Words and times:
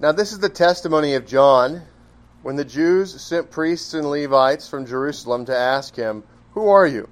Now, 0.00 0.12
this 0.12 0.32
is 0.32 0.38
the 0.38 0.48
testimony 0.48 1.14
of 1.14 1.26
John 1.26 1.82
when 2.42 2.56
the 2.56 2.64
Jews 2.64 3.20
sent 3.20 3.50
priests 3.50 3.92
and 3.92 4.08
Levites 4.08 4.66
from 4.66 4.86
Jerusalem 4.86 5.44
to 5.44 5.54
ask 5.54 5.94
him, 5.94 6.24
Who 6.52 6.68
are 6.68 6.86
you? 6.86 7.06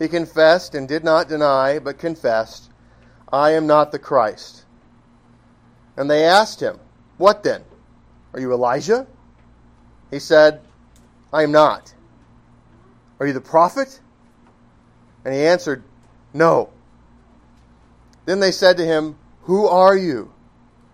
He 0.00 0.08
confessed 0.08 0.74
and 0.74 0.88
did 0.88 1.04
not 1.04 1.28
deny, 1.28 1.78
but 1.78 1.98
confessed, 1.98 2.68
I 3.32 3.52
am 3.52 3.68
not 3.68 3.92
the 3.92 3.98
Christ. 4.00 4.64
And 5.96 6.10
they 6.10 6.24
asked 6.24 6.58
him, 6.58 6.80
What 7.16 7.44
then? 7.44 7.62
Are 8.34 8.40
you 8.40 8.52
Elijah? 8.52 9.06
He 10.10 10.18
said, 10.18 10.60
I 11.32 11.44
am 11.44 11.52
not. 11.52 11.94
Are 13.20 13.26
you 13.28 13.32
the 13.32 13.40
prophet? 13.40 14.00
And 15.24 15.32
he 15.32 15.46
answered, 15.46 15.84
No. 16.34 16.70
Then 18.24 18.40
they 18.40 18.50
said 18.50 18.78
to 18.78 18.84
him, 18.84 19.16
Who 19.42 19.68
are 19.68 19.96
you? 19.96 20.32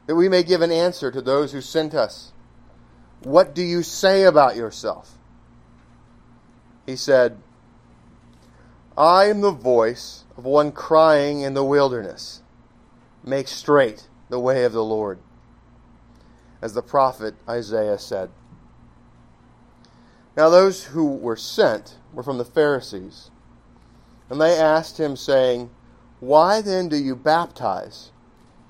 That 0.06 0.16
we 0.16 0.28
may 0.28 0.42
give 0.42 0.60
an 0.60 0.72
answer 0.72 1.10
to 1.10 1.22
those 1.22 1.52
who 1.52 1.60
sent 1.60 1.94
us. 1.94 2.32
What 3.22 3.54
do 3.54 3.62
you 3.62 3.82
say 3.82 4.24
about 4.24 4.56
yourself? 4.56 5.16
He 6.84 6.96
said, 6.96 7.38
I 8.96 9.24
am 9.24 9.40
the 9.40 9.50
voice 9.50 10.24
of 10.36 10.44
one 10.44 10.72
crying 10.72 11.40
in 11.40 11.54
the 11.54 11.64
wilderness, 11.64 12.42
Make 13.24 13.48
straight 13.48 14.08
the 14.28 14.38
way 14.38 14.64
of 14.64 14.72
the 14.72 14.84
Lord, 14.84 15.18
as 16.60 16.74
the 16.74 16.82
prophet 16.82 17.34
Isaiah 17.48 17.98
said. 17.98 18.30
Now 20.36 20.48
those 20.50 20.84
who 20.84 21.06
were 21.16 21.36
sent 21.36 21.96
were 22.12 22.22
from 22.22 22.38
the 22.38 22.44
Pharisees, 22.44 23.30
and 24.28 24.40
they 24.40 24.58
asked 24.58 24.98
him, 24.98 25.16
saying, 25.16 25.70
Why 26.20 26.60
then 26.60 26.88
do 26.88 26.96
you 26.96 27.16
baptize 27.16 28.10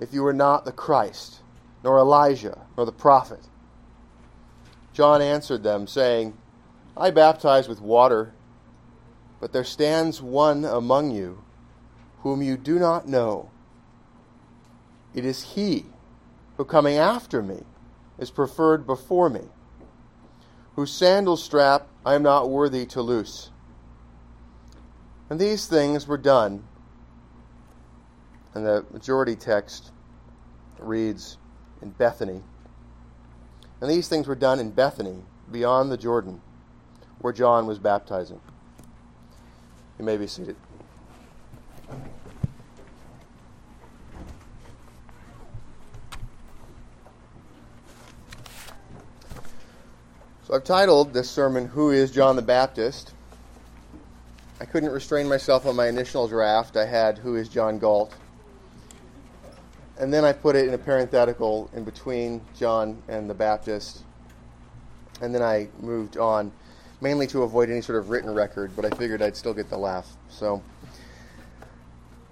if 0.05 0.13
you 0.13 0.25
are 0.27 0.35
not 0.35 0.67
the 0.67 0.73
Christ, 0.73 1.41
nor 1.83 1.99
Elijah, 1.99 2.67
nor 2.77 2.85
the 2.85 2.93
prophet? 2.93 3.41
John 4.93 5.23
answered 5.23 5.63
them, 5.63 5.87
saying, 5.87 6.37
I 6.95 7.11
baptize 7.11 7.69
with 7.69 7.81
water, 7.81 8.35
but 9.41 9.55
there 9.55 9.65
stands 9.65 10.21
one 10.21 10.67
among 10.67 11.11
you 11.11 11.43
whom 12.21 12.43
you 12.43 12.59
do 12.59 12.79
not 12.79 13.09
know. 13.09 13.49
It 15.15 15.25
is 15.25 15.55
he 15.55 15.87
who 16.59 16.67
coming 16.67 16.99
after 16.99 17.43
me 17.43 17.63
is 18.19 18.31
preferred 18.31 18.87
before 18.87 19.31
me, 19.31 19.49
whose 20.77 20.93
sandal 20.93 21.39
strap 21.39 21.87
I 22.05 22.15
am 22.15 22.23
not 22.23 22.51
worthy 22.51 22.85
to 22.87 23.01
loose. 23.01 23.51
And 25.31 25.41
these 25.41 25.67
things 25.67 26.07
were 26.07 26.19
done. 26.19 26.65
And 28.53 28.67
the 28.67 28.85
majority 28.93 29.35
text 29.35 29.91
reads 30.79 31.39
in 31.83 31.91
Bethany. 31.91 32.43
And 33.81 33.91
these 33.91 34.09
things 34.09 34.27
were 34.27 34.35
done 34.35 34.61
in 34.61 34.71
Bethany, 34.71 35.23
beyond 35.51 35.91
the 35.91 35.97
Jordan, 35.97 36.41
where 37.21 37.33
John 37.33 37.67
was 37.67 37.79
baptizing. 37.79 38.41
You 39.99 40.05
may 40.05 40.17
be 40.17 40.27
seated. 40.27 40.57
So 50.47 50.55
I've 50.55 50.65
titled 50.65 51.13
this 51.13 51.31
sermon, 51.31 51.67
Who 51.67 51.91
is 51.91 52.11
John 52.11 52.37
the 52.37 52.43
Baptist? 52.43 53.13
I 54.61 54.67
couldn't 54.67 54.91
restrain 54.91 55.29
myself 55.29 55.67
on 55.67 55.75
my 55.75 55.89
initial 55.89 56.29
draft. 56.29 56.77
I 56.77 56.87
had 56.87 57.19
Who 57.19 57.37
is 57.37 57.49
John 57.49 57.79
Galt? 57.79 58.15
And 59.99 60.13
then 60.13 60.25
I 60.25 60.33
put 60.33 60.57
it 60.57 60.67
in 60.67 60.75
a 60.75 60.79
parenthetical 60.79 61.71
in 61.73 61.85
between 61.85 62.41
John 62.57 63.03
and 63.09 63.31
the 63.31 63.35
Baptist. 63.35 64.03
And 65.21 65.35
then 65.35 65.43
I 65.43 65.69
moved 65.81 66.17
on, 66.17 66.51
mainly 67.01 67.27
to 67.29 67.45
avoid 67.45 67.71
any 67.71 67.81
sort 67.81 67.99
of 67.99 68.11
written 68.11 68.35
record, 68.35 68.73
but 68.75 68.85
I 68.85 68.91
figured 68.97 69.23
I'd 69.23 69.37
still 69.37 69.55
get 69.55 69.71
the 69.71 69.79
laugh. 69.79 70.09
So 70.29 70.63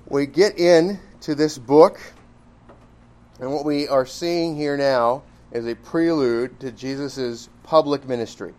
we 0.08 0.26
get 0.26 0.58
into 0.58 1.34
this 1.36 1.56
book, 1.56 2.00
and 3.38 3.52
what 3.52 3.64
we 3.64 3.86
are 3.86 4.06
seeing 4.06 4.56
here 4.56 4.76
now 4.76 5.22
is 5.52 5.66
a 5.66 5.76
prelude 5.76 6.58
to 6.60 6.72
Jesus' 6.72 7.48
public 7.62 8.08
ministry. 8.08 8.54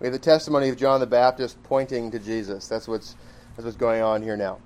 We 0.00 0.06
have 0.06 0.12
the 0.12 0.18
testimony 0.18 0.68
of 0.68 0.76
John 0.76 1.00
the 1.00 1.06
Baptist 1.06 1.62
pointing 1.62 2.10
to 2.10 2.18
Jesus. 2.18 2.66
That's 2.66 2.88
what's, 2.88 3.14
that's 3.54 3.64
what's 3.64 3.76
going 3.76 4.02
on 4.02 4.22
here 4.22 4.36
now. 4.36 4.58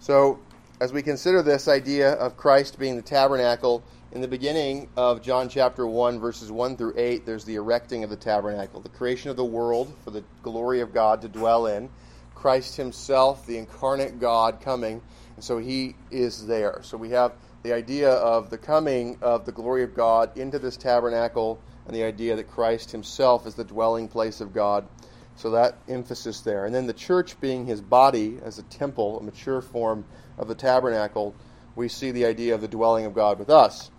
So 0.00 0.40
as 0.82 0.92
we 0.92 1.00
consider 1.00 1.42
this 1.42 1.68
idea 1.68 2.14
of 2.14 2.36
Christ 2.36 2.76
being 2.76 2.96
the 2.96 3.02
tabernacle, 3.02 3.84
in 4.10 4.20
the 4.20 4.26
beginning 4.26 4.88
of 4.96 5.22
John 5.22 5.48
chapter 5.48 5.86
1, 5.86 6.18
verses 6.18 6.50
1 6.50 6.76
through 6.76 6.94
8, 6.96 7.24
there's 7.24 7.44
the 7.44 7.54
erecting 7.54 8.02
of 8.02 8.10
the 8.10 8.16
tabernacle, 8.16 8.80
the 8.80 8.88
creation 8.88 9.30
of 9.30 9.36
the 9.36 9.44
world 9.44 9.94
for 10.02 10.10
the 10.10 10.24
glory 10.42 10.80
of 10.80 10.92
God 10.92 11.22
to 11.22 11.28
dwell 11.28 11.68
in, 11.68 11.88
Christ 12.34 12.76
himself, 12.76 13.46
the 13.46 13.58
incarnate 13.58 14.18
God, 14.18 14.60
coming, 14.60 15.00
and 15.36 15.44
so 15.44 15.58
he 15.58 15.94
is 16.10 16.48
there. 16.48 16.80
So 16.82 16.96
we 16.96 17.10
have 17.10 17.34
the 17.62 17.72
idea 17.72 18.10
of 18.10 18.50
the 18.50 18.58
coming 18.58 19.18
of 19.22 19.46
the 19.46 19.52
glory 19.52 19.84
of 19.84 19.94
God 19.94 20.36
into 20.36 20.58
this 20.58 20.76
tabernacle, 20.76 21.60
and 21.86 21.94
the 21.94 22.02
idea 22.02 22.34
that 22.34 22.50
Christ 22.50 22.90
himself 22.90 23.46
is 23.46 23.54
the 23.54 23.62
dwelling 23.62 24.08
place 24.08 24.40
of 24.40 24.52
God. 24.52 24.88
So 25.34 25.50
that 25.52 25.78
emphasis 25.88 26.40
there. 26.42 26.66
And 26.66 26.74
then 26.74 26.86
the 26.86 26.92
church 26.92 27.40
being 27.40 27.64
his 27.66 27.80
body 27.80 28.38
as 28.42 28.58
a 28.58 28.62
temple, 28.64 29.18
a 29.18 29.22
mature 29.22 29.62
form 29.62 30.04
of 30.42 30.48
the 30.48 30.54
tabernacle, 30.54 31.34
we 31.74 31.88
see 31.88 32.10
the 32.10 32.26
idea 32.26 32.54
of 32.54 32.60
the 32.60 32.68
dwelling 32.68 33.06
of 33.06 33.14
God 33.14 33.38
with 33.38 33.48
us. 33.48 33.90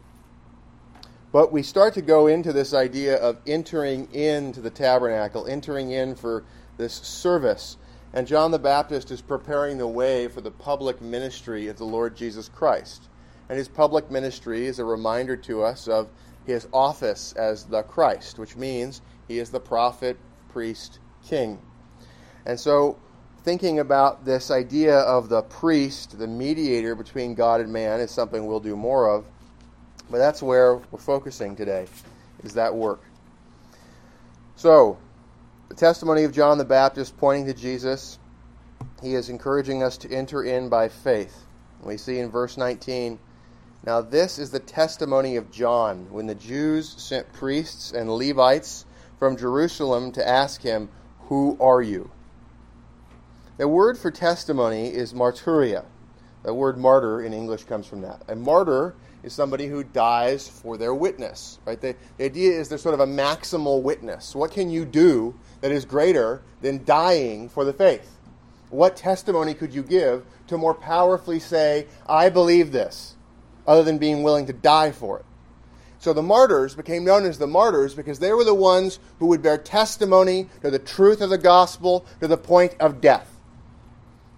But 1.31 1.51
we 1.51 1.63
start 1.63 1.95
to 1.95 2.01
go 2.03 2.27
into 2.27 2.53
this 2.53 2.75
idea 2.75 3.15
of 3.15 3.39
entering 3.47 4.13
into 4.13 4.61
the 4.61 4.69
tabernacle, 4.69 5.47
entering 5.47 5.89
in 5.89 6.13
for 6.13 6.43
this 6.77 6.93
service. 6.93 7.77
And 8.13 8.27
John 8.27 8.51
the 8.51 8.59
Baptist 8.59 9.09
is 9.09 9.21
preparing 9.21 9.79
the 9.79 9.87
way 9.87 10.27
for 10.27 10.41
the 10.41 10.51
public 10.51 11.01
ministry 11.01 11.67
of 11.67 11.77
the 11.77 11.85
Lord 11.85 12.15
Jesus 12.15 12.49
Christ. 12.49 13.09
And 13.49 13.57
his 13.57 13.67
public 13.67 14.11
ministry 14.11 14.67
is 14.67 14.77
a 14.77 14.85
reminder 14.85 15.35
to 15.37 15.63
us 15.63 15.87
of 15.87 16.09
his 16.45 16.67
office 16.71 17.33
as 17.33 17.63
the 17.63 17.81
Christ, 17.81 18.37
which 18.37 18.55
means 18.55 19.01
he 19.27 19.39
is 19.39 19.49
the 19.49 19.59
prophet, 19.59 20.17
priest, 20.49 20.99
king. 21.25 21.59
And 22.45 22.59
so 22.59 22.99
thinking 23.43 23.79
about 23.79 24.23
this 24.23 24.49
idea 24.49 24.99
of 24.99 25.27
the 25.27 25.41
priest, 25.41 26.17
the 26.17 26.27
mediator 26.27 26.95
between 26.95 27.35
God 27.35 27.59
and 27.59 27.71
man, 27.71 27.99
is 27.99 28.09
something 28.09 28.45
we'll 28.45 28.61
do 28.61 28.75
more 28.75 29.09
of. 29.09 29.25
But 30.09 30.17
that's 30.17 30.41
where 30.41 30.77
we're 30.91 30.99
focusing 30.99 31.55
today, 31.55 31.87
is 32.43 32.53
that 32.53 32.73
work. 32.73 33.01
So, 34.55 34.97
the 35.67 35.75
testimony 35.75 36.23
of 36.23 36.31
John 36.31 36.57
the 36.57 36.65
Baptist 36.65 37.17
pointing 37.17 37.45
to 37.47 37.53
Jesus, 37.53 38.17
he 39.01 39.15
is 39.15 39.29
encouraging 39.29 39.83
us 39.83 39.97
to 39.97 40.11
enter 40.11 40.43
in 40.43 40.69
by 40.69 40.87
faith. 40.87 41.45
We 41.81 41.97
see 41.97 42.19
in 42.19 42.29
verse 42.29 42.55
19, 42.57 43.19
now 43.85 43.99
this 43.99 44.39
is 44.39 44.51
the 44.51 44.59
testimony 44.59 45.35
of 45.35 45.51
John 45.51 46.07
when 46.11 46.27
the 46.27 46.35
Jews 46.35 46.95
sent 46.97 47.31
priests 47.33 47.91
and 47.91 48.09
Levites 48.09 48.85
from 49.19 49.35
Jerusalem 49.35 50.13
to 50.13 50.25
ask 50.25 50.61
him, 50.61 50.87
Who 51.27 51.57
are 51.59 51.81
you? 51.81 52.09
The 53.57 53.67
word 53.67 53.99
for 53.99 54.09
testimony 54.09 54.87
is 54.87 55.13
martyria. 55.13 55.85
The 56.41 56.53
word 56.53 56.77
martyr 56.77 57.21
in 57.21 57.33
English 57.33 57.65
comes 57.65 57.85
from 57.85 58.01
that. 58.01 58.23
A 58.27 58.35
martyr 58.35 58.95
is 59.21 59.31
somebody 59.31 59.67
who 59.67 59.83
dies 59.83 60.47
for 60.47 60.75
their 60.75 60.93
witness. 60.93 61.59
Right? 61.63 61.79
The, 61.79 61.95
the 62.17 62.25
idea 62.25 62.59
is 62.59 62.67
there's 62.67 62.81
sort 62.81 62.95
of 62.95 62.99
a 62.99 63.05
maximal 63.05 63.83
witness. 63.83 64.35
What 64.35 64.51
can 64.51 64.71
you 64.71 64.85
do 64.85 65.35
that 65.61 65.71
is 65.71 65.85
greater 65.85 66.41
than 66.61 66.83
dying 66.83 67.47
for 67.47 67.63
the 67.63 67.73
faith? 67.73 68.17
What 68.71 68.97
testimony 68.97 69.53
could 69.53 69.71
you 69.71 69.83
give 69.83 70.25
to 70.47 70.57
more 70.57 70.73
powerfully 70.73 71.39
say, 71.39 71.85
I 72.07 72.29
believe 72.29 72.71
this, 72.71 73.15
other 73.67 73.83
than 73.83 73.99
being 73.99 74.23
willing 74.23 74.47
to 74.47 74.53
die 74.53 74.91
for 74.91 75.19
it? 75.19 75.25
So 75.99 76.11
the 76.11 76.23
martyrs 76.23 76.75
became 76.75 77.06
known 77.06 77.23
as 77.23 77.38
the 77.38 77.47
martyrs 77.47 77.94
because 77.94 78.17
they 78.17 78.33
were 78.33 78.44
the 78.44 78.56
ones 78.56 78.97
who 79.19 79.27
would 79.27 79.44
bear 79.44 79.59
testimony 79.59 80.49
to 80.61 80.71
the 80.71 80.79
truth 80.79 81.21
of 81.21 81.29
the 81.29 81.38
gospel 81.38 82.06
to 82.19 82.27
the 82.27 82.35
point 82.35 82.75
of 82.79 82.99
death. 82.99 83.32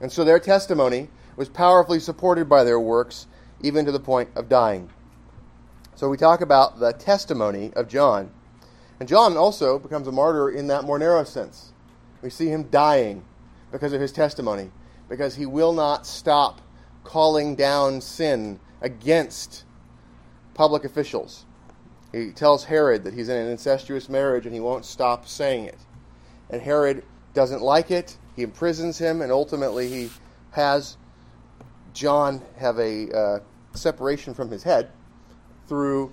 And 0.05 0.11
so 0.11 0.23
their 0.23 0.39
testimony 0.39 1.09
was 1.35 1.49
powerfully 1.49 1.99
supported 1.99 2.47
by 2.47 2.63
their 2.63 2.79
works, 2.79 3.25
even 3.61 3.85
to 3.85 3.91
the 3.91 3.99
point 3.99 4.29
of 4.35 4.47
dying. 4.47 4.91
So 5.95 6.09
we 6.09 6.15
talk 6.15 6.41
about 6.41 6.79
the 6.79 6.93
testimony 6.93 7.73
of 7.73 7.87
John. 7.87 8.29
And 8.99 9.09
John 9.09 9.35
also 9.35 9.79
becomes 9.79 10.07
a 10.07 10.11
martyr 10.11 10.51
in 10.51 10.67
that 10.67 10.83
more 10.83 10.99
narrow 10.99 11.23
sense. 11.23 11.73
We 12.21 12.29
see 12.29 12.49
him 12.49 12.69
dying 12.69 13.25
because 13.71 13.93
of 13.93 13.99
his 13.99 14.11
testimony, 14.11 14.69
because 15.09 15.33
he 15.33 15.47
will 15.47 15.73
not 15.73 16.05
stop 16.05 16.61
calling 17.03 17.55
down 17.55 17.99
sin 17.99 18.59
against 18.81 19.63
public 20.53 20.83
officials. 20.83 21.45
He 22.11 22.29
tells 22.29 22.65
Herod 22.65 23.05
that 23.05 23.15
he's 23.15 23.29
in 23.29 23.37
an 23.37 23.49
incestuous 23.49 24.07
marriage 24.07 24.45
and 24.45 24.53
he 24.53 24.61
won't 24.61 24.85
stop 24.85 25.27
saying 25.27 25.65
it. 25.65 25.79
And 26.51 26.61
Herod 26.61 27.03
doesn't 27.33 27.63
like 27.63 27.89
it, 27.89 28.19
he 28.35 28.43
imprisons 28.43 28.97
him, 28.97 29.21
and 29.21 29.31
ultimately 29.31 29.87
he 29.87 30.09
has 30.51 30.97
John 31.93 32.41
have 32.57 32.77
a 32.77 33.09
uh, 33.11 33.39
separation 33.73 34.33
from 34.33 34.49
his 34.51 34.63
head 34.63 34.89
through 35.67 36.11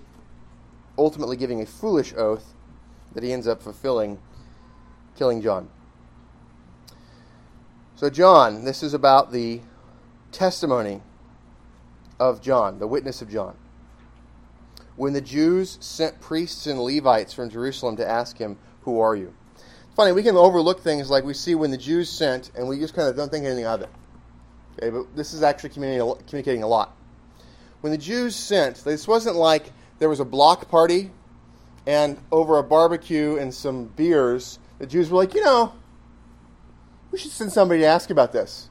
ultimately 0.96 1.36
giving 1.36 1.60
a 1.60 1.66
foolish 1.66 2.14
oath 2.14 2.54
that 3.14 3.22
he 3.22 3.32
ends 3.32 3.46
up 3.46 3.62
fulfilling, 3.62 4.20
killing 5.16 5.42
John. 5.42 5.68
So, 7.96 8.08
John, 8.10 8.64
this 8.64 8.82
is 8.82 8.94
about 8.94 9.32
the 9.32 9.60
testimony 10.30 11.02
of 12.18 12.40
John, 12.40 12.78
the 12.78 12.86
witness 12.86 13.22
of 13.22 13.30
John. 13.30 13.56
When 14.96 15.12
the 15.12 15.20
Jews 15.20 15.78
sent 15.80 16.20
priests 16.20 16.66
and 16.66 16.80
Levites 16.80 17.32
from 17.32 17.50
Jerusalem 17.50 17.96
to 17.96 18.08
ask 18.08 18.38
him, 18.38 18.58
Who 18.82 19.00
are 19.00 19.16
you? 19.16 19.34
Funny, 19.94 20.12
we 20.12 20.22
can 20.22 20.36
overlook 20.36 20.80
things 20.80 21.10
like 21.10 21.24
we 21.24 21.34
see 21.34 21.54
when 21.54 21.70
the 21.70 21.76
Jews 21.76 22.08
sent, 22.08 22.50
and 22.56 22.66
we 22.66 22.78
just 22.78 22.94
kind 22.94 23.08
of 23.08 23.16
don't 23.16 23.30
think 23.30 23.44
anything 23.44 23.66
of 23.66 23.82
it. 23.82 23.90
Okay, 24.78 24.90
but 24.90 25.14
this 25.14 25.34
is 25.34 25.42
actually 25.42 25.70
communicating 25.70 26.62
a 26.62 26.66
lot. 26.66 26.96
When 27.82 27.90
the 27.90 27.98
Jews 27.98 28.34
sent, 28.34 28.84
this 28.84 29.06
wasn't 29.06 29.36
like 29.36 29.70
there 29.98 30.08
was 30.08 30.20
a 30.20 30.24
block 30.24 30.70
party 30.70 31.10
and 31.86 32.18
over 32.30 32.58
a 32.58 32.62
barbecue 32.62 33.36
and 33.36 33.52
some 33.52 33.86
beers, 33.86 34.58
the 34.78 34.86
Jews 34.86 35.10
were 35.10 35.18
like, 35.18 35.34
you 35.34 35.44
know, 35.44 35.74
we 37.10 37.18
should 37.18 37.32
send 37.32 37.52
somebody 37.52 37.80
to 37.80 37.86
ask 37.86 38.08
about 38.08 38.32
this. 38.32 38.70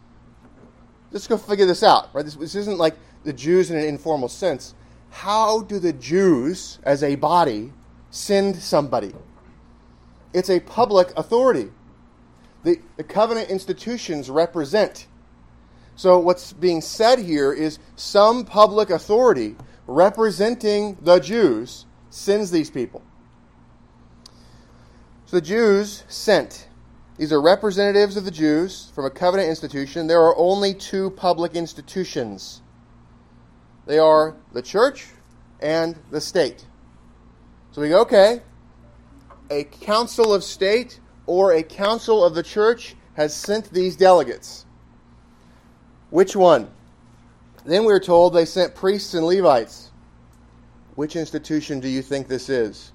Let's 1.12 1.28
go 1.28 1.38
figure 1.38 1.66
this 1.66 1.84
out, 1.84 2.10
right? 2.14 2.26
This, 2.26 2.36
this 2.36 2.56
isn't 2.56 2.78
like 2.78 2.96
the 3.24 3.34
Jews 3.34 3.70
in 3.70 3.78
an 3.78 3.86
informal 3.86 4.30
sense. 4.30 4.74
How 5.12 5.62
do 5.62 5.78
the 5.78 5.94
Jews, 5.94 6.80
as 6.84 7.04
a 7.04 7.16
body, 7.16 7.74
send 8.10 8.56
somebody? 8.56 9.14
It's 10.34 10.50
a 10.50 10.60
public 10.60 11.12
authority. 11.18 11.72
The, 12.64 12.80
the 12.98 13.04
covenant 13.04 13.50
institutions 13.50 14.30
represent. 14.30 15.08
So, 15.96 16.20
what's 16.20 16.54
being 16.54 16.82
said 16.82 17.20
here 17.20 17.52
is 17.52 17.80
some 17.96 18.46
public 18.46 18.90
authority 18.90 19.56
representing 19.88 20.98
the 21.02 21.20
Jews 21.20 21.86
sends 22.10 22.52
these 22.52 22.70
people. 22.70 23.04
So, 25.26 25.38
the 25.38 25.42
Jews 25.42 26.04
sent. 26.08 26.68
These 27.18 27.32
are 27.34 27.42
representatives 27.42 28.18
of 28.18 28.26
the 28.26 28.32
Jews 28.32 28.92
from 28.96 29.06
a 29.06 29.10
covenant 29.10 29.50
institution. 29.50 30.08
There 30.08 30.22
are 30.22 30.36
only 30.38 30.74
two 30.74 31.12
public 31.12 31.56
institutions 31.56 32.62
they 33.86 34.00
are 34.00 34.36
the 34.54 34.62
church 34.62 35.08
and 35.60 35.98
the 36.12 36.22
state. 36.22 36.66
So 37.72 37.82
we 37.82 37.90
go, 37.90 38.02
okay, 38.02 38.42
a 39.52 39.66
council 39.66 40.34
of 40.34 40.44
state 40.44 41.00
or 41.28 41.52
a 41.52 41.62
council 41.62 42.24
of 42.24 42.34
the 42.34 42.42
church 42.42 42.96
has 43.16 43.36
sent 43.36 43.70
these 43.72 43.98
delegates. 43.98 44.66
Which 46.10 46.36
one? 46.36 46.72
Then 47.66 47.84
we're 47.84 48.00
told 48.00 48.34
they 48.34 48.46
sent 48.46 48.74
priests 48.74 49.14
and 49.14 49.26
Levites. 49.26 49.92
Which 50.96 51.16
institution 51.16 51.80
do 51.80 51.90
you 51.90 52.02
think 52.02 52.28
this 52.28 52.50
is? 52.50 52.92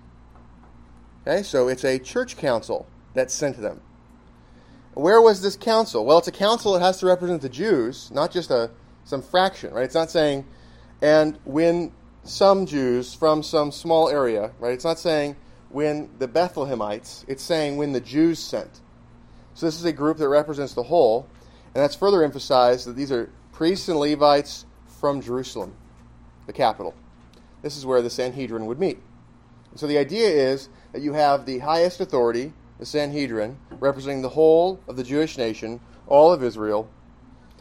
Okay, 1.27 1.43
so 1.43 1.69
it's 1.69 1.85
a 1.85 1.99
church 1.99 2.37
council 2.37 2.87
that 3.15 3.31
sent 3.31 3.61
them. 3.61 3.81
Where 4.95 5.21
was 5.21 5.43
this 5.43 5.57
council? 5.57 6.07
Well, 6.07 6.19
it's 6.19 6.29
a 6.29 6.33
council 6.33 6.73
that 6.73 6.81
has 6.81 6.99
to 7.01 7.07
represent 7.07 7.43
the 7.43 7.49
Jews, 7.51 8.11
not 8.11 8.33
just 8.33 8.51
a 8.51 8.71
some 9.05 9.23
fraction, 9.23 9.73
right? 9.73 9.85
It's 9.85 9.95
not 9.95 10.11
saying, 10.11 10.47
and 11.01 11.39
when 11.45 11.93
some 12.25 12.67
Jews 12.67 13.15
from 13.15 13.43
some 13.43 13.71
small 13.71 14.09
area, 14.09 14.53
right? 14.59 14.73
It's 14.73 14.85
not 14.85 14.99
saying 14.99 15.37
when 15.71 16.11
the 16.19 16.29
Bethlehemites, 16.29 17.25
it's 17.29 17.43
saying 17.43 17.77
when 17.77 17.93
the 17.93 18.01
Jews 18.01 18.39
sent. 18.39 18.81
So 19.55 19.67
this 19.67 19.79
is 19.79 19.85
a 19.85 19.93
group 19.93 20.19
that 20.19 20.29
represents 20.29 20.75
the 20.75 20.83
whole, 20.83 21.27
and 21.75 21.83
that's 21.83 21.95
further 21.95 22.23
emphasized 22.23 22.87
that 22.87 22.97
these 22.97 23.13
are 23.13 23.31
priests 23.53 23.89
and 23.89 23.99
Levites 23.99 24.67
from 25.01 25.21
Jerusalem, 25.21 25.75
the 26.47 26.53
capital. 26.53 26.95
This 27.63 27.77
is 27.77 27.87
where 27.87 28.03
the 28.03 28.11
Sanhedrin 28.11 28.67
would 28.67 28.79
meet. 28.79 28.99
And 29.71 29.81
so 29.81 29.87
the 29.87 29.99
idea 29.99 30.29
is 30.29 30.69
that 30.93 31.03
you 31.03 31.15
have 31.15 31.47
the 31.47 31.59
highest 31.59 32.01
authority, 32.01 32.53
the 32.79 32.87
Sanhedrin, 32.87 33.59
representing 33.81 34.23
the 34.23 34.29
whole 34.29 34.81
of 34.89 34.97
the 34.97 35.05
Jewish 35.05 35.37
nation, 35.37 35.81
all 36.07 36.33
of 36.33 36.43
Israel, 36.43 36.89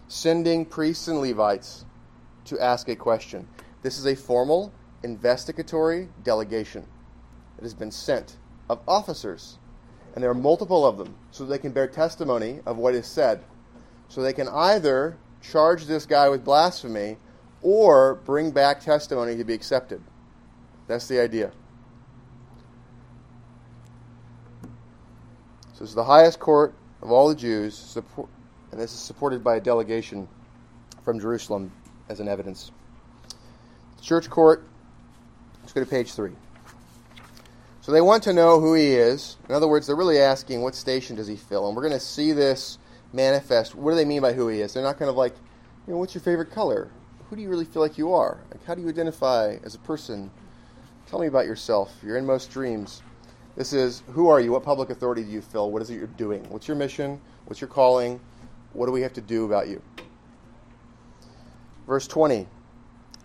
sending 0.08 0.66
priests 0.66 1.08
and 1.08 1.20
Levites 1.20 1.86
to 2.46 2.60
ask 2.60 2.88
a 2.90 2.96
question. 2.96 3.48
This 3.82 3.98
is 3.98 4.06
a 4.06 4.16
formal 4.16 4.72
investigatory 5.04 6.10
delegation 6.24 6.86
that 7.56 7.64
has 7.64 7.74
been 7.74 7.92
sent 7.92 8.38
of 8.70 8.80
officers, 8.88 9.58
and 10.14 10.24
there 10.24 10.32
are 10.32 10.36
multiple 10.36 10.86
of 10.86 10.98
them, 10.98 11.16
so 11.32 11.46
they 11.46 11.58
can 11.58 11.72
bear 11.72 11.88
testimony 11.88 12.60
of 12.66 12.78
what 12.78 12.96
is 12.96 13.06
said. 13.06 13.44
So 14.08 14.22
they 14.22 14.34
can 14.34 14.48
either 14.48 15.18
charge 15.42 15.86
this 15.86 16.06
guy 16.06 16.30
with 16.30 16.44
blasphemy 16.44 17.18
or 17.62 18.16
bring 18.16 18.52
back 18.52 18.80
testimony 18.80 19.36
to 19.38 19.44
be 19.44 19.54
accepted. 19.54 20.02
That's 20.88 21.08
the 21.08 21.20
idea. 21.20 21.52
So 25.74 25.80
this 25.80 25.90
is 25.90 25.96
the 25.96 26.04
highest 26.04 26.40
court 26.40 26.74
of 27.02 27.12
all 27.12 27.28
the 27.28 27.36
Jews, 27.36 27.98
and 28.72 28.80
this 28.80 28.94
is 28.94 29.00
supported 29.00 29.44
by 29.44 29.58
a 29.58 29.60
delegation 29.60 30.28
from 31.04 31.20
Jerusalem 31.20 31.72
as 32.08 32.20
an 32.20 32.28
evidence. 32.28 32.72
Church 34.02 34.30
court, 34.30 34.64
let's 35.62 35.74
go 35.74 35.84
to 35.84 35.90
page 35.90 36.14
three. 36.14 36.34
So 37.86 37.92
they 37.92 38.02
want 38.02 38.24
to 38.24 38.34
know 38.34 38.60
who 38.60 38.74
he 38.74 38.96
is. 38.96 39.38
In 39.48 39.54
other 39.54 39.68
words, 39.68 39.86
they're 39.86 39.96
really 39.96 40.18
asking 40.18 40.64
what 40.64 40.74
station 40.74 41.16
does 41.16 41.28
he 41.28 41.36
fill? 41.36 41.68
And 41.68 41.76
we're 41.76 41.84
going 41.84 41.94
to 41.94 42.00
see 42.00 42.32
this 42.32 42.80
manifest. 43.14 43.76
What 43.76 43.92
do 43.92 43.96
they 43.96 44.06
mean 44.06 44.24
by 44.24 44.34
who 44.34 44.48
he 44.48 44.62
is? 44.62 44.74
They're 44.74 44.82
not 44.82 44.98
kind 44.98 45.08
of 45.08 45.16
like, 45.16 45.36
you 45.86 45.94
know, 45.94 46.00
what's 46.00 46.16
your 46.16 46.24
favorite 46.24 46.50
color? 46.50 46.90
Who 47.30 47.36
do 47.36 47.44
you 47.44 47.50
really 47.50 47.64
feel 47.64 47.84
like 47.84 47.96
you 47.96 48.12
are? 48.12 48.40
Like, 48.50 48.66
how 48.66 48.74
do 48.74 48.82
you 48.82 48.90
identify 48.90 49.58
as 49.64 49.76
a 49.76 49.78
person? 49.78 50.32
Tell 51.06 51.20
me 51.20 51.28
about 51.28 51.46
yourself, 51.46 51.94
your 52.04 52.18
inmost 52.18 52.50
dreams. 52.50 53.04
This 53.56 53.72
is 53.72 54.02
who 54.14 54.30
are 54.30 54.40
you? 54.40 54.54
What 54.54 54.64
public 54.64 54.90
authority 54.90 55.24
do 55.24 55.30
you 55.30 55.42
fill? 55.42 55.70
What 55.70 55.84
is 55.84 55.92
it 55.92 55.94
you're 55.94 56.08
doing? 56.08 56.44
What's 56.50 56.68
your 56.68 56.78
mission? 56.78 57.22
What's 57.46 57.62
your 57.62 57.68
calling? 57.68 58.20
What 58.74 58.88
do 58.88 58.94
we 58.94 59.02
have 59.02 59.14
to 59.14 59.22
do 59.22 59.46
about 59.46 59.68
you? 59.68 59.80
Verse 61.86 62.08
20 62.08 62.48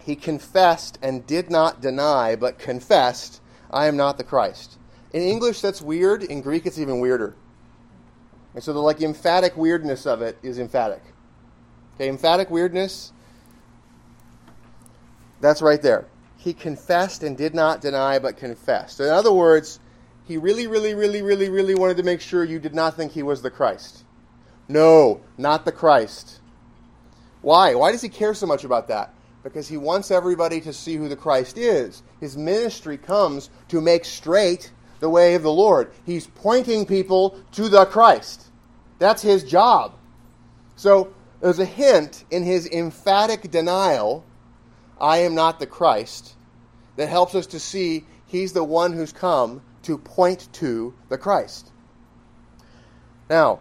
he 0.03 0.17
confessed 0.17 0.99
and 1.03 1.27
did 1.27 1.51
not 1.51 1.81
deny, 1.81 2.35
but 2.35 2.59
confessed, 2.59 3.40
I 3.71 3.87
am 3.87 3.97
not 3.97 4.19
the 4.19 4.25
Christ. 4.25 4.79
In 5.13 5.23
English, 5.23 5.61
that's 5.61 5.81
weird. 5.81 6.23
In 6.23 6.41
Greek, 6.41 6.67
it's 6.67 6.79
even 6.79 7.01
weirder. 7.01 7.35
And 8.55 8.63
so 8.63 8.73
the 8.73 8.81
like 8.81 9.01
emphatic 9.01 9.57
weirdness 9.57 10.07
of 10.07 10.23
it 10.23 10.39
is 10.43 10.59
emphatic. 10.59 11.03
Okay, 11.95 12.09
emphatic 12.09 12.51
weirdness, 12.51 13.13
that's 15.41 15.63
right 15.63 15.81
there. 15.81 16.07
He 16.37 16.53
confessed 16.53 17.23
and 17.23 17.37
did 17.37 17.55
not 17.55 17.81
deny, 17.81 18.19
but 18.19 18.37
confessed. 18.37 18.97
So 18.97 19.05
In 19.05 19.11
other 19.11 19.33
words, 19.33 19.79
he 20.25 20.37
really, 20.37 20.67
really, 20.67 20.95
really, 20.95 21.23
really, 21.23 21.51
really 21.51 21.75
wanted 21.75 21.97
to 21.99 22.03
make 22.03 22.21
sure 22.21 22.45
you 22.45 22.59
did 22.59 22.75
not 22.75 22.97
think 22.97 23.13
he 23.13 23.23
was 23.23 23.43
the 23.43 23.51
Christ. 23.51 24.05
No, 24.69 25.21
not 25.37 25.65
the 25.65 25.73
Christ. 25.73 26.41
Why? 27.43 27.75
Why 27.75 27.93
does 27.93 28.03
he 28.03 28.09
care 28.09 28.35
so 28.35 28.47
much 28.47 28.65
about 28.65 28.89
that? 28.89 29.13
Because 29.43 29.69
he 29.69 29.77
wants 29.77 30.11
everybody 30.11 30.61
to 30.61 30.73
see 30.73 30.97
who 30.97 31.09
the 31.09 31.17
Christ 31.17 31.57
is. 31.57 32.03
His 32.21 32.37
ministry 32.37 32.99
comes 32.99 33.51
to 33.69 33.81
make 33.81 34.05
straight 34.05 34.71
the 35.01 35.09
way 35.09 35.35
of 35.35 35.43
the 35.43 35.53
Lord. 35.53 35.93
He's 36.05 36.27
pointing 36.27 36.87
people 36.87 37.41
to 37.53 37.69
the 37.69 37.87
Christ. 37.87 38.51
That's 38.99 39.23
his 39.23 39.45
job. 39.45 39.95
So 40.77 41.15
there's 41.41 41.59
a 41.59 41.65
hint 41.65 42.25
in 42.31 42.43
his 42.43 42.67
emphatic 42.67 43.51
denial, 43.51 44.25
I 45.01 45.19
am 45.19 45.35
not 45.35 45.59
the 45.59 45.67
Christ, 45.67 46.35
that 46.97 47.09
helps 47.09 47.35
us 47.35 47.47
to 47.49 47.61
see 47.61 48.05
he's 48.27 48.53
the 48.53 48.65
one 48.65 48.93
who's 48.93 49.13
come 49.13 49.63
to 49.83 49.97
point 49.97 50.53
to 50.55 50.95
the 51.09 51.17
Christ. 51.17 51.73
Now, 53.31 53.61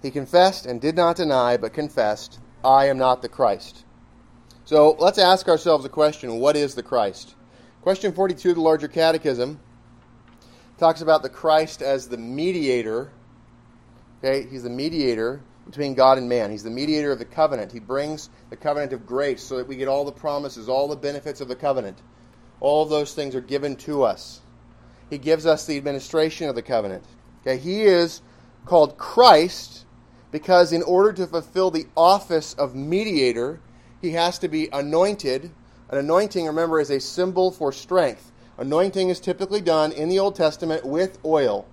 he 0.00 0.10
confessed 0.10 0.64
and 0.64 0.80
did 0.80 0.96
not 0.96 1.16
deny, 1.16 1.56
but 1.56 1.74
confessed, 1.74 2.38
I 2.64 2.86
am 2.86 2.96
not 2.96 3.20
the 3.20 3.28
Christ. 3.28 3.84
So 4.68 4.96
let's 4.98 5.16
ask 5.16 5.48
ourselves 5.48 5.86
a 5.86 5.88
question 5.88 6.40
what 6.40 6.54
is 6.54 6.74
the 6.74 6.82
Christ? 6.82 7.36
Question 7.80 8.12
42 8.12 8.50
of 8.50 8.56
the 8.56 8.60
Larger 8.60 8.86
Catechism 8.86 9.58
talks 10.76 11.00
about 11.00 11.22
the 11.22 11.30
Christ 11.30 11.80
as 11.80 12.06
the 12.06 12.18
mediator. 12.18 13.10
Okay, 14.18 14.46
he's 14.46 14.64
the 14.64 14.68
mediator 14.68 15.40
between 15.64 15.94
God 15.94 16.18
and 16.18 16.28
man. 16.28 16.50
He's 16.50 16.64
the 16.64 16.68
mediator 16.68 17.10
of 17.10 17.18
the 17.18 17.24
covenant. 17.24 17.72
He 17.72 17.80
brings 17.80 18.28
the 18.50 18.56
covenant 18.56 18.92
of 18.92 19.06
grace 19.06 19.42
so 19.42 19.56
that 19.56 19.66
we 19.66 19.74
get 19.74 19.88
all 19.88 20.04
the 20.04 20.12
promises, 20.12 20.68
all 20.68 20.86
the 20.86 20.96
benefits 20.96 21.40
of 21.40 21.48
the 21.48 21.56
covenant. 21.56 22.02
All 22.60 22.82
of 22.82 22.90
those 22.90 23.14
things 23.14 23.34
are 23.34 23.40
given 23.40 23.74
to 23.76 24.02
us. 24.02 24.42
He 25.08 25.16
gives 25.16 25.46
us 25.46 25.64
the 25.64 25.78
administration 25.78 26.46
of 26.46 26.54
the 26.54 26.60
covenant. 26.60 27.04
Okay, 27.40 27.56
he 27.56 27.84
is 27.84 28.20
called 28.66 28.98
Christ 28.98 29.86
because 30.30 30.74
in 30.74 30.82
order 30.82 31.14
to 31.14 31.26
fulfill 31.26 31.70
the 31.70 31.86
office 31.96 32.52
of 32.52 32.74
mediator, 32.74 33.60
he 34.00 34.12
has 34.12 34.38
to 34.40 34.48
be 34.48 34.68
anointed. 34.72 35.50
An 35.90 35.98
anointing, 35.98 36.46
remember, 36.46 36.80
is 36.80 36.90
a 36.90 37.00
symbol 37.00 37.50
for 37.50 37.72
strength. 37.72 38.32
Anointing 38.58 39.08
is 39.08 39.20
typically 39.20 39.60
done 39.60 39.92
in 39.92 40.08
the 40.08 40.18
Old 40.18 40.34
Testament 40.34 40.84
with 40.84 41.18
oil, 41.24 41.66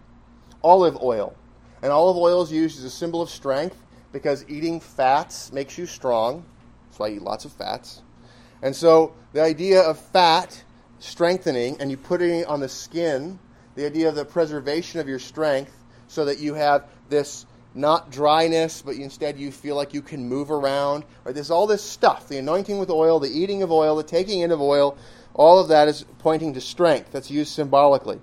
olive 0.64 1.02
oil. 1.02 1.36
And 1.82 1.92
olive 1.92 2.18
oil 2.18 2.42
is 2.42 2.52
used 2.52 2.80
as 2.80 2.86
a 2.86 2.90
symbol 2.90 3.22
of 3.22 3.30
strength 3.30 3.78
because 4.12 4.46
eating 4.48 4.80
fats 4.80 5.52
makes 5.52 5.78
you 5.78 5.86
strong. 5.86 6.46
That's 6.88 7.00
why 7.00 7.08
I 7.08 7.12
eat 7.12 7.22
lots 7.22 7.46
of 7.46 7.52
fats. 7.52 8.02
And 8.62 8.76
so 8.76 9.14
the 9.34 9.42
idea 9.42 9.82
of 9.82 10.00
fat 10.00 10.64
strengthening 11.00 11.78
and 11.80 11.92
you 11.92 11.98
put 11.98 12.22
it 12.22 12.48
on 12.48 12.60
the 12.60 12.70
skin, 12.70 13.40
the 13.76 13.86
idea 13.86 14.08
of 14.10 14.16
the 14.16 14.26
preservation 14.26 15.00
of 15.00 15.08
your 15.08 15.20
strength 15.20 15.76
so 16.08 16.26
that 16.26 16.40
you 16.40 16.54
have 16.54 16.88
this 17.10 17.46
not 17.76 18.10
dryness, 18.10 18.82
but 18.82 18.96
instead 18.96 19.38
you 19.38 19.52
feel 19.52 19.76
like 19.76 19.94
you 19.94 20.02
can 20.02 20.28
move 20.28 20.50
around. 20.50 21.04
Right? 21.24 21.36
There's 21.36 21.52
all 21.52 21.68
this 21.68 21.84
stuff 21.84 22.28
the 22.28 22.38
anointing 22.38 22.80
with 22.80 22.90
oil, 22.90 23.20
the 23.20 23.30
eating 23.30 23.62
of 23.62 23.72
oil, 23.72 23.96
the 23.96 24.04
taking 24.04 24.42
in 24.42 24.52
of 24.52 24.62
oil. 24.62 24.98
All 25.34 25.60
of 25.60 25.68
that 25.68 25.90
is 25.90 26.06
pointing 26.20 26.54
to 26.54 26.62
strength. 26.62 27.12
That's 27.12 27.30
used 27.30 27.52
symbolically. 27.52 28.22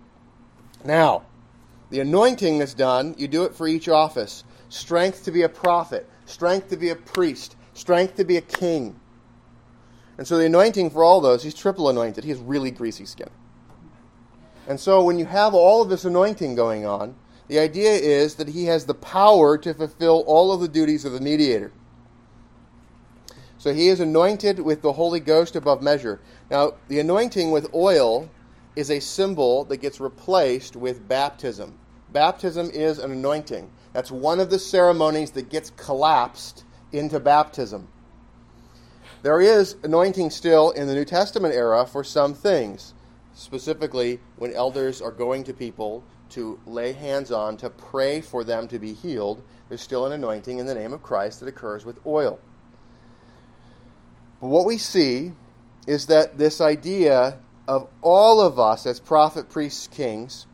Now, 0.85 1.25
the 1.91 2.01
anointing 2.01 2.59
that's 2.59 2.73
done, 2.73 3.15
you 3.19 3.29
do 3.29 3.45
it 3.45 3.55
for 3.55 3.69
each 3.69 3.89
office. 3.89 4.45
Strength 4.71 5.25
to 5.25 5.31
be 5.31 5.43
a 5.43 5.49
prophet, 5.49 6.09
strength 6.25 6.71
to 6.71 6.79
be 6.79 6.89
a 6.89 6.97
priest, 6.97 7.55
strength 7.75 8.17
to 8.17 8.25
be 8.25 8.39
a 8.39 8.41
king. 8.41 8.99
And 10.17 10.27
so 10.27 10.39
the 10.39 10.47
anointing 10.47 10.91
for 10.91 11.05
all 11.05 11.21
those, 11.21 11.43
he's 11.43 11.55
triple 11.55 11.91
anointed. 11.91 12.25
He 12.25 12.31
has 12.31 12.39
really 12.39 12.71
greasy 12.71 13.05
skin. 13.05 13.29
And 14.67 14.81
so 14.81 15.03
when 15.03 15.19
you 15.19 15.27
have 15.27 15.53
all 15.53 15.83
of 15.83 15.91
this 15.91 16.05
anointing 16.07 16.55
going 16.55 16.87
on, 16.87 17.15
the 17.49 17.59
idea 17.59 17.93
is 17.93 18.37
that 18.37 18.49
he 18.49 18.67
has 18.67 18.87
the 18.87 18.95
power 18.95 19.59
to 19.59 19.75
fulfill 19.75 20.25
all 20.27 20.53
of 20.53 20.61
the 20.61 20.69
duties 20.69 21.05
of 21.05 21.13
the 21.13 21.21
mediator. 21.21 21.73
So 23.59 23.73
he 23.73 23.89
is 23.89 24.01
anointed 24.01 24.59
with 24.59 24.83
the 24.83 24.93
Holy 24.93 25.21
Ghost 25.21 25.55
above 25.55 25.83
measure. 25.83 26.21
Now, 26.51 26.75
the 26.89 26.99
anointing 26.99 27.51
with 27.51 27.73
oil 27.75 28.29
is 28.75 28.91
a 28.91 29.01
symbol 29.01 29.65
that 29.65 29.77
gets 29.77 30.01
replaced 30.01 30.77
with 30.77 31.07
baptism. 31.07 31.79
Baptism 32.13 32.71
is 32.73 32.99
an 32.99 33.13
anointing. 33.13 33.71
That's 33.93 34.11
one 34.11 34.41
of 34.41 34.51
the 34.51 34.59
ceremonies 34.59 35.31
that 35.33 35.49
gets 35.49 35.71
collapsed 35.71 36.65
into 36.93 37.21
baptism. 37.21 37.89
There 39.23 39.41
is 39.41 39.77
anointing 39.85 40.31
still 40.31 40.71
in 40.71 40.89
the 40.89 40.95
New 40.95 41.05
Testament 41.05 41.55
era 41.55 41.87
for 41.87 42.03
some 42.03 42.35
things, 42.35 42.95
specifically 43.35 44.19
when 44.37 44.53
elders 44.53 45.01
are 45.01 45.13
going 45.13 45.45
to 45.45 45.55
people 45.55 46.03
to 46.33 46.59
lay 46.67 46.93
hands 46.93 47.31
on, 47.33 47.57
to 47.59 47.71
pray 47.71 48.21
for 48.21 48.45
them 48.45 48.69
to 48.69 48.79
be 48.79 48.93
healed. 48.93 49.43
There's 49.69 49.81
still 49.81 50.07
an 50.07 50.13
anointing 50.13 50.59
in 50.59 50.67
the 50.67 50.75
name 50.75 50.93
of 50.93 51.03
Christ 51.03 51.41
that 51.41 51.49
occurs 51.49 51.85
with 51.85 51.99
oil. 52.07 52.39
But 54.41 54.49
what 54.49 54.67
we 54.67 54.79
see 54.79 55.33
is 55.87 56.07
that 56.07 56.39
this 56.39 56.61
idea 56.61 57.39
of 57.69 57.89
all 58.03 58.41
of 58.41 58.59
us 58.59 58.87
as 58.87 59.01
prophet, 59.01 59.49
priests, 59.49 59.87
kings, 59.87 60.47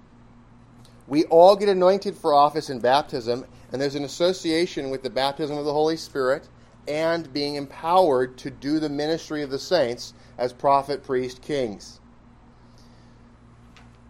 we 1.06 1.24
all 1.24 1.56
get 1.56 1.68
anointed 1.68 2.16
for 2.16 2.34
office 2.34 2.68
in 2.68 2.80
baptism, 2.80 3.46
and 3.72 3.80
there's 3.80 3.94
an 3.94 4.04
association 4.04 4.90
with 4.90 5.02
the 5.02 5.10
baptism 5.10 5.56
of 5.56 5.64
the 5.64 5.72
Holy 5.72 5.96
Spirit 5.96 6.48
and 6.86 7.32
being 7.32 7.54
empowered 7.54 8.36
to 8.38 8.50
do 8.50 8.78
the 8.78 8.88
ministry 8.88 9.42
of 9.42 9.50
the 9.50 9.58
saints 9.58 10.14
as 10.36 10.52
prophet, 10.52 11.02
priest, 11.02 11.42
kings. 11.42 12.00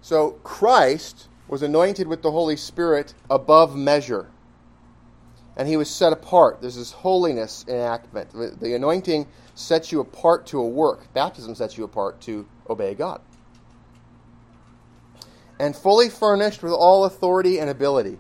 So 0.01 0.33
Christ 0.43 1.28
was 1.49 1.63
anointed 1.63 2.07
with 2.07 2.23
the 2.23 2.31
Holy 2.31 2.57
Spirit 2.57 3.15
above 3.31 3.75
measure. 3.75 4.31
And 5.57 5.67
he 5.67 5.77
was 5.77 5.91
set 5.91 6.13
apart. 6.13 6.61
There's 6.61 6.77
this 6.77 6.93
holiness 6.93 7.65
enactment. 7.67 8.61
The 8.61 8.75
anointing 8.75 9.27
sets 9.55 9.91
you 9.91 10.01
apart 10.01 10.47
to 10.49 10.61
a 10.61 10.69
work. 10.69 11.13
Baptism 11.15 11.55
sets 11.57 11.77
you 11.77 11.85
apart 11.85 12.21
to 12.23 12.47
obey 12.71 12.95
God. 12.95 13.21
And 15.59 15.75
fully 15.75 16.11
furnished 16.11 16.63
with 16.63 16.73
all 16.73 17.05
authority 17.05 17.59
and 17.59 17.69
ability. 17.69 18.19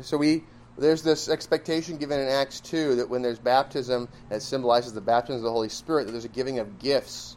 So 0.00 0.16
we 0.16 0.42
there's 0.76 1.02
this 1.02 1.28
expectation 1.28 1.98
given 1.98 2.18
in 2.18 2.28
Acts 2.28 2.60
2 2.60 2.96
that 2.96 3.08
when 3.08 3.22
there's 3.22 3.38
baptism, 3.38 4.08
it 4.30 4.42
symbolizes 4.42 4.92
the 4.92 5.00
baptism 5.00 5.36
of 5.36 5.42
the 5.42 5.52
Holy 5.52 5.68
Spirit, 5.68 6.06
that 6.06 6.12
there's 6.12 6.24
a 6.24 6.28
giving 6.28 6.58
of 6.58 6.78
gifts. 6.80 7.36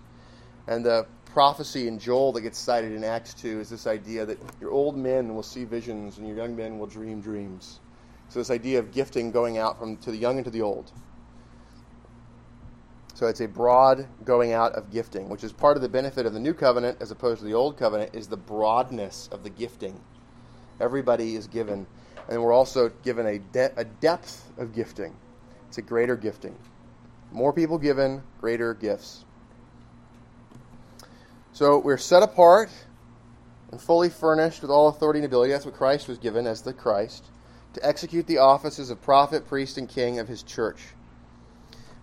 And 0.67 0.83
the 0.83 1.05
prophecy 1.37 1.87
in 1.87 1.99
Joel 1.99 2.31
that 2.31 2.41
gets 2.41 2.57
cited 2.57 2.93
in 2.93 3.03
Acts 3.03 3.35
2 3.35 3.59
is 3.59 3.69
this 3.69 3.85
idea 3.85 4.25
that 4.25 4.39
your 4.59 4.71
old 4.71 4.97
men 4.97 5.35
will 5.35 5.43
see 5.43 5.65
visions 5.65 6.17
and 6.17 6.27
your 6.27 6.35
young 6.35 6.55
men 6.55 6.79
will 6.79 6.87
dream 6.87 7.21
dreams. 7.21 7.79
So 8.27 8.39
this 8.39 8.49
idea 8.49 8.79
of 8.79 8.91
gifting 8.91 9.29
going 9.29 9.59
out 9.59 9.77
from 9.77 9.97
to 9.97 10.09
the 10.09 10.17
young 10.17 10.37
and 10.37 10.45
to 10.45 10.49
the 10.49 10.63
old. 10.63 10.91
So 13.13 13.27
it's 13.27 13.41
a 13.41 13.47
broad 13.47 14.07
going 14.25 14.53
out 14.53 14.71
of 14.73 14.89
gifting, 14.89 15.29
which 15.29 15.43
is 15.43 15.53
part 15.53 15.77
of 15.77 15.83
the 15.83 15.89
benefit 15.89 16.25
of 16.25 16.33
the 16.33 16.39
new 16.39 16.55
covenant 16.55 16.97
as 17.01 17.11
opposed 17.11 17.41
to 17.41 17.45
the 17.45 17.53
old 17.53 17.77
covenant 17.77 18.15
is 18.15 18.27
the 18.27 18.35
broadness 18.35 19.29
of 19.31 19.43
the 19.43 19.51
gifting. 19.51 20.01
Everybody 20.79 21.35
is 21.35 21.45
given, 21.45 21.85
and 22.29 22.41
we're 22.41 22.51
also 22.51 22.89
given 23.03 23.27
a, 23.27 23.37
de- 23.37 23.73
a 23.77 23.83
depth 23.85 24.51
of 24.57 24.73
gifting. 24.73 25.15
It's 25.67 25.77
a 25.77 25.83
greater 25.83 26.15
gifting. 26.15 26.57
More 27.31 27.53
people 27.53 27.77
given, 27.77 28.23
greater 28.39 28.73
gifts. 28.73 29.23
So 31.57 31.79
we're 31.79 31.97
set 31.97 32.21
apart 32.21 32.69
and 33.71 33.81
fully 33.81 34.11
furnished 34.11 34.61
with 34.61 34.69
all 34.69 34.89
authority 34.89 35.21
and 35.21 35.25
ability. 35.25 35.51
That's 35.51 35.65
what 35.65 35.73
Christ 35.73 36.07
was 36.07 36.19
given 36.19 36.45
as 36.45 36.61
the 36.61 36.71
Christ 36.71 37.25
to 37.73 37.83
execute 37.83 38.27
the 38.27 38.37
offices 38.37 38.91
of 38.91 39.01
prophet, 39.01 39.47
priest, 39.47 39.79
and 39.79 39.89
king 39.89 40.19
of 40.19 40.27
his 40.27 40.43
church. 40.43 40.79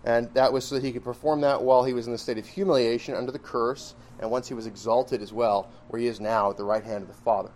And 0.03 0.29
that 0.33 0.51
was 0.51 0.65
so 0.65 0.75
that 0.75 0.83
he 0.83 0.91
could 0.91 1.05
perform 1.05 1.39
that 1.39 1.63
while 1.63 1.85
he 1.85 1.93
was 1.93 2.05
in 2.05 2.11
the 2.11 2.17
state 2.17 2.37
of 2.37 2.45
humiliation 2.45 3.15
under 3.15 3.31
the 3.31 3.39
curse, 3.39 3.95
and 4.19 4.29
once 4.29 4.49
he 4.49 4.53
was 4.53 4.67
exalted 4.67 5.21
as 5.21 5.31
well, 5.31 5.69
where 5.87 6.01
he 6.01 6.07
is 6.07 6.19
now 6.19 6.49
at 6.49 6.57
the 6.57 6.65
right 6.65 6.83
hand 6.83 7.03
of 7.03 7.07
the 7.07 7.13
Father. 7.13 7.51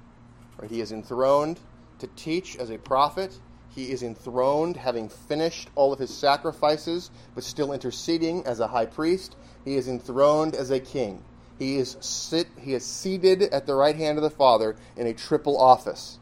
Right? 0.58 0.72
He 0.72 0.80
is 0.80 0.94
enthroned 0.94 1.60
to 2.00 2.08
teach 2.16 2.56
as 2.56 2.70
a 2.70 2.78
prophet. 2.78 3.38
He 3.76 3.92
is 3.92 4.04
enthroned, 4.04 4.78
having 4.78 5.10
finished 5.10 5.68
all 5.76 5.92
of 5.92 6.00
his 6.00 6.18
sacrifices, 6.18 7.12
but 7.36 7.44
still 7.44 7.74
interceding 7.74 8.46
as 8.46 8.62
a 8.62 8.68
high 8.68 8.86
priest. 8.86 9.36
He 9.66 9.76
is 9.76 9.90
enthroned 9.90 10.56
as 10.56 10.72
a 10.72 10.80
king. 10.80 11.26
He 11.60 11.76
is, 11.76 11.98
sit, 12.00 12.48
he 12.58 12.74
is 12.74 12.86
seated 12.86 13.42
at 13.44 13.68
the 13.68 13.76
right 13.76 13.96
hand 13.96 14.18
of 14.18 14.24
the 14.24 14.30
Father 14.30 14.78
in 14.96 15.06
a 15.06 15.14
triple 15.14 15.60
office. 15.60 16.18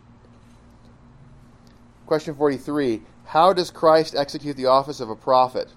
Question 2.07 2.33
43 2.33 3.03
How 3.25 3.53
does 3.53 3.69
Christ 3.69 4.15
execute 4.15 4.57
the 4.57 4.65
office 4.65 4.99
of 4.99 5.11
a 5.11 5.15
prophet? 5.15 5.69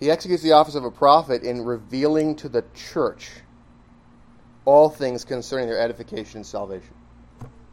He 0.00 0.10
executes 0.10 0.42
the 0.42 0.52
office 0.52 0.74
of 0.74 0.84
a 0.84 0.90
prophet 0.90 1.42
in 1.42 1.64
revealing 1.64 2.36
to 2.36 2.48
the 2.48 2.64
church 2.74 3.30
all 4.66 4.90
things 4.90 5.24
concerning 5.24 5.68
their 5.68 5.78
edification 5.78 6.38
and 6.38 6.46
salvation. 6.46 6.92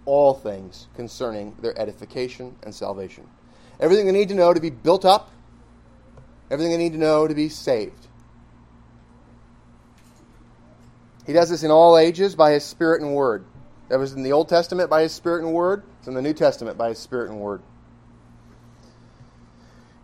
All 0.05 0.33
things 0.33 0.87
concerning 0.95 1.55
their 1.59 1.77
edification 1.79 2.55
and 2.63 2.73
salvation. 2.73 3.27
Everything 3.79 4.05
they 4.05 4.11
need 4.11 4.29
to 4.29 4.35
know 4.35 4.53
to 4.53 4.59
be 4.59 4.69
built 4.69 5.03
up, 5.03 5.31
everything 6.51 6.71
they 6.71 6.77
need 6.77 6.93
to 6.93 6.99
know 6.99 7.27
to 7.27 7.33
be 7.33 7.49
saved. 7.49 8.07
He 11.25 11.33
does 11.33 11.49
this 11.49 11.63
in 11.63 11.71
all 11.71 11.97
ages 11.97 12.35
by 12.35 12.51
His 12.51 12.63
Spirit 12.63 13.01
and 13.01 13.13
Word. 13.13 13.45
That 13.89 13.99
was 13.99 14.13
in 14.13 14.23
the 14.23 14.31
Old 14.31 14.49
Testament 14.49 14.89
by 14.89 15.03
His 15.03 15.11
Spirit 15.11 15.43
and 15.43 15.53
Word. 15.53 15.83
It's 15.99 16.07
in 16.07 16.13
the 16.13 16.21
New 16.21 16.33
Testament 16.33 16.77
by 16.77 16.89
His 16.89 16.99
Spirit 16.99 17.29
and 17.29 17.39
Word. 17.39 17.61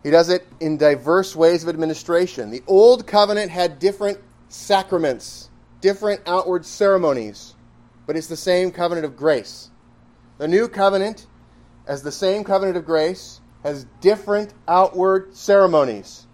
He 0.02 0.10
does 0.10 0.30
it 0.30 0.46
in 0.60 0.78
diverse 0.78 1.36
ways 1.36 1.62
of 1.62 1.68
administration. 1.68 2.50
The 2.50 2.62
Old 2.66 3.06
Covenant 3.06 3.50
had 3.50 3.78
different 3.78 4.18
sacraments, 4.48 5.50
different 5.80 6.22
outward 6.26 6.64
ceremonies, 6.64 7.54
but 8.06 8.16
it's 8.16 8.26
the 8.26 8.36
same 8.36 8.70
covenant 8.70 9.04
of 9.04 9.16
grace. 9.16 9.70
The 10.38 10.48
New 10.48 10.68
Covenant, 10.68 11.26
as 11.86 12.02
the 12.02 12.12
same 12.12 12.44
covenant 12.44 12.78
of 12.78 12.86
grace, 12.86 13.40
has 13.62 13.84
different 14.00 14.54
outward 14.66 15.36
ceremonies. 15.36 16.26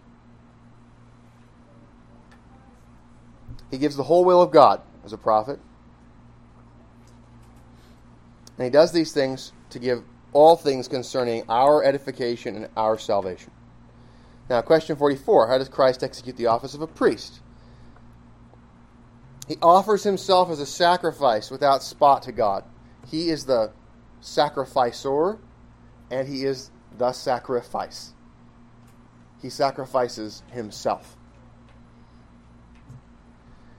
He 3.71 3.79
gives 3.79 3.97
the 3.97 4.05
whole 4.05 4.25
will 4.25 4.43
of 4.43 4.51
God 4.51 4.81
as 5.05 5.13
a 5.13 5.19
prophet. 5.19 5.59
And 8.57 8.65
he 8.65 8.71
does 8.71 8.93
these 8.93 9.13
things 9.13 9.53
to 9.71 9.79
give 9.79 10.03
all 10.33 10.57
things 10.57 10.89
concerning 10.89 11.45
our 11.49 11.83
edification 11.85 12.57
and 12.57 12.69
our 12.77 12.99
salvation. 12.99 13.51
Now, 14.49 14.63
question 14.63 14.97
44 14.97 15.49
How 15.49 15.59
does 15.59 15.69
Christ 15.69 16.03
execute 16.03 16.37
the 16.37 16.47
office 16.47 16.75
of 16.75 16.81
a 16.81 16.87
priest? 16.87 17.41
He 19.49 19.57
offers 19.63 20.03
himself 20.03 20.51
as 20.51 20.61
a 20.61 20.67
sacrifice 20.67 21.51
without 21.51 21.83
spot 21.83 22.23
to 22.23 22.33
God. 22.33 22.65
He 23.07 23.31
is 23.31 23.45
the 23.45 23.73
sacrificer, 24.21 25.39
and 26.11 26.27
he 26.27 26.45
is 26.45 26.71
the 26.99 27.13
sacrifice. 27.13 28.13
He 29.41 29.51
sacrifices 29.51 30.43
himself. 30.51 31.17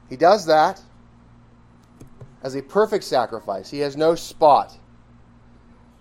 He 0.10 0.16
does 0.16 0.46
that 0.46 0.82
as 2.44 2.56
a 2.56 2.62
perfect 2.62 3.04
sacrifice. 3.04 3.70
He 3.70 3.80
has 3.80 3.98
no 3.98 4.16
spot. 4.16 4.78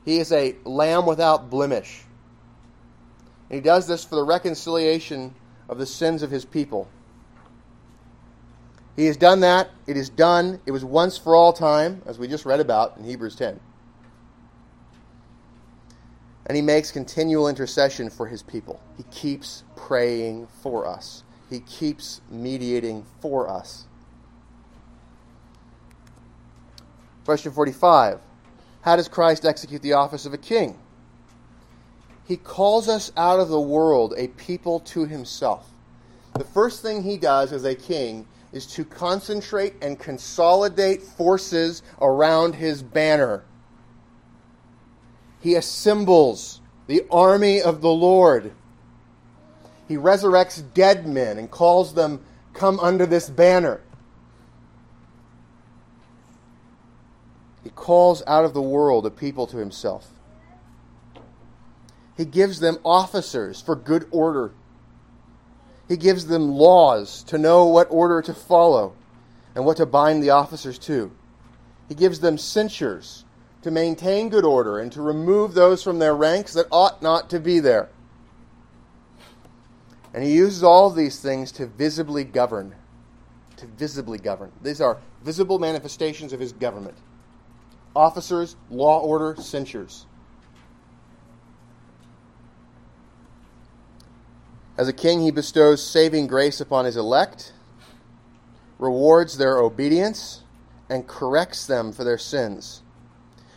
He 0.05 0.19
is 0.19 0.31
a 0.33 0.55
lamb 0.65 1.07
without 1.07 1.51
blemish. 1.51 2.03
And 3.51 3.57
he 3.57 3.61
does 3.61 3.87
this 3.87 4.05
for 4.05 4.15
the 4.15 4.25
reconciliation 4.25 5.35
of 5.69 5.79
the 5.79 5.87
sins 5.87 6.23
of 6.23 6.31
his 6.31 6.45
people. 6.45 6.89
He 8.97 9.07
has 9.07 9.17
done 9.17 9.41
that. 9.41 9.71
It 9.87 9.97
is 9.97 10.09
done. 10.09 10.61
It 10.67 10.71
was 10.71 10.85
once 10.85 11.19
for 11.19 11.35
all 11.35 11.53
time, 11.53 12.03
as 12.07 12.19
we 12.19 12.29
just 12.29 12.47
read 12.47 12.61
about 12.61 12.97
in 12.97 13.05
Hebrews 13.05 13.37
10. 13.37 13.61
And 16.47 16.57
he 16.57 16.63
makes 16.63 16.93
continual 16.93 17.49
intercession 17.49 18.09
for 18.09 18.27
his 18.27 18.43
people. 18.43 18.81
He 18.97 19.03
keeps 19.05 19.65
praying 19.75 20.49
for 20.63 20.87
us, 20.87 21.25
he 21.51 21.61
keeps 21.61 22.21
mediating 22.31 23.05
for 23.21 23.49
us. 23.49 23.87
Question 27.27 27.51
45 27.51 28.21
How 28.83 28.95
does 28.95 29.09
Christ 29.09 29.45
execute 29.45 29.83
the 29.83 29.95
office 29.95 30.27
of 30.27 30.33
a 30.33 30.39
king? 30.39 30.79
He 32.25 32.37
calls 32.37 32.89
us 32.89 33.11
out 33.17 33.41
of 33.41 33.49
the 33.49 33.61
world 33.61 34.15
a 34.17 34.29
people 34.29 34.79
to 34.81 35.07
himself. 35.07 35.69
The 36.35 36.45
first 36.45 36.83
thing 36.83 37.03
he 37.03 37.17
does 37.17 37.53
as 37.53 37.65
a 37.65 37.75
king 37.75 38.29
is 38.53 38.65
to 38.69 38.85
concentrate 38.85 39.75
and 39.83 39.99
consolidate 39.99 41.03
forces 41.03 41.83
around 42.01 42.55
his 42.55 42.85
banner. 42.85 43.43
He 45.41 45.57
assembles 45.57 46.61
the 46.87 47.05
army 47.11 47.61
of 47.61 47.81
the 47.81 47.91
Lord. 47.91 48.53
He 49.89 49.97
resurrects 49.97 50.63
dead 50.75 51.09
men 51.09 51.39
and 51.39 51.51
calls 51.51 51.93
them, 51.93 52.25
Come 52.53 52.79
under 52.79 53.05
this 53.05 53.29
banner. 53.29 53.81
He 57.67 57.71
calls 57.71 58.23
out 58.29 58.45
of 58.45 58.55
the 58.55 58.63
world 58.63 59.07
a 59.07 59.11
people 59.11 59.49
to 59.49 59.57
himself. 59.57 60.07
He 62.17 62.25
gives 62.25 62.61
them 62.61 62.79
officers 62.85 63.61
for 63.61 63.75
good 63.75 64.07
order. 64.13 64.53
He 65.89 65.97
gives 65.97 66.27
them 66.27 66.53
laws 66.53 67.25
to 67.25 67.39
know 67.39 67.65
what 67.65 67.89
order 67.91 68.23
to 68.23 68.33
follow 68.33 68.95
and 69.57 69.65
what 69.65 69.79
to 69.79 69.85
bind 69.85 70.23
the 70.23 70.31
officers 70.31 70.79
to. 70.79 71.11
He 71.89 71.97
gives 71.97 72.21
them 72.21 72.39
censures 72.39 73.25
to 73.63 73.73
maintain 73.73 74.29
good 74.29 74.45
order 74.45 74.79
and 74.79 74.93
to 74.93 75.03
remove 75.03 75.55
those 75.55 75.83
from 75.83 75.99
their 75.99 76.15
ranks 76.15 76.53
that 76.53 76.69
ought 76.71 77.03
not 77.03 77.29
to 77.31 77.41
be 77.41 77.59
there. 77.59 77.89
And 80.15 80.23
he 80.23 80.35
uses 80.35 80.63
all 80.63 80.89
these 80.89 81.19
things 81.19 81.51
to 81.53 81.67
visibly 81.67 82.23
govern. 82.23 82.77
To 83.57 83.67
visibly 83.67 84.19
govern. 84.19 84.53
These 84.63 84.81
are 84.81 84.99
visible 85.25 85.59
manifestations 85.59 86.33
of 86.33 86.39
his 86.39 86.53
government 86.53 86.97
officers, 87.97 88.57
law 88.71 89.01
order, 89.01 89.35
censures. 89.41 90.07
As 94.79 94.89
a 94.89 94.93
king, 94.93 95.23
he 95.23 95.31
bestows 95.31 95.85
saving 95.85 96.27
grace 96.27 96.61
upon 96.61 96.85
his 96.85 96.97
elect, 96.97 97.55
rewards 98.79 99.39
their 99.39 99.59
obedience, 99.59 100.43
and 100.91 101.07
corrects 101.07 101.67
them 101.67 101.93
for 101.93 102.05
their 102.05 102.19
sins. 102.19 102.83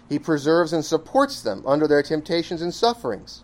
He 0.07 0.17
preserves 0.17 0.71
and 0.73 0.83
supports 0.83 1.41
them 1.41 1.61
under 1.67 1.87
their 1.87 2.01
temptations 2.01 2.61
and 2.61 2.73
sufferings. 2.73 3.43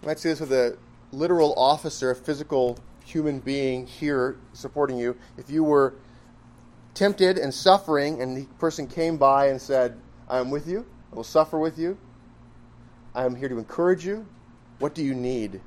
You 0.00 0.06
might 0.06 0.18
see 0.18 0.30
this 0.30 0.40
with 0.40 0.52
a 0.52 0.78
literal 1.12 1.52
officer, 1.58 2.12
a 2.12 2.16
physical 2.16 2.78
human 3.04 3.40
being 3.40 3.86
here 3.86 4.36
supporting 4.52 4.96
you. 4.96 5.16
If 5.36 5.50
you 5.50 5.64
were 5.64 5.94
tempted 6.94 7.38
and 7.38 7.52
suffering, 7.52 8.20
and 8.20 8.36
the 8.36 8.44
person 8.58 8.86
came 8.86 9.16
by 9.16 9.46
and 9.46 9.60
said, 9.60 9.96
I 10.28 10.38
am 10.38 10.50
with 10.50 10.66
you, 10.66 10.86
I 11.12 11.16
will 11.16 11.24
suffer 11.24 11.58
with 11.58 11.78
you, 11.78 11.98
I 13.14 13.24
am 13.24 13.34
here 13.34 13.48
to 13.48 13.58
encourage 13.58 14.04
you, 14.04 14.26
what 14.78 14.94
do 14.94 15.02
you 15.02 15.14
need? 15.14 15.60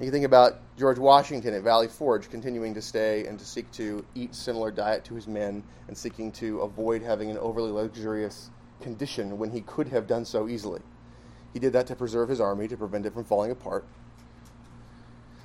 You 0.00 0.10
think 0.10 0.24
about 0.24 0.60
George 0.78 0.98
Washington 0.98 1.52
at 1.52 1.62
Valley 1.62 1.86
Forge 1.86 2.30
continuing 2.30 2.72
to 2.72 2.80
stay 2.80 3.26
and 3.26 3.38
to 3.38 3.44
seek 3.44 3.70
to 3.72 4.02
eat 4.14 4.34
similar 4.34 4.70
diet 4.70 5.04
to 5.04 5.14
his 5.14 5.28
men 5.28 5.62
and 5.88 5.96
seeking 5.96 6.32
to 6.32 6.60
avoid 6.60 7.02
having 7.02 7.30
an 7.30 7.36
overly 7.36 7.70
luxurious 7.70 8.48
condition 8.80 9.36
when 9.36 9.50
he 9.50 9.60
could 9.60 9.88
have 9.88 10.06
done 10.06 10.24
so 10.24 10.48
easily. 10.48 10.80
He 11.52 11.58
did 11.58 11.74
that 11.74 11.86
to 11.88 11.96
preserve 11.96 12.30
his 12.30 12.40
army, 12.40 12.66
to 12.68 12.78
prevent 12.78 13.04
it 13.04 13.12
from 13.12 13.24
falling 13.24 13.50
apart. 13.50 13.84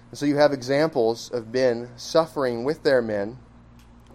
And 0.09 0.17
so 0.17 0.25
you 0.25 0.37
have 0.37 0.53
examples 0.53 1.29
of 1.31 1.53
men 1.53 1.89
suffering 1.97 2.63
with 2.63 2.83
their 2.83 3.01
men. 3.01 3.37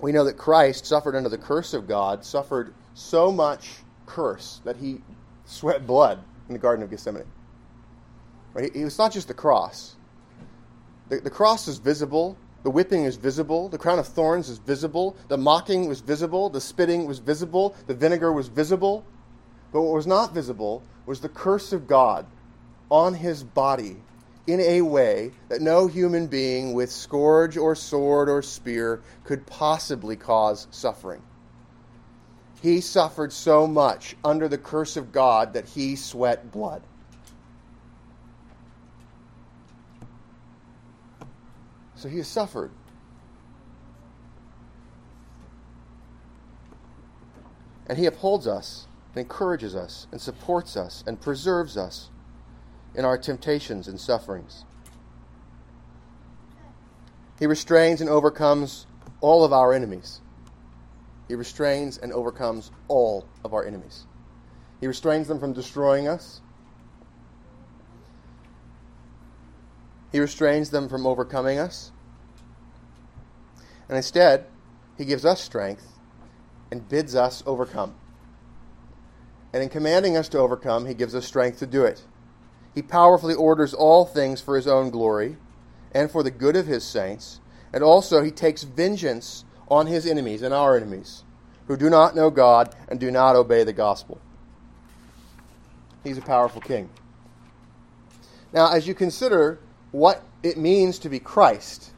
We 0.03 0.13
know 0.13 0.25
that 0.25 0.39
Christ 0.39 0.87
suffered 0.87 1.15
under 1.15 1.29
the 1.29 1.39
curse 1.39 1.75
of 1.75 1.87
God, 1.87 2.25
suffered 2.25 2.75
so 2.95 3.31
much 3.31 3.71
curse 4.07 4.61
that 4.65 4.77
he 4.77 5.01
sweat 5.45 5.87
blood 5.87 6.23
in 6.49 6.55
the 6.55 6.59
Garden 6.59 6.83
of 6.83 6.91
Gethsemane. 6.91 7.25
Right? 8.55 8.75
It 8.75 8.85
was 8.85 8.99
not 8.99 9.13
just 9.13 9.29
the 9.29 9.35
cross. 9.35 9.97
The, 11.09 11.21
the 11.21 11.31
cross 11.31 11.69
is 11.69 11.79
visible. 11.79 12.37
The 12.63 12.71
whipping 12.71 13.05
is 13.05 13.17
visible. 13.17 13.69
The 13.69 13.79
crown 13.79 13.99
of 13.99 14.07
thorns 14.07 14.49
is 14.49 14.59
visible. 14.59 15.17
The 15.29 15.39
mocking 15.39 15.89
was 15.89 16.01
visible. 16.01 16.51
The 16.51 16.61
spitting 16.61 17.07
was 17.07 17.19
visible. 17.19 17.75
The 17.87 17.95
vinegar 17.95 18.33
was 18.33 18.49
visible. 18.49 19.05
But 19.73 19.83
what 19.83 19.95
was 19.95 20.07
not 20.07 20.35
visible 20.35 20.83
was 21.07 21.21
the 21.21 21.29
curse 21.29 21.73
of 21.73 21.87
God 21.87 22.27
on 22.91 23.15
his 23.15 23.45
body 23.45 23.97
in 24.47 24.61
a 24.61 24.83
way 24.83 25.33
that 25.49 25.61
no 25.61 25.87
human 25.87 26.27
being 26.27 26.73
with 26.73 26.91
scourge 26.91 27.57
or 27.57 27.75
sword 27.75 28.29
or 28.29 28.43
spear 28.43 29.03
could 29.25 29.47
possibly 29.47 30.17
cause 30.17 30.67
suffering. 30.71 31.23
He 32.63 32.81
suffered 32.81 33.33
so 33.33 33.67
much 33.67 34.17
under 34.25 34.49
the 34.49 34.59
curse 34.59 34.97
of 34.97 35.13
God 35.13 35.55
that 35.55 35.67
he 35.67 35.97
sweat 35.97 36.53
blood. 36.53 36.83
So 41.95 42.09
he 42.09 42.19
has 42.19 42.29
suffered. 42.29 42.71
And 47.87 47.99
he 47.99 48.07
upholds 48.07 48.47
us, 48.47 48.87
and 49.15 49.21
encourages 49.21 49.75
us, 49.75 50.07
and 50.13 50.21
supports 50.21 50.77
us, 50.77 51.03
and 51.07 51.21
preserves 51.21 51.77
us 51.77 52.10
in 53.01 53.07
our 53.07 53.17
temptations 53.17 53.89
and 53.89 53.99
sufferings. 53.99 54.67
He 57.39 57.47
restrains 57.47 58.03
and 58.03 58.11
overcomes 58.11 58.85
all 59.23 59.43
of 59.43 59.55
our 59.55 59.73
enemies. 59.73 60.21
He 61.27 61.35
restrains 61.35 61.97
and 61.97 62.13
overcomes 62.13 62.71
all 62.89 63.25
of 63.43 63.55
our 63.55 63.65
enemies. 63.65 64.05
He 64.83 64.87
restrains 64.87 65.29
them 65.29 65.41
from 65.41 65.55
destroying 65.55 66.09
us. 66.09 66.43
He 70.13 70.21
restrains 70.21 70.69
them 70.69 70.87
from 70.87 71.07
overcoming 71.07 71.59
us. 71.59 71.93
And 73.89 73.97
instead, 73.97 74.45
he 74.99 75.07
gives 75.07 75.25
us 75.25 75.41
strength 75.41 75.89
and 76.71 76.87
bids 76.87 77.17
us 77.17 77.43
overcome. 77.47 77.95
And 79.55 79.63
in 79.63 79.71
commanding 79.71 80.19
us 80.19 80.29
to 80.29 80.39
overcome, 80.39 80.85
he 80.85 80.93
gives 80.93 81.15
us 81.15 81.25
strength 81.25 81.61
to 81.61 81.67
do 81.67 81.85
it. 81.85 82.05
He 82.75 82.83
powerfully 82.83 83.35
orders 83.35 83.75
all 83.75 84.05
things 84.05 84.41
for 84.41 84.57
his 84.57 84.67
own 84.67 84.91
glory 84.91 85.37
and 85.93 86.11
for 86.11 86.23
the 86.23 86.31
good 86.31 86.57
of 86.57 86.67
his 86.67 86.85
saints. 86.85 87.41
And 87.73 87.83
also, 87.83 88.23
he 88.23 88.31
takes 88.31 88.63
vengeance 88.63 89.45
on 89.69 89.87
his 89.87 90.07
enemies 90.07 90.43
and 90.43 90.53
our 90.53 90.77
enemies 90.77 91.25
who 91.67 91.77
do 91.77 91.89
not 91.89 92.17
know 92.17 92.31
God 92.31 92.75
and 92.89 92.99
do 92.99 93.11
not 93.11 93.37
obey 93.37 93.63
the 93.63 93.73
gospel. 93.73 94.21
He's 96.03 96.19
a 96.19 96.23
powerful 96.23 96.61
king. 96.61 96.89
Now, 98.53 98.73
as 98.73 98.89
you 98.89 98.95
consider 98.95 99.61
what 99.93 100.23
it 100.43 100.57
means 100.57 100.99
to 101.01 101.09
be 101.09 101.21
Christ, 101.21 101.93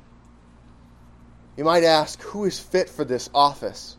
you 1.57 1.65
might 1.65 1.85
ask 1.85 2.21
who 2.21 2.45
is 2.45 2.59
fit 2.59 2.89
for 2.89 3.05
this 3.05 3.31
office? 3.35 3.97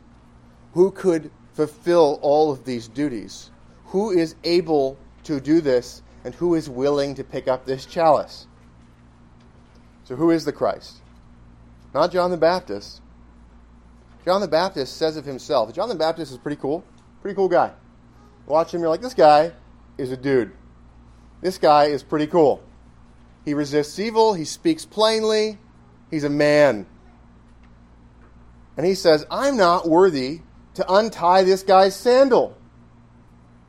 Who 0.74 0.92
could 0.92 1.32
fulfill 1.54 2.20
all 2.22 2.52
of 2.52 2.66
these 2.66 2.88
duties? 2.88 3.50
Who 3.86 4.12
is 4.12 4.36
able 4.44 4.98
to 5.24 5.40
do 5.40 5.62
this 5.62 6.02
and 6.24 6.34
who 6.36 6.56
is 6.56 6.70
willing 6.70 7.16
to 7.16 7.24
pick 7.24 7.48
up 7.48 7.66
this 7.66 7.86
chalice? 7.86 8.48
So, 10.04 10.16
who 10.16 10.32
is 10.32 10.46
the 10.46 10.52
Christ? 10.52 10.98
Not 11.94 12.12
John 12.12 12.32
the 12.32 12.38
Baptist. 12.38 13.02
John 14.26 14.42
the 14.42 14.48
Baptist 14.48 14.98
says 14.98 15.18
of 15.18 15.26
himself, 15.26 15.74
John 15.74 15.90
the 15.90 15.96
Baptist 15.96 16.32
is 16.32 16.38
pretty 16.38 16.60
cool. 16.60 16.84
Pretty 17.22 17.36
cool 17.36 17.50
guy. 17.50 17.72
Watch 18.46 18.74
him, 18.74 18.82
you're 18.82 18.90
like, 18.90 19.02
this 19.02 19.14
guy 19.14 19.52
is 19.98 20.12
a 20.12 20.18
dude. 20.18 20.52
This 21.42 21.58
guy 21.58 21.86
is 21.86 22.04
pretty 22.04 22.28
cool. 22.28 22.64
He 23.46 23.54
resists 23.54 24.00
evil. 24.00 24.34
He 24.34 24.46
speaks 24.46 24.86
plainly. 24.86 25.58
He's 26.10 26.24
a 26.24 26.30
man. 26.30 26.86
And 28.78 28.86
he 28.86 28.96
says, 28.96 29.26
I'm 29.30 29.58
not 29.58 29.88
worthy 29.88 30.42
to 30.76 30.92
untie 30.92 31.44
this 31.44 31.64
guy's 31.64 31.96
sandal. 31.96 32.58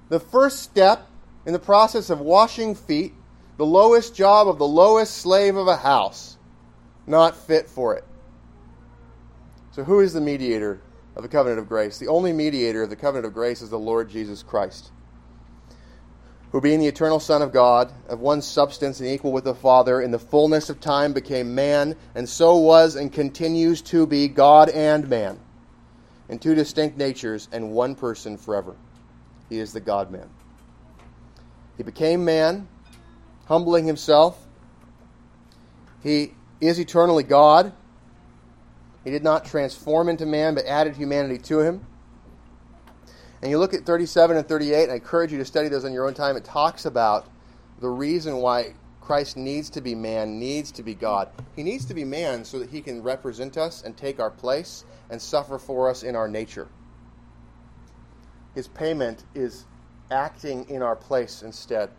The 0.09 0.21
first 0.21 0.63
step 0.63 1.09
in 1.47 1.53
the 1.53 1.59
process 1.59 2.11
of 2.11 2.21
washing 2.21 2.75
feet, 2.75 3.15
the 3.57 3.67
lowest 3.67 4.15
job 4.15 4.49
of 4.49 4.59
the 4.59 4.67
lowest 4.67 5.19
slave 5.19 5.57
of 5.57 5.69
a 5.69 5.77
house, 5.77 6.37
not 7.07 7.37
fit 7.37 7.69
for 7.69 7.95
it. 7.95 8.05
So, 9.73 9.85
who 9.85 10.01
is 10.01 10.13
the 10.13 10.21
mediator 10.21 10.81
of 11.17 11.23
the 11.23 11.29
covenant 11.29 11.61
of 11.61 11.69
grace? 11.69 11.99
The 11.99 12.09
only 12.09 12.33
mediator 12.33 12.83
of 12.83 12.91
the 12.91 12.97
covenant 12.97 13.27
of 13.27 13.35
grace 13.35 13.63
is 13.63 13.71
the 13.71 13.79
Lord 13.79 14.09
Jesus 14.09 14.43
Christ 14.43 14.91
who 16.55 16.61
being 16.61 16.79
the 16.79 16.87
eternal 16.87 17.19
Son 17.19 17.43
of 17.43 17.53
God, 17.53 17.91
of 18.07 18.21
one 18.21 18.41
substance 18.41 19.01
and 19.01 19.09
equal 19.09 19.33
with 19.33 19.43
the 19.43 19.57
Father, 19.57 20.01
in 20.01 20.13
the 20.13 20.21
fullness 20.21 20.71
of 20.71 20.81
time 20.81 21.13
became 21.13 21.53
man, 21.53 21.97
and 22.15 22.29
so 22.29 22.55
was 22.59 22.95
and 22.95 23.13
continues 23.13 23.83
to 23.83 24.07
be 24.07 24.29
God 24.29 24.69
and 24.69 25.09
man, 25.09 25.41
in 26.29 26.39
two 26.39 26.55
distinct 26.55 26.97
natures 26.97 27.49
and 27.51 27.73
one 27.73 27.97
person 27.97 28.37
forever. 28.37 28.77
He 29.49 29.59
is 29.59 29.73
the 29.73 29.81
God 29.81 30.13
man. 30.13 30.31
He 31.77 31.83
became 31.83 32.25
man, 32.25 32.69
humbling 33.47 33.87
himself. 33.87 34.47
He 36.03 36.35
is 36.61 36.79
eternally 36.79 37.23
God, 37.23 37.73
He 39.05 39.11
did 39.11 39.23
not 39.23 39.45
transform 39.45 40.09
into 40.09 40.25
man, 40.27 40.55
but 40.55 40.65
added 40.67 40.97
humanity 40.97 41.39
to 41.39 41.61
him. 41.61 41.87
And 43.43 43.51
you 43.51 43.59
look 43.59 43.75
at 43.75 43.85
37 43.85 44.39
and 44.39 44.49
38, 44.49 44.85
and 44.85 44.93
I 44.93 44.95
encourage 44.95 45.31
you 45.31 45.39
to 45.39 45.45
study 45.45 45.69
those 45.69 45.85
on 45.85 45.93
your 45.93 46.07
own 46.07 46.15
time. 46.15 46.37
It 46.37 46.45
talks 46.45 46.87
about 46.87 47.29
the 47.81 47.91
reason 47.91 48.39
why 48.39 48.75
Christ 49.03 49.37
needs 49.37 49.69
to 49.71 49.83
be 49.83 49.95
man, 49.95 50.39
needs 50.39 50.73
to 50.73 50.83
be 50.83 50.95
God. 50.95 51.29
He 51.55 51.63
needs 51.63 51.85
to 51.87 51.95
be 51.95 52.05
man 52.05 52.47
so 52.47 52.59
that 52.59 52.71
he 52.71 52.81
can 52.81 53.03
represent 53.03 53.59
us 53.59 53.83
and 53.83 53.95
take 53.95 54.19
our 54.19 54.31
place 54.31 54.87
and 55.11 55.21
suffer 55.21 55.59
for 55.59 55.91
us 55.91 56.03
in 56.03 56.17
our 56.17 56.27
nature. 56.27 56.69
His 58.55 58.69
payment 58.69 59.25
is 59.35 59.67
acting 60.11 60.69
in 60.69 60.83
our 60.83 60.97
place 60.97 61.43
instead. 61.43 61.91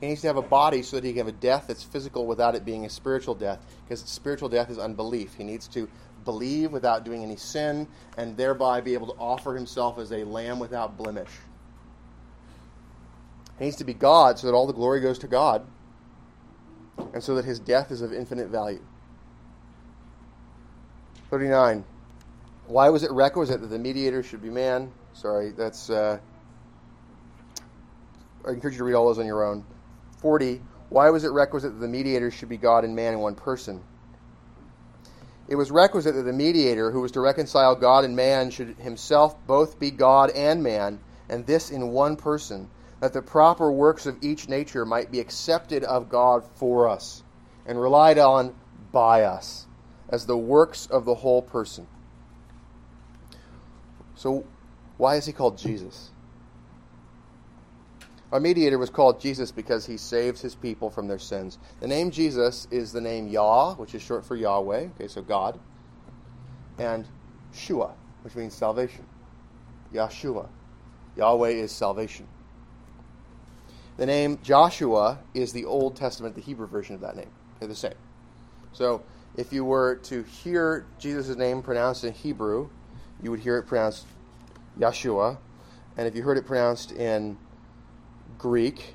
He 0.00 0.08
needs 0.08 0.20
to 0.22 0.26
have 0.26 0.36
a 0.36 0.42
body 0.42 0.82
so 0.82 0.96
that 0.96 1.04
he 1.04 1.12
can 1.12 1.26
have 1.26 1.28
a 1.28 1.32
death 1.32 1.66
that's 1.68 1.82
physical 1.82 2.26
without 2.26 2.54
it 2.54 2.64
being 2.64 2.84
a 2.84 2.90
spiritual 2.90 3.34
death, 3.34 3.64
because 3.84 4.00
spiritual 4.00 4.48
death 4.48 4.70
is 4.70 4.78
unbelief. 4.78 5.34
He 5.34 5.44
needs 5.44 5.68
to 5.68 5.88
believe 6.24 6.72
without 6.72 7.04
doing 7.04 7.22
any 7.22 7.36
sin 7.36 7.86
and 8.16 8.36
thereby 8.36 8.80
be 8.80 8.94
able 8.94 9.06
to 9.06 9.18
offer 9.18 9.54
himself 9.54 9.98
as 9.98 10.12
a 10.12 10.24
lamb 10.24 10.58
without 10.58 10.96
blemish. 10.96 11.30
He 13.58 13.66
needs 13.66 13.76
to 13.76 13.84
be 13.84 13.94
God 13.94 14.38
so 14.38 14.46
that 14.46 14.52
all 14.52 14.66
the 14.66 14.72
glory 14.72 15.00
goes 15.00 15.18
to 15.20 15.28
God 15.28 15.64
and 17.12 17.22
so 17.22 17.34
that 17.36 17.44
his 17.44 17.58
death 17.58 17.90
is 17.90 18.02
of 18.02 18.12
infinite 18.12 18.48
value. 18.48 18.82
39. 21.30 21.84
Why 22.66 22.88
was 22.88 23.02
it 23.02 23.10
requisite 23.10 23.60
that 23.60 23.68
the 23.68 23.78
mediator 23.78 24.22
should 24.22 24.42
be 24.42 24.50
man? 24.50 24.92
Sorry, 25.12 25.50
that's. 25.50 25.90
Uh, 25.90 26.18
I 28.46 28.50
encourage 28.50 28.74
you 28.74 28.78
to 28.78 28.84
read 28.84 28.94
all 28.94 29.06
those 29.06 29.18
on 29.18 29.26
your 29.26 29.44
own. 29.44 29.64
40. 30.18 30.60
Why 30.90 31.10
was 31.10 31.24
it 31.24 31.32
requisite 31.32 31.72
that 31.72 31.80
the 31.80 31.88
mediator 31.88 32.30
should 32.30 32.48
be 32.48 32.56
God 32.56 32.84
and 32.84 32.94
man 32.94 33.14
in 33.14 33.20
one 33.20 33.34
person? 33.34 33.82
It 35.48 35.56
was 35.56 35.70
requisite 35.70 36.14
that 36.14 36.22
the 36.22 36.32
mediator, 36.32 36.90
who 36.90 37.00
was 37.00 37.12
to 37.12 37.20
reconcile 37.20 37.74
God 37.74 38.04
and 38.04 38.16
man, 38.16 38.50
should 38.50 38.76
himself 38.78 39.36
both 39.46 39.78
be 39.78 39.90
God 39.90 40.30
and 40.30 40.62
man, 40.62 41.00
and 41.28 41.46
this 41.46 41.70
in 41.70 41.88
one 41.88 42.16
person, 42.16 42.70
that 43.00 43.12
the 43.12 43.22
proper 43.22 43.70
works 43.70 44.06
of 44.06 44.22
each 44.22 44.48
nature 44.48 44.86
might 44.86 45.10
be 45.10 45.20
accepted 45.20 45.84
of 45.84 46.08
God 46.08 46.44
for 46.56 46.88
us 46.88 47.22
and 47.66 47.80
relied 47.80 48.18
on 48.18 48.54
by 48.92 49.22
us 49.22 49.66
as 50.08 50.26
the 50.26 50.36
works 50.36 50.86
of 50.86 51.04
the 51.04 51.14
whole 51.14 51.42
person. 51.42 51.86
So, 54.14 54.44
why 54.96 55.16
is 55.16 55.26
he 55.26 55.32
called 55.32 55.58
Jesus? 55.58 56.10
Our 58.34 58.40
mediator 58.40 58.78
was 58.78 58.90
called 58.90 59.20
Jesus 59.20 59.52
because 59.52 59.86
he 59.86 59.96
saves 59.96 60.40
his 60.40 60.56
people 60.56 60.90
from 60.90 61.06
their 61.06 61.20
sins. 61.20 61.60
The 61.78 61.86
name 61.86 62.10
Jesus 62.10 62.66
is 62.72 62.92
the 62.92 63.00
name 63.00 63.28
Yah, 63.28 63.74
which 63.74 63.94
is 63.94 64.02
short 64.02 64.26
for 64.26 64.34
Yahweh, 64.34 64.88
okay, 64.96 65.06
so 65.06 65.22
God, 65.22 65.60
and 66.76 67.06
Shua, 67.52 67.94
which 68.22 68.34
means 68.34 68.52
salvation. 68.52 69.06
Yahshua. 69.94 70.48
Yahweh 71.16 71.50
is 71.50 71.70
salvation. 71.70 72.26
The 73.98 74.06
name 74.06 74.40
Joshua 74.42 75.20
is 75.32 75.52
the 75.52 75.64
Old 75.64 75.94
Testament, 75.94 76.34
the 76.34 76.40
Hebrew 76.40 76.66
version 76.66 76.96
of 76.96 77.02
that 77.02 77.14
name. 77.14 77.30
They're 77.60 77.68
the 77.68 77.76
same. 77.76 77.94
So 78.72 79.04
if 79.36 79.52
you 79.52 79.64
were 79.64 79.94
to 80.06 80.24
hear 80.24 80.86
Jesus' 80.98 81.36
name 81.36 81.62
pronounced 81.62 82.02
in 82.02 82.12
Hebrew, 82.12 82.68
you 83.22 83.30
would 83.30 83.38
hear 83.38 83.58
it 83.58 83.62
pronounced 83.68 84.06
Yeshua. 84.76 85.38
And 85.96 86.08
if 86.08 86.16
you 86.16 86.24
heard 86.24 86.36
it 86.36 86.46
pronounced 86.46 86.90
in 86.90 87.38
Greek. 88.38 88.94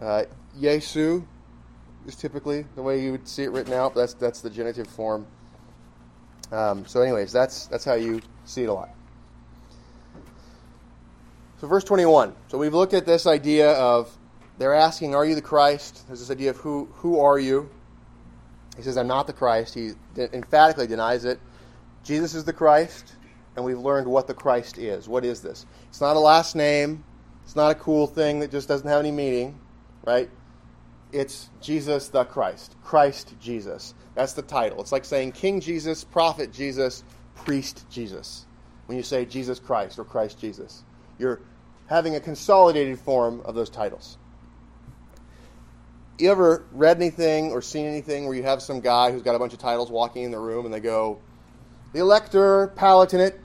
Uh, 0.00 0.24
Yesu 0.58 1.24
is 2.06 2.16
typically 2.16 2.66
the 2.74 2.82
way 2.82 3.02
you 3.02 3.12
would 3.12 3.26
see 3.26 3.44
it 3.44 3.50
written 3.50 3.72
out. 3.72 3.94
that's 3.94 4.14
that's 4.14 4.40
the 4.40 4.50
genitive 4.50 4.86
form. 4.86 5.26
Um, 6.52 6.86
so, 6.86 7.00
anyways, 7.00 7.32
that's 7.32 7.66
that's 7.66 7.84
how 7.84 7.94
you 7.94 8.20
see 8.44 8.64
it 8.64 8.68
a 8.68 8.72
lot. 8.72 8.90
So, 11.60 11.66
verse 11.66 11.84
twenty-one. 11.84 12.34
So 12.48 12.58
we've 12.58 12.74
looked 12.74 12.94
at 12.94 13.06
this 13.06 13.26
idea 13.26 13.72
of 13.72 14.14
they're 14.58 14.74
asking, 14.74 15.14
"Are 15.14 15.24
you 15.24 15.34
the 15.34 15.42
Christ?" 15.42 16.06
There's 16.06 16.20
this 16.20 16.30
idea 16.30 16.50
of 16.50 16.56
who 16.58 16.88
who 16.94 17.18
are 17.20 17.38
you? 17.38 17.70
He 18.76 18.82
says, 18.82 18.96
"I'm 18.96 19.08
not 19.08 19.26
the 19.26 19.32
Christ." 19.32 19.74
He 19.74 19.92
emphatically 20.16 20.86
denies 20.86 21.24
it. 21.24 21.40
Jesus 22.02 22.34
is 22.34 22.44
the 22.44 22.52
Christ, 22.52 23.14
and 23.56 23.64
we've 23.64 23.78
learned 23.78 24.06
what 24.06 24.26
the 24.26 24.34
Christ 24.34 24.78
is. 24.78 25.08
What 25.08 25.24
is 25.24 25.40
this? 25.40 25.64
It's 25.88 26.00
not 26.00 26.16
a 26.16 26.20
last 26.20 26.54
name. 26.54 27.02
It's 27.44 27.56
not 27.56 27.70
a 27.70 27.74
cool 27.74 28.06
thing 28.06 28.40
that 28.40 28.50
just 28.50 28.68
doesn't 28.68 28.88
have 28.88 29.00
any 29.00 29.12
meaning, 29.12 29.58
right? 30.04 30.28
It's 31.12 31.48
Jesus 31.60 32.08
the 32.08 32.24
Christ. 32.24 32.74
Christ 32.82 33.34
Jesus. 33.40 33.94
That's 34.14 34.32
the 34.32 34.42
title. 34.42 34.80
It's 34.80 34.92
like 34.92 35.04
saying 35.04 35.32
King 35.32 35.60
Jesus, 35.60 36.02
Prophet 36.02 36.52
Jesus, 36.52 37.04
Priest 37.36 37.84
Jesus. 37.90 38.46
When 38.86 38.96
you 38.96 39.04
say 39.04 39.24
Jesus 39.24 39.58
Christ 39.58 39.98
or 39.98 40.04
Christ 40.04 40.40
Jesus, 40.40 40.82
you're 41.18 41.40
having 41.86 42.16
a 42.16 42.20
consolidated 42.20 42.98
form 42.98 43.40
of 43.44 43.54
those 43.54 43.70
titles. 43.70 44.18
You 46.18 46.30
ever 46.30 46.64
read 46.72 46.96
anything 46.96 47.50
or 47.50 47.60
seen 47.60 47.86
anything 47.86 48.26
where 48.26 48.36
you 48.36 48.44
have 48.44 48.62
some 48.62 48.80
guy 48.80 49.10
who's 49.10 49.22
got 49.22 49.34
a 49.34 49.38
bunch 49.38 49.52
of 49.52 49.58
titles 49.58 49.90
walking 49.90 50.22
in 50.22 50.30
the 50.30 50.38
room 50.38 50.64
and 50.64 50.72
they 50.72 50.80
go, 50.80 51.20
the 51.92 52.00
Elector, 52.00 52.72
Palatinate, 52.76 53.38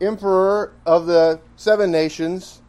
Emperor 0.00 0.74
of 0.86 1.06
the 1.06 1.40
Seven 1.56 1.90
Nations, 1.90 2.62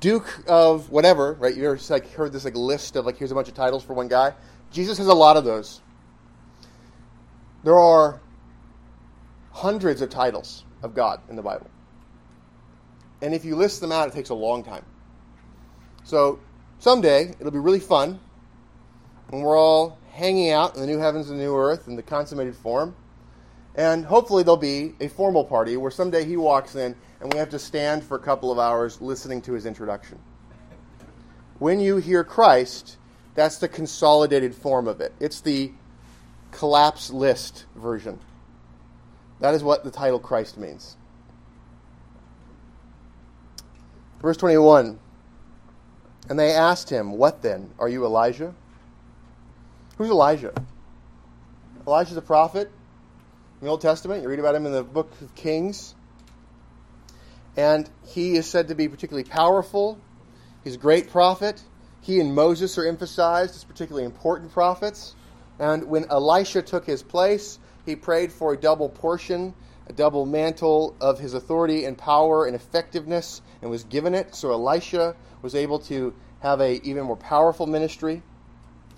Duke 0.00 0.42
of 0.46 0.90
whatever, 0.90 1.34
right? 1.34 1.54
You 1.54 1.70
ever 1.70 1.78
like 1.88 2.12
heard 2.12 2.32
this 2.32 2.44
like 2.44 2.56
list 2.56 2.96
of 2.96 3.06
like 3.06 3.16
here's 3.16 3.32
a 3.32 3.34
bunch 3.34 3.48
of 3.48 3.54
titles 3.54 3.84
for 3.84 3.94
one 3.94 4.08
guy. 4.08 4.34
Jesus 4.70 4.98
has 4.98 5.06
a 5.06 5.14
lot 5.14 5.36
of 5.36 5.44
those. 5.44 5.80
There 7.64 7.78
are 7.78 8.20
hundreds 9.52 10.02
of 10.02 10.10
titles 10.10 10.64
of 10.82 10.94
God 10.94 11.20
in 11.28 11.36
the 11.36 11.42
Bible. 11.42 11.70
And 13.22 13.34
if 13.34 13.44
you 13.44 13.56
list 13.56 13.80
them 13.80 13.92
out, 13.92 14.08
it 14.08 14.14
takes 14.14 14.28
a 14.28 14.34
long 14.34 14.62
time. 14.62 14.84
So 16.04 16.40
someday 16.78 17.34
it'll 17.40 17.50
be 17.50 17.58
really 17.58 17.80
fun 17.80 18.20
when 19.30 19.42
we're 19.42 19.58
all 19.58 19.98
hanging 20.10 20.50
out 20.50 20.74
in 20.74 20.80
the 20.80 20.86
new 20.86 20.98
heavens 20.98 21.30
and 21.30 21.38
new 21.38 21.56
earth 21.56 21.88
in 21.88 21.96
the 21.96 22.02
consummated 22.02 22.54
form. 22.54 22.94
And 23.74 24.04
hopefully 24.04 24.42
there'll 24.42 24.56
be 24.56 24.94
a 25.00 25.08
formal 25.08 25.44
party 25.44 25.76
where 25.76 25.90
someday 25.90 26.24
he 26.24 26.36
walks 26.36 26.74
in 26.74 26.94
and 27.20 27.32
we 27.32 27.38
have 27.38 27.50
to 27.50 27.58
stand 27.58 28.04
for 28.04 28.16
a 28.16 28.20
couple 28.20 28.52
of 28.52 28.58
hours 28.58 29.00
listening 29.00 29.40
to 29.42 29.52
his 29.52 29.66
introduction. 29.66 30.18
When 31.58 31.80
you 31.80 31.96
hear 31.96 32.24
Christ, 32.24 32.98
that's 33.34 33.58
the 33.58 33.68
consolidated 33.68 34.54
form 34.54 34.86
of 34.86 35.00
it. 35.00 35.12
It's 35.20 35.40
the 35.40 35.72
collapse 36.50 37.10
list 37.10 37.64
version. 37.74 38.18
That 39.40 39.54
is 39.54 39.62
what 39.62 39.84
the 39.84 39.90
title 39.90 40.18
Christ 40.18 40.58
means. 40.58 40.96
Verse 44.20 44.36
21 44.36 44.98
And 46.28 46.38
they 46.38 46.52
asked 46.52 46.90
him, 46.90 47.12
What 47.12 47.42
then? 47.42 47.70
Are 47.78 47.88
you 47.88 48.04
Elijah? 48.04 48.54
Who's 49.98 50.10
Elijah? 50.10 50.52
Elijah's 51.86 52.16
a 52.16 52.22
prophet 52.22 52.70
in 53.60 53.64
the 53.64 53.70
Old 53.70 53.80
Testament. 53.80 54.22
You 54.22 54.28
read 54.28 54.38
about 54.38 54.54
him 54.54 54.66
in 54.66 54.72
the 54.72 54.82
book 54.82 55.10
of 55.20 55.34
Kings. 55.34 55.94
And 57.56 57.88
he 58.06 58.36
is 58.36 58.46
said 58.46 58.68
to 58.68 58.74
be 58.74 58.88
particularly 58.88 59.28
powerful. 59.28 59.98
He's 60.62 60.74
a 60.74 60.78
great 60.78 61.10
prophet. 61.10 61.62
He 62.02 62.20
and 62.20 62.34
Moses 62.34 62.76
are 62.78 62.86
emphasized 62.86 63.54
as 63.54 63.64
particularly 63.64 64.04
important 64.04 64.52
prophets. 64.52 65.14
And 65.58 65.88
when 65.88 66.04
Elisha 66.10 66.62
took 66.62 66.84
his 66.84 67.02
place, 67.02 67.58
he 67.86 67.96
prayed 67.96 68.32
for 68.32 68.52
a 68.52 68.56
double 68.56 68.88
portion, 68.88 69.54
a 69.88 69.92
double 69.92 70.26
mantle 70.26 70.94
of 71.00 71.18
his 71.18 71.34
authority 71.34 71.84
and 71.84 71.96
power 71.96 72.46
and 72.46 72.54
effectiveness, 72.54 73.40
and 73.62 73.70
was 73.70 73.84
given 73.84 74.14
it. 74.14 74.34
So 74.34 74.52
Elisha 74.52 75.16
was 75.40 75.54
able 75.54 75.78
to 75.80 76.12
have 76.40 76.60
a 76.60 76.80
even 76.82 77.04
more 77.04 77.16
powerful 77.16 77.66
ministry. 77.66 78.22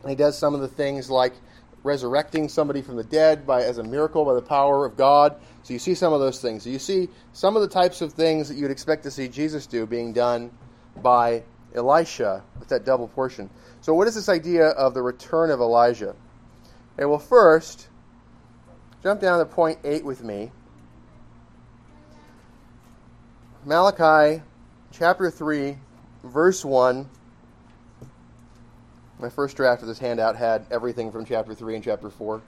And 0.03 0.11
he 0.11 0.16
does 0.16 0.37
some 0.37 0.55
of 0.55 0.61
the 0.61 0.68
things 0.68 1.11
like 1.11 1.35
resurrecting 1.83 2.49
somebody 2.49 2.83
from 2.83 2.97
the 2.97 3.05
dead 3.05 3.47
by 3.47 3.62
as 3.62 3.79
a 3.79 3.83
miracle 3.83 4.25
by 4.25 4.35
the 4.35 4.43
power 4.43 4.85
of 4.85 4.97
God. 4.97 5.37
So 5.62 5.73
you 5.73 5.79
see 5.79 5.95
some 5.95 6.12
of 6.12 6.21
those 6.21 6.41
things. 6.41 6.64
So 6.64 6.71
you 6.71 6.79
see 6.79 7.09
some 7.33 7.57
of 7.57 7.62
the 7.62 7.69
types 7.69 8.01
of 8.01 8.12
things 8.12 8.49
that 8.49 8.57
you'd 8.57 8.71
expect 8.71 9.03
to 9.05 9.11
see 9.11 9.29
Jesus 9.29 9.67
do 9.67 9.87
being 9.87 10.12
done 10.12 10.51
by 11.03 11.43
Elisha 11.75 12.43
with 12.59 12.69
that 12.69 12.85
double 12.85 13.09
portion. 13.09 13.51
So 13.81 13.95
what 13.95 14.09
is 14.09 14.14
this 14.14 14.29
idea 14.29 14.69
of 14.69 14.95
the 14.95 15.03
return 15.03 15.51
of 15.51 15.61
Elijah? 15.61 16.14
Okay, 16.95 17.05
well 17.05 17.19
first, 17.19 17.88
jump 19.03 19.21
down 19.21 19.38
to 19.38 19.45
point 19.45 19.79
8 19.85 20.05
with 20.05 20.25
me. 20.25 20.51
Malachi 23.64 24.43
chapter 24.91 25.31
3 25.31 25.77
verse 26.25 26.64
1 26.64 27.09
my 29.18 29.28
first 29.28 29.57
draft 29.57 29.83
of 29.83 29.88
this 29.88 29.98
handout 29.98 30.37
had 30.37 30.66
everything 30.70 31.11
from 31.11 31.24
chapter 31.24 31.54
3 31.54 31.74
and 31.74 31.85
chapter 31.85 32.09
4. 32.11 32.40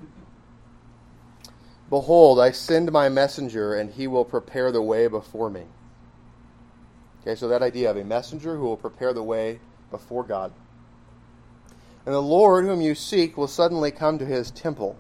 Behold, 1.88 2.38
I 2.38 2.52
send 2.52 2.92
my 2.92 3.09
messenger, 3.09 3.74
and 3.74 3.90
he 3.90 4.06
will 4.06 4.24
prepare 4.24 4.70
the 4.70 4.80
way 4.80 5.09
before 5.09 5.50
me. 5.50 5.64
Okay, 7.22 7.35
so 7.35 7.48
that 7.48 7.62
idea 7.62 7.90
of 7.90 7.96
a 7.96 8.04
messenger 8.04 8.56
who 8.56 8.62
will 8.62 8.76
prepare 8.76 9.12
the 9.12 9.22
way 9.22 9.59
before 9.90 10.22
God. 10.22 10.52
And 12.06 12.14
the 12.14 12.22
Lord 12.22 12.64
whom 12.64 12.80
you 12.80 12.94
seek 12.94 13.37
will 13.37 13.48
suddenly 13.48 13.90
come 13.90 14.18
to 14.18 14.24
his 14.24 14.50
temple. 14.52 14.96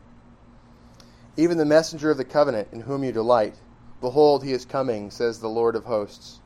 even 1.36 1.56
the 1.56 1.64
messenger 1.64 2.10
of 2.10 2.16
the 2.16 2.24
covenant 2.24 2.68
in 2.72 2.80
whom 2.80 3.04
you 3.04 3.12
delight. 3.12 3.54
Behold, 4.00 4.44
he 4.44 4.52
is 4.52 4.64
coming, 4.64 5.10
says 5.10 5.38
the 5.38 5.48
Lord 5.48 5.76
of 5.76 5.84
hosts. 5.84 6.40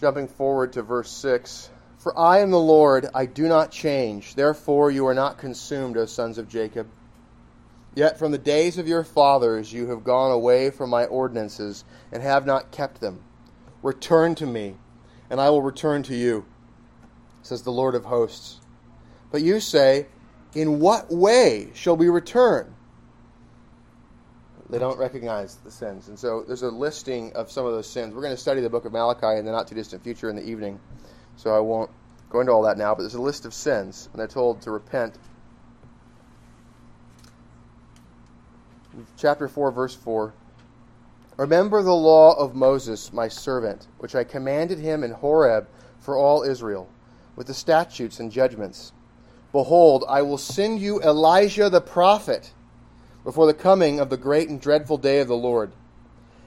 Jumping 0.00 0.28
forward 0.28 0.72
to 0.74 0.82
verse 0.82 1.10
6 1.10 1.70
For 2.04 2.16
I 2.18 2.40
am 2.40 2.50
the 2.50 2.60
Lord, 2.60 3.08
I 3.14 3.24
do 3.24 3.48
not 3.48 3.70
change. 3.70 4.34
Therefore, 4.34 4.90
you 4.90 5.06
are 5.06 5.14
not 5.14 5.38
consumed, 5.38 5.96
O 5.96 6.04
sons 6.04 6.36
of 6.36 6.50
Jacob. 6.50 6.86
Yet 7.94 8.18
from 8.18 8.30
the 8.30 8.36
days 8.36 8.76
of 8.76 8.86
your 8.86 9.04
fathers 9.04 9.72
you 9.72 9.86
have 9.86 10.04
gone 10.04 10.30
away 10.30 10.68
from 10.68 10.90
my 10.90 11.06
ordinances 11.06 11.82
and 12.12 12.22
have 12.22 12.44
not 12.44 12.70
kept 12.70 13.00
them. 13.00 13.24
Return 13.82 14.34
to 14.34 14.44
me, 14.44 14.76
and 15.30 15.40
I 15.40 15.48
will 15.48 15.62
return 15.62 16.02
to 16.02 16.14
you, 16.14 16.44
says 17.40 17.62
the 17.62 17.72
Lord 17.72 17.94
of 17.94 18.04
hosts. 18.04 18.60
But 19.32 19.40
you 19.40 19.58
say, 19.58 20.04
In 20.54 20.80
what 20.80 21.10
way 21.10 21.70
shall 21.72 21.96
we 21.96 22.10
return? 22.10 22.74
They 24.68 24.78
don't 24.78 24.98
recognize 24.98 25.54
the 25.56 25.70
sins. 25.70 26.08
And 26.08 26.18
so 26.18 26.44
there's 26.46 26.64
a 26.64 26.68
listing 26.68 27.32
of 27.32 27.50
some 27.50 27.64
of 27.64 27.72
those 27.72 27.88
sins. 27.88 28.12
We're 28.12 28.20
going 28.20 28.36
to 28.36 28.42
study 28.42 28.60
the 28.60 28.68
book 28.68 28.84
of 28.84 28.92
Malachi 28.92 29.38
in 29.38 29.46
the 29.46 29.52
not 29.52 29.68
too 29.68 29.74
distant 29.74 30.02
future 30.02 30.28
in 30.28 30.36
the 30.36 30.44
evening, 30.44 30.78
so 31.36 31.54
I 31.54 31.60
won't 31.60 31.90
go 32.30 32.40
into 32.40 32.52
all 32.52 32.62
that 32.62 32.78
now. 32.78 32.94
But 32.94 33.02
there's 33.02 33.14
a 33.14 33.22
list 33.22 33.44
of 33.44 33.54
sins, 33.54 34.08
and 34.12 34.20
they're 34.20 34.26
told 34.26 34.60
to 34.62 34.70
repent. 34.70 35.16
Chapter 39.16 39.48
4, 39.48 39.70
verse 39.72 39.94
4. 39.94 40.32
Remember 41.36 41.82
the 41.82 41.94
law 41.94 42.34
of 42.34 42.54
Moses, 42.54 43.12
my 43.12 43.26
servant, 43.26 43.88
which 43.98 44.14
I 44.14 44.22
commanded 44.22 44.78
him 44.78 45.02
in 45.02 45.10
Horeb 45.10 45.66
for 45.98 46.16
all 46.16 46.42
Israel, 46.42 46.88
with 47.34 47.48
the 47.48 47.54
statutes 47.54 48.20
and 48.20 48.30
judgments. 48.30 48.92
Behold, 49.50 50.04
I 50.08 50.22
will 50.22 50.38
send 50.38 50.80
you 50.80 51.00
Elijah 51.00 51.68
the 51.68 51.80
prophet 51.80 52.52
before 53.24 53.46
the 53.46 53.54
coming 53.54 53.98
of 53.98 54.10
the 54.10 54.16
great 54.16 54.48
and 54.48 54.60
dreadful 54.60 54.98
day 54.98 55.20
of 55.20 55.28
the 55.28 55.36
Lord. 55.36 55.72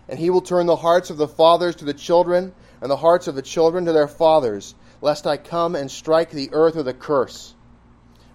And 0.08 0.19
he 0.19 0.30
will 0.30 0.41
turn 0.41 0.67
the 0.67 0.78
hearts 0.78 1.10
of 1.10 1.17
the 1.17 1.28
fathers 1.28 1.76
to 1.78 1.86
the 1.86 1.93
children, 1.93 2.54
and 2.82 2.92
the 2.92 2.98
hearts 2.98 3.28
of 3.28 3.36
the 3.36 3.42
children 3.42 3.86
to 3.86 3.94
their 3.94 4.08
fathers, 4.08 4.76
lest 5.02 5.28
I 5.28 5.38
come 5.38 5.76
and 5.76 5.90
strike 5.90 6.32
the 6.32 6.50
earth 6.54 6.76
with 6.76 6.88
a 6.88 6.94
curse. 6.94 7.56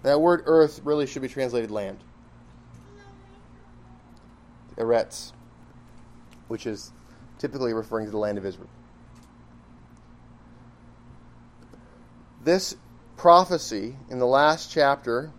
That 0.03 0.19
word 0.19 0.43
earth 0.45 0.81
really 0.83 1.07
should 1.07 1.21
be 1.21 1.29
translated 1.29 1.71
land. 1.71 1.99
Eretz, 4.77 5.31
which 6.47 6.65
is 6.65 6.91
typically 7.37 7.73
referring 7.73 8.05
to 8.05 8.11
the 8.11 8.17
land 8.17 8.37
of 8.37 8.45
Israel. 8.45 8.69
This 12.43 12.75
prophecy 13.15 13.95
in 14.09 14.19
the 14.19 14.27
last 14.27 14.71
chapter, 14.71 15.31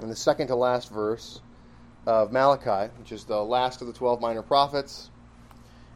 in 0.00 0.08
the 0.08 0.16
second 0.16 0.48
to 0.48 0.54
last 0.54 0.90
verse, 0.92 1.40
of 2.06 2.32
Malachi, 2.32 2.92
which 2.98 3.12
is 3.12 3.24
the 3.24 3.42
last 3.42 3.80
of 3.80 3.86
the 3.86 3.92
12 3.92 4.20
minor 4.20 4.42
prophets. 4.42 5.10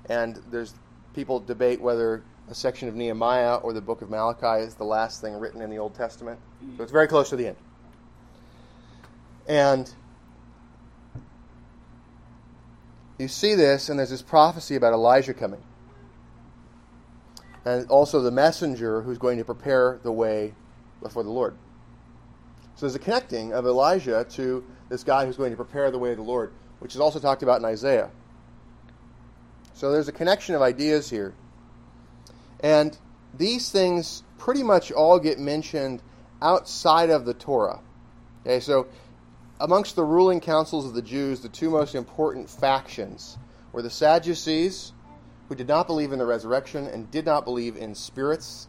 And 0.09 0.41
there's 0.51 0.75
people 1.15 1.41
debate 1.41 1.81
whether 1.81 2.23
a 2.49 2.55
section 2.55 2.89
of 2.89 2.95
Nehemiah 2.95 3.57
or 3.57 3.73
the 3.73 3.81
book 3.81 4.03
of 4.03 4.11
Malachi 4.11 4.65
is 4.65 4.75
the 4.75 4.85
last 4.85 5.21
thing 5.21 5.35
written 5.35 5.61
in 5.61 5.71
the 5.71 5.79
Old 5.79 5.95
Testament. 5.95 6.39
So 6.77 6.83
it's 6.83 6.93
very 6.93 7.09
close 7.09 7.31
to 7.31 7.37
the 7.37 7.49
end. 7.49 7.57
And 9.47 9.93
you 13.19 13.29
see 13.29 13.55
this, 13.55 13.89
and 13.89 13.99
there's 13.99 14.11
this 14.11 14.23
prophecy 14.23 14.77
about 14.77 14.93
Elijah 14.93 15.35
coming. 15.35 15.63
And 17.65 17.89
also 17.91 18.21
the 18.21 18.31
messenger 18.31 19.03
who's 19.03 19.19
going 19.19 19.39
to 19.39 19.45
prepare 19.45 20.01
the 20.03 20.13
way 20.13 20.55
before 21.03 21.23
the 21.23 21.31
Lord. 21.31 21.57
So 22.77 22.87
there's 22.87 22.95
a 22.95 23.01
connecting 23.01 23.53
of 23.53 23.67
Elijah 23.67 24.25
to 24.31 24.65
this 24.89 25.03
guy 25.03 25.27
who's 25.27 25.37
going 25.37 25.51
to 25.51 25.57
prepare 25.57 25.91
the 25.91 25.99
way 25.99 26.13
of 26.13 26.17
the 26.17 26.23
Lord, 26.23 26.53
which 26.79 26.95
is 26.95 27.01
also 27.01 27.19
talked 27.19 27.43
about 27.43 27.59
in 27.59 27.65
Isaiah. 27.65 28.11
So 29.79 29.93
there's 29.93 30.09
a 30.09 30.13
connection 30.13 30.57
of 30.57 30.61
ideas 30.61 31.09
here. 31.09 31.35
And 32.59 32.99
these 33.33 33.71
things 33.71 34.25
pretty 34.37 34.65
much 34.65 34.91
all 34.91 35.21
get 35.21 35.39
mentioned 35.39 36.03
outside 36.43 37.11
of 37.11 37.25
the 37.25 37.33
Torah. 37.33 37.79
Okay, 38.45 38.59
so 38.59 38.89
amongst 39.61 39.95
the 39.95 40.03
ruling 40.03 40.41
councils 40.41 40.85
of 40.85 40.95
the 40.95 41.03
Jews, 41.03 41.43
the 41.43 41.49
two 41.49 41.71
most 41.71 41.95
important 41.95 42.51
factions 42.51 43.39
were 43.71 43.81
the 43.81 43.89
Sadducees, 43.89 44.95
who 45.49 45.55
did 45.55 45.69
not 45.69 45.87
believe 45.87 46.11
in 46.11 46.19
the 46.19 46.27
resurrection 46.27 46.89
and 46.89 47.09
did 47.13 47.25
not 47.25 47.45
believe 47.45 47.77
in 47.77 47.95
spirits, 47.95 48.67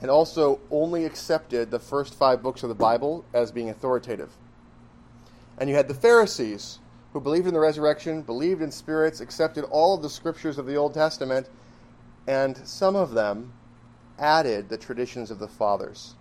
and 0.00 0.10
also 0.10 0.58
only 0.72 1.04
accepted 1.04 1.70
the 1.70 1.78
first 1.78 2.14
five 2.14 2.42
books 2.42 2.64
of 2.64 2.68
the 2.68 2.74
Bible 2.74 3.24
as 3.32 3.52
being 3.52 3.70
authoritative. 3.70 4.32
And 5.56 5.70
you 5.70 5.76
had 5.76 5.86
the 5.86 5.94
Pharisees, 5.94 6.80
who 7.16 7.20
believed 7.22 7.46
in 7.46 7.54
the 7.54 7.60
resurrection, 7.60 8.20
believed 8.20 8.60
in 8.60 8.70
spirits, 8.70 9.22
accepted 9.22 9.64
all 9.64 9.94
of 9.94 10.02
the 10.02 10.10
scriptures 10.10 10.58
of 10.58 10.66
the 10.66 10.76
Old 10.76 10.92
Testament, 10.92 11.48
and 12.26 12.54
some 12.68 12.94
of 12.94 13.12
them 13.12 13.54
added 14.18 14.68
the 14.68 14.76
traditions 14.76 15.30
of 15.30 15.38
the 15.38 15.48
fathers. 15.48 16.14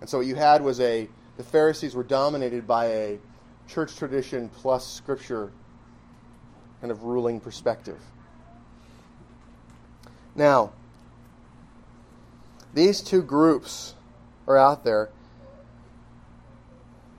And 0.00 0.08
so 0.08 0.18
what 0.18 0.28
you 0.28 0.36
had 0.36 0.62
was 0.62 0.78
a 0.78 1.08
the 1.36 1.42
Pharisees 1.42 1.96
were 1.96 2.04
dominated 2.04 2.64
by 2.64 2.86
a 2.86 3.18
church 3.66 3.96
tradition 3.96 4.50
plus 4.50 4.86
scripture 4.86 5.50
kind 6.80 6.92
of 6.92 7.02
ruling 7.02 7.40
perspective. 7.40 7.98
Now, 10.36 10.70
these 12.72 13.00
two 13.00 13.22
groups 13.22 13.94
are 14.46 14.56
out 14.56 14.84
there 14.84 15.10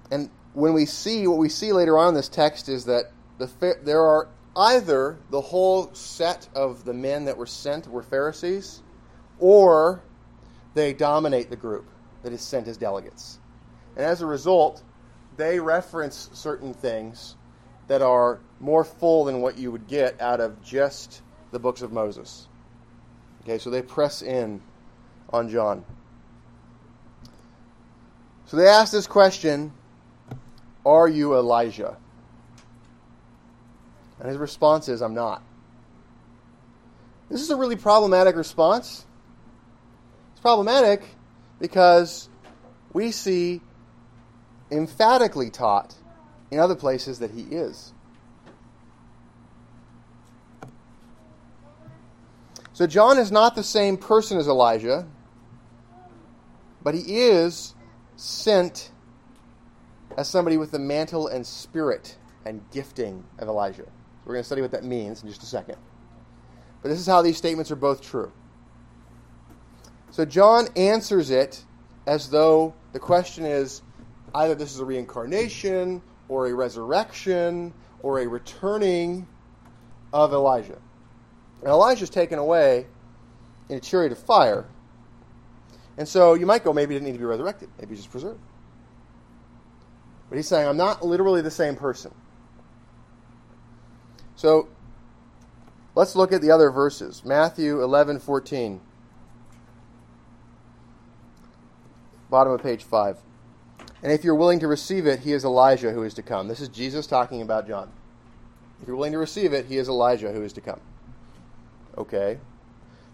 and 0.09 0.29
when 0.53 0.73
we 0.73 0.85
see 0.85 1.27
what 1.27 1.37
we 1.37 1.49
see 1.49 1.73
later 1.73 1.97
on 1.97 2.09
in 2.09 2.13
this 2.13 2.29
text 2.29 2.69
is 2.69 2.85
that 2.85 3.11
the 3.37 3.77
there 3.83 4.01
are 4.01 4.27
either 4.55 5.17
the 5.29 5.41
whole 5.41 5.93
set 5.93 6.47
of 6.53 6.83
the 6.85 6.93
men 6.93 7.25
that 7.25 7.37
were 7.37 7.45
sent 7.45 7.87
were 7.87 8.03
Pharisees, 8.03 8.81
or 9.39 10.01
they 10.73 10.93
dominate 10.93 11.49
the 11.49 11.55
group 11.55 11.85
that 12.23 12.33
is 12.33 12.41
sent 12.41 12.67
as 12.67 12.77
delegates. 12.77 13.39
And 13.95 14.05
as 14.05 14.21
a 14.21 14.25
result, 14.25 14.83
they 15.37 15.59
reference 15.59 16.29
certain 16.33 16.73
things 16.73 17.35
that 17.87 18.01
are 18.01 18.39
more 18.59 18.83
full 18.83 19.25
than 19.25 19.41
what 19.41 19.57
you 19.57 19.71
would 19.71 19.87
get 19.87 20.19
out 20.21 20.39
of 20.39 20.61
just 20.61 21.21
the 21.51 21.59
books 21.59 21.81
of 21.81 21.91
Moses. 21.91 22.47
Okay, 23.41 23.57
so 23.57 23.69
they 23.69 23.81
press 23.81 24.21
in 24.21 24.61
on 25.31 25.49
John. 25.49 25.85
So 28.45 28.57
they 28.57 28.67
ask 28.67 28.91
this 28.91 29.07
question 29.07 29.71
are 30.85 31.07
you 31.07 31.35
Elijah? 31.35 31.97
And 34.19 34.27
his 34.27 34.37
response 34.37 34.89
is, 34.89 35.01
I'm 35.01 35.13
not. 35.13 35.41
This 37.29 37.41
is 37.41 37.49
a 37.49 37.55
really 37.55 37.75
problematic 37.75 38.35
response. 38.35 39.05
It's 40.31 40.41
problematic 40.41 41.03
because 41.59 42.29
we 42.91 43.11
see 43.11 43.61
emphatically 44.71 45.49
taught 45.49 45.95
in 46.51 46.59
other 46.59 46.75
places 46.75 47.19
that 47.19 47.31
he 47.31 47.41
is. 47.41 47.93
So 52.73 52.87
John 52.87 53.17
is 53.17 53.31
not 53.31 53.55
the 53.55 53.63
same 53.63 53.97
person 53.97 54.37
as 54.37 54.47
Elijah, 54.47 55.05
but 56.81 56.95
he 56.95 57.01
is 57.01 57.75
sent 58.15 58.91
as 60.19 60.27
somebody 60.27 60.57
with 60.57 60.71
the 60.71 60.79
mantle 60.79 61.29
and 61.29 61.47
spirit 61.47 62.17
and 62.45 62.61
gifting 62.73 63.23
of 63.37 63.47
Elijah. 63.47 63.83
So 63.85 63.91
we're 64.25 64.33
going 64.33 64.41
to 64.43 64.45
study 64.45 64.61
what 64.61 64.71
that 64.71 64.83
means 64.83 65.23
in 65.23 65.29
just 65.29 65.43
a 65.43 65.45
second. 65.45 65.77
But 66.81 66.89
this 66.89 66.99
is 66.99 67.07
how 67.07 67.21
these 67.21 67.37
statements 67.37 67.71
are 67.71 67.77
both 67.77 68.01
true. 68.01 68.29
So 70.11 70.25
John 70.25 70.67
answers 70.75 71.29
it 71.29 71.63
as 72.05 72.29
though 72.29 72.73
the 72.91 72.99
question 72.99 73.45
is 73.45 73.81
either 74.35 74.55
this 74.55 74.73
is 74.73 74.81
a 74.81 74.85
reincarnation 74.85 76.01
or 76.27 76.47
a 76.47 76.53
resurrection 76.53 77.73
or 78.03 78.19
a 78.19 78.27
returning 78.27 79.25
of 80.11 80.33
Elijah. 80.33 80.79
And 81.61 81.69
Elijah 81.69 82.03
is 82.03 82.09
taken 82.09 82.39
away 82.39 82.87
in 83.69 83.77
a 83.77 83.79
chariot 83.79 84.11
of 84.11 84.19
fire. 84.19 84.67
And 85.97 86.05
so 86.05 86.33
you 86.33 86.45
might 86.45 86.65
go, 86.65 86.73
maybe 86.73 86.93
he 86.93 86.99
didn't 86.99 87.05
need 87.05 87.17
to 87.17 87.19
be 87.19 87.25
resurrected. 87.25 87.69
Maybe 87.77 87.91
he's 87.91 87.99
just 87.99 88.11
preserved. 88.11 88.41
But 90.29 90.37
he's 90.37 90.47
saying, 90.47 90.67
I'm 90.67 90.77
not 90.77 91.03
literally 91.03 91.41
the 91.41 91.51
same 91.51 91.75
person. 91.75 92.13
So 94.35 94.69
let's 95.95 96.15
look 96.15 96.31
at 96.31 96.41
the 96.41 96.51
other 96.51 96.69
verses. 96.69 97.25
Matthew 97.25 97.81
11, 97.81 98.19
14. 98.19 98.79
Bottom 102.29 102.53
of 102.53 102.61
page 102.61 102.83
5. 102.83 103.17
And 104.03 104.11
if 104.11 104.23
you're 104.23 104.35
willing 104.35 104.59
to 104.59 104.67
receive 104.67 105.07
it, 105.07 105.19
he 105.21 105.33
is 105.33 105.43
Elijah 105.43 105.91
who 105.91 106.03
is 106.03 106.13
to 106.13 106.21
come. 106.21 106.47
This 106.47 106.61
is 106.61 106.69
Jesus 106.69 107.07
talking 107.07 107.41
about 107.41 107.67
John. 107.67 107.91
If 108.81 108.87
you're 108.87 108.95
willing 108.95 109.11
to 109.11 109.17
receive 109.17 109.51
it, 109.51 109.65
he 109.65 109.77
is 109.77 109.89
Elijah 109.89 110.31
who 110.31 110.43
is 110.43 110.53
to 110.53 110.61
come. 110.61 110.79
Okay. 111.97 112.37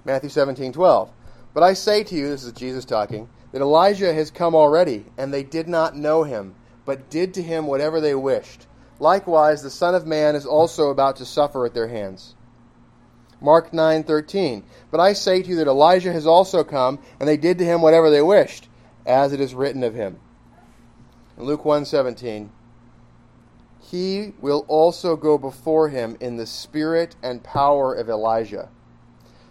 Matthew 0.03 0.29
17, 0.29 0.73
12. 0.73 1.11
But 1.53 1.63
I 1.63 1.73
say 1.73 2.03
to 2.03 2.15
you, 2.15 2.29
this 2.29 2.43
is 2.43 2.51
Jesus 2.51 2.85
talking, 2.85 3.29
that 3.51 3.61
Elijah 3.61 4.13
has 4.13 4.29
come 4.29 4.53
already, 4.53 5.05
and 5.17 5.33
they 5.33 5.41
did 5.41 5.67
not 5.67 5.95
know 5.95 6.23
him 6.23 6.53
but 6.85 7.09
did 7.09 7.33
to 7.33 7.41
him 7.41 7.67
whatever 7.67 7.99
they 7.99 8.15
wished. 8.15 8.67
Likewise, 8.99 9.61
the 9.61 9.69
Son 9.69 9.95
of 9.95 10.07
Man 10.07 10.35
is 10.35 10.45
also 10.45 10.89
about 10.89 11.17
to 11.17 11.25
suffer 11.25 11.65
at 11.65 11.73
their 11.73 11.87
hands. 11.87 12.35
Mark 13.41 13.71
9:13. 13.71 14.63
But 14.89 14.99
I 14.99 15.13
say 15.13 15.41
to 15.41 15.49
you 15.49 15.55
that 15.57 15.67
Elijah 15.67 16.13
has 16.13 16.25
also 16.25 16.63
come, 16.63 16.99
and 17.19 17.27
they 17.27 17.37
did 17.37 17.57
to 17.57 17.65
him 17.65 17.81
whatever 17.81 18.09
they 18.09 18.21
wished, 18.21 18.69
as 19.05 19.33
it 19.33 19.41
is 19.41 19.53
written 19.53 19.83
of 19.83 19.93
him. 19.93 20.19
Luke 21.37 21.65
1:17. 21.65 22.49
He 23.79 24.33
will 24.39 24.65
also 24.67 25.15
go 25.15 25.37
before 25.37 25.89
him 25.89 26.17
in 26.19 26.37
the 26.37 26.45
spirit 26.45 27.15
and 27.21 27.43
power 27.43 27.93
of 27.93 28.09
Elijah, 28.09 28.69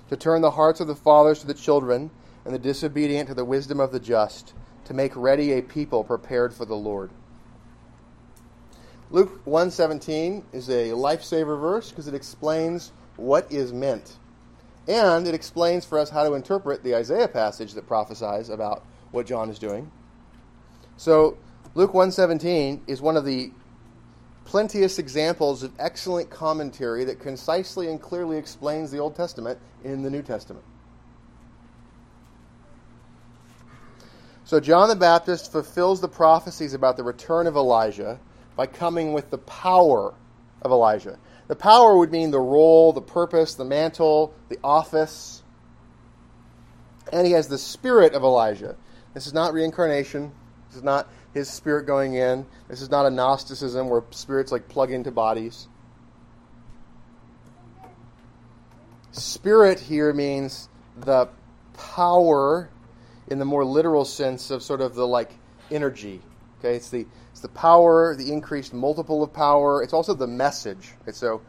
to 0.08 0.16
turn 0.16 0.40
the 0.40 0.52
hearts 0.52 0.80
of 0.80 0.88
the 0.88 0.96
fathers 0.96 1.40
to 1.40 1.46
the 1.46 1.54
children, 1.54 2.10
and 2.44 2.52
the 2.54 2.58
disobedient 2.58 3.28
to 3.28 3.34
the 3.34 3.44
wisdom 3.44 3.78
of 3.78 3.92
the 3.92 4.00
just, 4.00 4.54
to 4.86 4.94
make 4.94 5.14
ready 5.14 5.52
a 5.52 5.62
people 5.62 6.02
prepared 6.02 6.52
for 6.52 6.64
the 6.64 6.74
Lord. 6.74 7.10
Luke 9.10 9.44
1:17 9.44 10.44
is 10.52 10.68
a 10.68 10.90
lifesaver 10.90 11.60
verse 11.60 11.90
because 11.90 12.08
it 12.08 12.14
explains 12.14 12.92
what 13.16 13.50
is 13.50 13.72
meant. 13.72 14.16
And 14.88 15.26
it 15.26 15.34
explains 15.34 15.84
for 15.84 15.98
us 15.98 16.10
how 16.10 16.24
to 16.24 16.34
interpret 16.34 16.82
the 16.82 16.94
Isaiah 16.94 17.28
passage 17.28 17.74
that 17.74 17.86
prophesies 17.86 18.48
about 18.48 18.84
what 19.12 19.26
John 19.26 19.50
is 19.50 19.58
doing. 19.58 19.90
So, 20.96 21.36
Luke 21.74 21.92
1:17 21.92 22.82
is 22.86 23.00
one 23.00 23.16
of 23.16 23.24
the 23.24 23.52
plenteous 24.44 24.98
examples 24.98 25.62
of 25.62 25.72
excellent 25.78 26.30
commentary 26.30 27.04
that 27.04 27.18
concisely 27.18 27.88
and 27.88 28.00
clearly 28.00 28.36
explains 28.36 28.90
the 28.90 28.98
Old 28.98 29.14
Testament 29.14 29.58
in 29.82 30.02
the 30.02 30.10
New 30.10 30.22
Testament. 30.22 30.64
So 34.44 34.60
John 34.60 34.90
the 34.90 34.96
Baptist 34.96 35.50
fulfills 35.50 36.02
the 36.02 36.08
prophecies 36.08 36.74
about 36.74 36.98
the 36.98 37.02
return 37.02 37.46
of 37.46 37.56
Elijah 37.56 38.20
by 38.56 38.66
coming 38.66 39.12
with 39.12 39.30
the 39.30 39.38
power 39.38 40.14
of 40.62 40.70
Elijah. 40.70 41.18
The 41.48 41.56
power 41.56 41.96
would 41.98 42.10
mean 42.10 42.30
the 42.30 42.40
role, 42.40 42.92
the 42.92 43.02
purpose, 43.02 43.54
the 43.54 43.64
mantle, 43.64 44.34
the 44.48 44.58
office. 44.64 45.42
And 47.12 47.26
he 47.26 47.32
has 47.32 47.48
the 47.48 47.58
spirit 47.58 48.14
of 48.14 48.22
Elijah. 48.22 48.76
This 49.12 49.26
is 49.26 49.34
not 49.34 49.52
reincarnation. 49.52 50.32
This 50.68 50.78
is 50.78 50.82
not 50.82 51.08
his 51.34 51.50
spirit 51.50 51.86
going 51.86 52.14
in. 52.14 52.46
This 52.68 52.80
is 52.80 52.90
not 52.90 53.06
a 53.06 53.10
Gnosticism 53.10 53.88
where 53.88 54.02
spirits 54.10 54.50
like 54.52 54.68
plug 54.68 54.90
into 54.90 55.10
bodies. 55.10 55.68
Spirit 59.12 59.78
here 59.78 60.12
means 60.12 60.68
the 60.96 61.28
power 61.74 62.70
in 63.28 63.38
the 63.38 63.44
more 63.44 63.64
literal 63.64 64.04
sense 64.04 64.50
of 64.50 64.62
sort 64.62 64.80
of 64.80 64.94
the 64.94 65.06
like 65.06 65.32
energy. 65.70 66.20
Okay, 66.58 66.76
it's 66.76 66.90
the 66.90 67.06
the 67.44 67.48
power, 67.50 68.16
the 68.16 68.32
increased 68.32 68.72
multiple 68.72 69.22
of 69.22 69.30
power. 69.30 69.82
It's 69.82 69.92
also 69.92 70.14
the 70.14 70.26
message. 70.26 70.92
So 71.12 71.42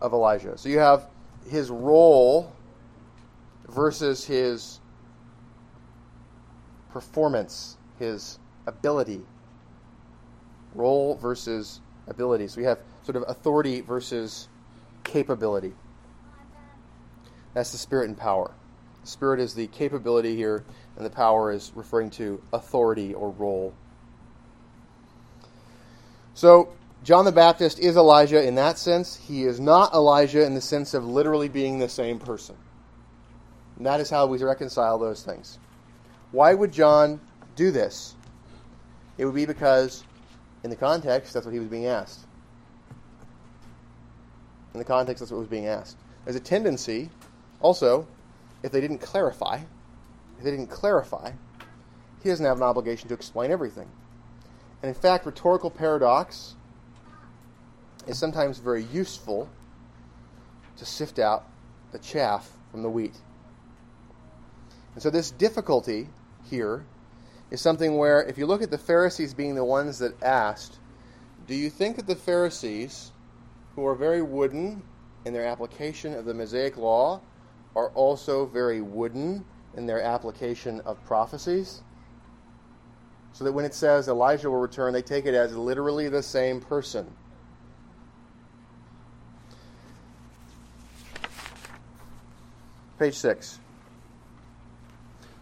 of 0.00 0.14
Elijah. 0.14 0.56
So 0.56 0.70
you 0.70 0.78
have 0.78 1.10
his 1.46 1.68
role 1.68 2.50
versus 3.68 4.24
his 4.24 4.80
performance, 6.90 7.76
his 7.98 8.38
ability. 8.66 9.20
Role 10.74 11.16
versus 11.16 11.82
ability. 12.08 12.48
So 12.48 12.62
we 12.62 12.64
have 12.64 12.78
sort 13.02 13.16
of 13.16 13.24
authority 13.28 13.82
versus 13.82 14.48
capability. 15.04 15.74
That's 17.52 17.72
the 17.72 17.78
spirit 17.78 18.08
and 18.08 18.16
power. 18.16 18.54
The 19.02 19.08
spirit 19.08 19.40
is 19.40 19.52
the 19.52 19.66
capability 19.66 20.34
here, 20.34 20.64
and 20.96 21.04
the 21.04 21.10
power 21.10 21.52
is 21.52 21.72
referring 21.74 22.08
to 22.12 22.42
authority 22.54 23.12
or 23.12 23.32
role. 23.32 23.74
So, 26.36 26.68
John 27.02 27.24
the 27.24 27.32
Baptist 27.32 27.78
is 27.78 27.96
Elijah 27.96 28.46
in 28.46 28.56
that 28.56 28.76
sense. 28.78 29.16
He 29.16 29.44
is 29.44 29.58
not 29.58 29.94
Elijah 29.94 30.44
in 30.44 30.52
the 30.52 30.60
sense 30.60 30.92
of 30.92 31.06
literally 31.06 31.48
being 31.48 31.78
the 31.78 31.88
same 31.88 32.18
person. 32.18 32.56
And 33.78 33.86
that 33.86 34.00
is 34.00 34.10
how 34.10 34.26
we 34.26 34.36
reconcile 34.36 34.98
those 34.98 35.22
things. 35.22 35.58
Why 36.32 36.52
would 36.52 36.72
John 36.72 37.20
do 37.54 37.70
this? 37.70 38.14
It 39.16 39.24
would 39.24 39.34
be 39.34 39.46
because, 39.46 40.04
in 40.62 40.68
the 40.68 40.76
context, 40.76 41.32
that's 41.32 41.46
what 41.46 41.54
he 41.54 41.58
was 41.58 41.68
being 41.68 41.86
asked. 41.86 42.20
In 44.74 44.78
the 44.78 44.84
context, 44.84 45.20
that's 45.20 45.32
what 45.32 45.38
was 45.38 45.48
being 45.48 45.68
asked. 45.68 45.96
There's 46.26 46.36
a 46.36 46.40
tendency, 46.40 47.08
also, 47.62 48.06
if 48.62 48.72
they 48.72 48.82
didn't 48.82 48.98
clarify, 48.98 49.60
if 50.36 50.44
they 50.44 50.50
didn't 50.50 50.68
clarify, 50.68 51.32
he 52.22 52.28
doesn't 52.28 52.44
have 52.44 52.58
an 52.58 52.62
obligation 52.62 53.08
to 53.08 53.14
explain 53.14 53.50
everything. 53.50 53.88
And 54.86 54.94
in 54.94 55.02
fact, 55.02 55.26
rhetorical 55.26 55.68
paradox 55.68 56.54
is 58.06 58.16
sometimes 58.16 58.60
very 58.60 58.84
useful 58.84 59.48
to 60.76 60.84
sift 60.84 61.18
out 61.18 61.44
the 61.90 61.98
chaff 61.98 62.48
from 62.70 62.82
the 62.82 62.88
wheat. 62.88 63.16
And 64.94 65.02
so, 65.02 65.10
this 65.10 65.32
difficulty 65.32 66.08
here 66.48 66.84
is 67.50 67.60
something 67.60 67.96
where, 67.96 68.22
if 68.22 68.38
you 68.38 68.46
look 68.46 68.62
at 68.62 68.70
the 68.70 68.78
Pharisees 68.78 69.34
being 69.34 69.56
the 69.56 69.64
ones 69.64 69.98
that 69.98 70.22
asked, 70.22 70.78
do 71.48 71.56
you 71.56 71.68
think 71.68 71.96
that 71.96 72.06
the 72.06 72.14
Pharisees, 72.14 73.10
who 73.74 73.84
are 73.84 73.96
very 73.96 74.22
wooden 74.22 74.84
in 75.24 75.32
their 75.32 75.46
application 75.46 76.14
of 76.14 76.26
the 76.26 76.34
Mosaic 76.34 76.76
law, 76.76 77.20
are 77.74 77.88
also 77.88 78.46
very 78.46 78.82
wooden 78.82 79.44
in 79.74 79.86
their 79.86 80.00
application 80.00 80.80
of 80.82 81.04
prophecies? 81.06 81.82
So 83.36 83.44
that 83.44 83.52
when 83.52 83.66
it 83.66 83.74
says 83.74 84.08
Elijah 84.08 84.50
will 84.50 84.60
return, 84.60 84.94
they 84.94 85.02
take 85.02 85.26
it 85.26 85.34
as 85.34 85.54
literally 85.54 86.08
the 86.08 86.22
same 86.22 86.58
person. 86.58 87.06
Page 92.98 93.12
6. 93.12 93.60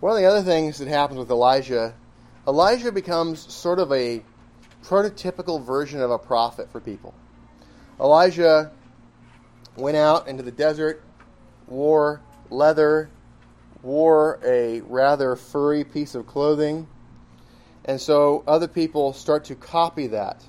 One 0.01 0.11
of 0.11 0.19
the 0.19 0.25
other 0.25 0.43
things 0.43 0.79
that 0.79 0.89
happens 0.89 1.21
with 1.21 1.31
Elijah, 1.31 1.95
Elijah 2.49 2.91
becomes 2.91 3.53
sort 3.55 3.79
of 3.79 3.93
a 3.93 4.25
prototypical 4.83 5.65
version 5.65 6.01
of 6.01 6.11
a 6.11 6.19
prophet 6.19 6.73
for 6.73 6.81
people. 6.81 7.15
Elijah 8.01 8.73
went 9.77 9.97
out 9.97 10.27
into 10.27 10.43
the 10.43 10.51
desert, 10.51 11.01
wore 11.69 12.21
leather, 12.51 13.09
wore 13.83 14.41
a 14.45 14.81
rather 14.81 15.37
furry 15.37 15.85
piece 15.85 16.17
of 16.17 16.27
clothing, 16.27 16.89
and 17.85 18.01
so 18.01 18.43
other 18.47 18.69
people 18.69 19.13
start 19.13 19.45
to 19.47 19.55
copy 19.55 20.07
that. 20.09 20.43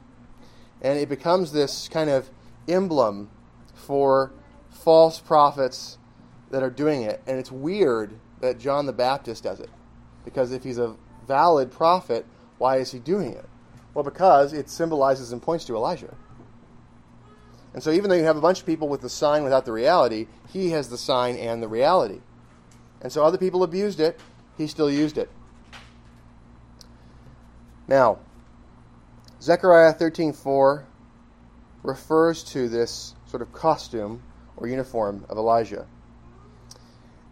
And 0.82 1.00
it 1.00 1.10
becomes 1.10 1.52
this 1.52 1.88
kind 1.88 2.10
of 2.10 2.30
emblem 2.68 3.30
for 3.74 4.32
false 4.70 5.20
prophets 5.20 5.98
that 6.52 6.64
are 6.64 6.70
doing 6.70 7.04
it. 7.04 7.22
And 7.28 7.38
it's 7.38 7.52
weird 7.52 8.14
that 8.42 8.60
John 8.60 8.86
the 8.86 8.94
Baptist 8.94 9.44
does 9.44 9.60
it. 9.60 9.70
Because 10.24 10.52
if 10.52 10.64
he's 10.64 10.78
a 10.78 10.96
valid 11.28 11.72
prophet, 11.72 12.26
why 12.58 12.78
is 12.78 12.92
he 12.92 13.00
doing 13.00 13.34
it? 13.34 13.46
Well, 13.94 14.04
because 14.04 14.54
it 14.54 14.70
symbolizes 14.70 15.32
and 15.32 15.42
points 15.42 15.66
to 15.66 15.76
Elijah. 15.76 16.14
And 17.74 17.84
so, 17.84 17.92
even 17.92 18.10
though 18.10 18.16
you 18.16 18.24
have 18.24 18.38
a 18.38 18.42
bunch 18.42 18.62
of 18.62 18.66
people 18.66 18.88
with 18.88 19.02
the 19.02 19.10
sign 19.10 19.44
without 19.44 19.66
the 19.66 19.72
reality, 19.74 20.28
he 20.50 20.70
has 20.70 20.88
the 20.88 20.98
sign 20.98 21.36
and 21.36 21.62
the 21.62 21.68
reality. 21.68 22.22
And 23.02 23.12
so, 23.12 23.24
other 23.24 23.38
people 23.38 23.64
abused 23.64 24.00
it, 24.00 24.20
he 24.58 24.68
still 24.68 24.90
used 24.90 25.18
it. 25.18 25.30
Now, 27.88 28.20
Zechariah 29.42 29.94
13:4 29.94 30.86
refers 31.84 32.44
to 32.46 32.68
this 32.68 33.14
sort 33.28 33.42
of 33.42 33.54
costume 33.54 34.24
or 34.58 34.68
uniform 34.68 35.26
of 35.30 35.38
Elijah. 35.38 35.86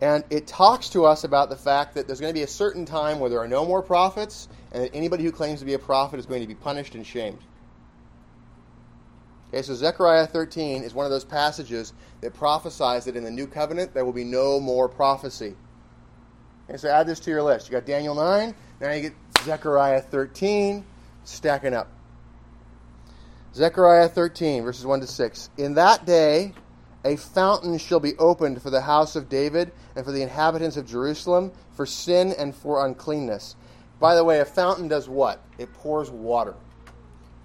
And 0.02 0.24
it 0.30 0.48
talks 0.48 0.90
to 0.90 1.06
us 1.06 1.24
about 1.24 1.50
the 1.50 1.56
fact 1.56 1.96
that 1.96 2.08
there's 2.08 2.20
going 2.20 2.34
to 2.34 2.38
be 2.38 2.44
a 2.44 2.48
certain 2.48 2.86
time 2.86 3.20
where 3.20 3.30
there 3.30 3.40
are 3.40 3.48
no 3.48 3.66
more 3.66 3.82
prophets, 3.82 4.50
and 4.74 4.84
that 4.84 4.94
anybody 4.94 5.24
who 5.24 5.32
claims 5.32 5.60
to 5.60 5.66
be 5.66 5.76
a 5.76 5.80
prophet 5.80 6.20
is 6.20 6.26
going 6.26 6.42
to 6.42 6.48
be 6.48 6.56
punished 6.56 6.94
and 6.94 7.08
shamed. 7.08 7.40
Okay, 9.50 9.62
so 9.62 9.76
Zechariah 9.76 10.28
13 10.28 10.84
is 10.84 10.94
one 10.94 11.06
of 11.06 11.12
those 11.12 11.24
passages 11.24 11.94
that 12.22 12.34
prophesies 12.34 13.06
that 13.06 13.16
in 13.16 13.24
the 13.24 13.32
new 13.32 13.48
covenant 13.48 13.94
there 13.94 14.04
will 14.04 14.12
be 14.12 14.24
no 14.24 14.60
more 14.60 14.90
prophecy. 14.90 15.56
Okay, 16.68 16.78
so 16.78 16.90
add 16.90 17.08
this 17.08 17.20
to 17.22 17.30
your 17.30 17.44
list. 17.44 17.68
You 17.68 17.72
got 17.72 17.86
Daniel 17.86 18.16
9, 18.16 18.56
now 18.82 18.92
you 18.92 19.02
get 19.02 19.14
Zechariah 19.44 20.02
13, 20.02 20.86
stacking 21.26 21.74
up. 21.74 21.90
Zechariah 23.54 24.08
13, 24.08 24.64
verses 24.64 24.86
1 24.86 25.02
to 25.02 25.08
6. 25.08 25.50
In 25.58 25.74
that 25.76 26.06
day, 26.06 26.54
a 27.04 27.18
fountain 27.18 27.78
shall 27.78 28.00
be 28.00 28.16
opened 28.18 28.62
for 28.62 28.70
the 28.70 28.82
house 28.82 29.18
of 29.18 29.28
David 29.28 29.72
and 29.96 30.06
for 30.06 30.14
the 30.14 30.22
inhabitants 30.22 30.78
of 30.78 30.88
Jerusalem 30.88 31.52
for 31.74 31.86
sin 31.86 32.34
and 32.38 32.56
for 32.56 32.86
uncleanness. 32.86 33.58
By 34.00 34.16
the 34.16 34.24
way, 34.24 34.40
a 34.40 34.46
fountain 34.46 34.88
does 34.88 35.10
what? 35.10 35.42
It 35.58 35.74
pours 35.74 36.10
water. 36.10 36.56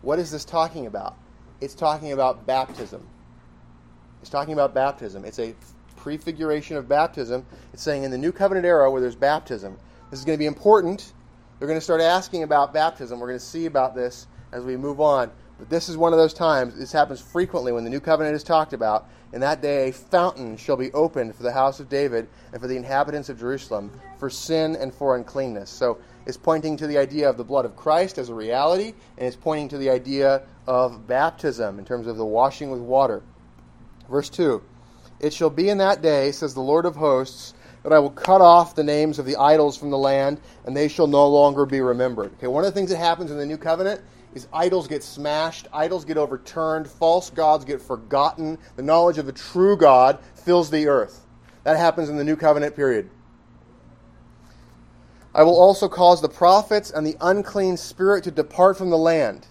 What 0.03 0.21
is 0.21 0.31
this 0.31 0.45
talking 0.45 0.87
about? 0.87 1.17
It's 1.61 1.75
talking 1.75 2.13
about 2.13 2.47
baptism. 2.47 3.07
It's 4.21 4.31
talking 4.31 4.55
about 4.55 4.73
baptism. 4.73 5.25
It's 5.25 5.41
a 5.41 5.55
prefiguration 5.97 6.77
of 6.77 6.89
baptism. 6.89 7.45
It's 7.73 7.83
saying 7.83 8.05
in 8.05 8.13
the 8.13 8.19
new 8.19 8.31
covenant 8.31 8.65
era 8.65 8.89
where 8.89 9.01
there's 9.01 9.17
baptism, 9.17 9.77
this 10.11 10.21
is 10.21 10.25
going 10.25 10.37
to 10.37 10.41
be 10.43 10.47
important. 10.47 11.13
They're 11.59 11.69
going 11.69 11.79
to 11.79 11.85
start 11.85 12.01
asking 12.01 12.45
about 12.45 12.73
baptism. 12.73 13.19
We're 13.19 13.29
going 13.29 13.39
to 13.39 13.45
see 13.45 13.67
about 13.67 13.95
this 13.95 14.27
as 14.53 14.65
we 14.65 14.77
move 14.77 15.01
on. 15.01 15.31
But 15.59 15.69
this 15.69 15.89
is 15.89 15.97
one 15.97 16.13
of 16.13 16.19
those 16.19 16.33
times, 16.33 16.79
this 16.79 16.93
happens 16.93 17.21
frequently 17.21 17.73
when 17.73 17.83
the 17.83 17.91
new 17.91 17.99
covenant 17.99 18.37
is 18.37 18.45
talked 18.45 18.73
about. 18.73 19.09
In 19.33 19.41
that 19.41 19.61
day, 19.61 19.89
a 19.89 19.93
fountain 19.93 20.57
shall 20.57 20.77
be 20.77 20.93
opened 20.93 21.35
for 21.35 21.43
the 21.43 21.53
house 21.53 21.81
of 21.81 21.89
David 21.89 22.29
and 22.53 22.63
for 22.63 22.69
the 22.69 22.77
inhabitants 22.77 23.29
of 23.29 23.41
Jerusalem 23.41 23.91
for 24.19 24.31
sin 24.31 24.77
and 24.77 24.95
for 24.95 25.17
uncleanness. 25.17 25.69
So 25.69 25.99
it's 26.27 26.37
pointing 26.37 26.77
to 26.77 26.87
the 26.87 26.97
idea 26.97 27.29
of 27.29 27.37
the 27.37 27.45
blood 27.45 27.65
of 27.65 27.75
Christ 27.75 28.19
as 28.19 28.29
a 28.29 28.35
reality, 28.35 28.95
and 29.17 29.27
it's 29.27 29.37
pointing 29.37 29.69
to 29.71 29.79
the 29.79 29.91
idea 29.91 30.43
of 30.69 31.09
baptism 31.09 31.81
in 31.81 31.85
terms 31.85 32.07
of 32.07 32.17
the 32.17 32.25
washing 32.25 32.71
with 32.71 32.81
water. 32.81 33.23
Verse 34.09 34.31
2 34.31 34.63
It 35.19 35.33
shall 35.33 35.51
be 35.51 35.69
in 35.69 35.79
that 35.79 36.03
day, 36.03 36.31
says 36.31 36.55
the 36.55 36.61
Lord 36.61 36.87
of 36.87 36.95
hosts, 36.95 37.55
that 37.89 37.97
I 37.97 37.99
will 37.99 38.11
cut 38.11 38.43
off 38.43 38.75
the 38.75 38.85
names 38.85 39.19
of 39.19 39.25
the 39.25 39.37
idols 39.37 39.77
from 39.77 39.91
the 39.91 39.97
land, 39.97 40.41
and 40.67 40.77
they 40.77 40.89
shall 40.89 41.07
no 41.07 41.27
longer 41.27 41.65
be 41.65 41.81
remembered. 41.81 42.33
Okay, 42.35 42.47
one 42.47 42.63
of 42.65 42.73
the 42.73 42.79
things 42.79 42.91
that 42.91 42.99
happens 42.99 43.31
in 43.31 43.39
the 43.39 43.47
new 43.47 43.57
covenant 43.57 44.03
is 44.35 44.47
idols 44.53 44.87
get 44.87 45.03
smashed, 45.03 45.69
idols 45.73 46.05
get 46.05 46.19
overturned, 46.19 46.87
false 46.87 47.31
gods 47.31 47.65
get 47.65 47.81
forgotten, 47.81 48.59
the 48.77 48.83
knowledge 48.83 49.17
of 49.17 49.25
the 49.25 49.33
true 49.33 49.75
God 49.75 50.19
fills 50.35 50.71
the 50.71 50.87
earth. 50.87 51.25
That 51.65 51.79
happens 51.79 52.11
in 52.11 52.17
the 52.19 52.25
new 52.25 52.37
covenant 52.37 52.77
period. 52.77 53.09
I 55.35 55.43
will 55.43 55.59
also 55.59 55.89
cause 55.89 56.21
the 56.21 56.29
prophets 56.29 56.91
and 56.91 57.07
the 57.07 57.17
unclean 57.21 57.79
spirit 57.79 58.25
to 58.25 58.31
depart 58.31 58.77
from 58.77 58.91
the 58.91 58.99
land. 58.99 59.47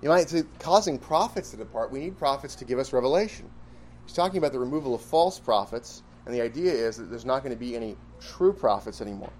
You 0.00 0.08
might 0.08 0.30
say, 0.30 0.44
causing 0.58 0.98
prophets 0.98 1.50
to 1.50 1.56
depart, 1.56 1.90
we 1.90 1.98
need 1.98 2.16
prophets 2.16 2.54
to 2.56 2.64
give 2.64 2.78
us 2.78 2.92
revelation. 2.92 3.50
He's 4.04 4.14
talking 4.14 4.38
about 4.38 4.52
the 4.52 4.58
removal 4.58 4.94
of 4.94 5.00
false 5.00 5.38
prophets, 5.38 6.02
and 6.26 6.34
the 6.34 6.40
idea 6.40 6.72
is 6.72 6.96
that 6.96 7.10
there's 7.10 7.24
not 7.24 7.42
going 7.42 7.54
to 7.54 7.58
be 7.58 7.76
any 7.76 7.96
true 8.20 8.52
prophets 8.52 9.00
anymore. 9.00 9.32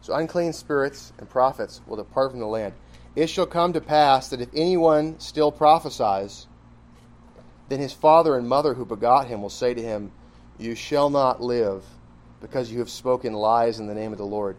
So 0.00 0.14
unclean 0.14 0.52
spirits 0.52 1.12
and 1.18 1.28
prophets 1.28 1.80
will 1.86 1.96
depart 1.96 2.32
from 2.32 2.40
the 2.40 2.46
land. 2.46 2.74
It 3.14 3.28
shall 3.28 3.46
come 3.46 3.72
to 3.74 3.80
pass 3.80 4.28
that 4.30 4.40
if 4.40 4.48
anyone 4.54 5.20
still 5.20 5.52
prophesies, 5.52 6.46
then 7.68 7.78
his 7.78 7.92
father 7.92 8.36
and 8.36 8.48
mother 8.48 8.74
who 8.74 8.84
begot 8.84 9.28
him 9.28 9.42
will 9.42 9.50
say 9.50 9.74
to 9.74 9.82
him, 9.82 10.10
You 10.58 10.74
shall 10.74 11.08
not 11.08 11.40
live, 11.40 11.84
because 12.40 12.72
you 12.72 12.80
have 12.80 12.90
spoken 12.90 13.32
lies 13.32 13.78
in 13.78 13.86
the 13.86 13.94
name 13.94 14.12
of 14.12 14.18
the 14.18 14.26
Lord. 14.26 14.56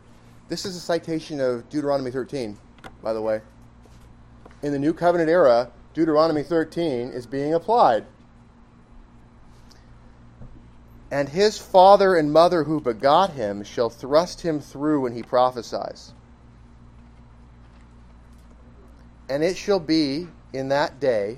This 0.48 0.66
is 0.66 0.76
a 0.76 0.80
citation 0.80 1.42
of 1.42 1.68
Deuteronomy 1.70 2.12
13, 2.12 2.58
by 3.02 3.14
the 3.14 3.22
way. 3.22 3.42
In 4.62 4.72
the 4.72 4.80
New 4.80 4.94
Covenant 4.94 5.30
era, 5.30 5.72
Deuteronomy 5.94 6.44
13 6.44 7.10
is 7.10 7.28
being 7.28 7.54
applied. 7.54 8.06
And 11.14 11.30
his 11.30 11.60
father 11.60 12.16
and 12.16 12.34
mother 12.34 12.64
who 12.64 12.82
begot 12.82 13.34
him 13.34 13.64
shall 13.64 13.92
thrust 13.92 14.42
him 14.42 14.60
through 14.60 15.02
when 15.02 15.14
he 15.14 15.22
prophesies. 15.22 16.12
And 19.30 19.44
it 19.44 19.56
shall 19.56 19.80
be 19.80 20.28
in 20.54 20.70
that 20.70 21.00
day. 21.00 21.38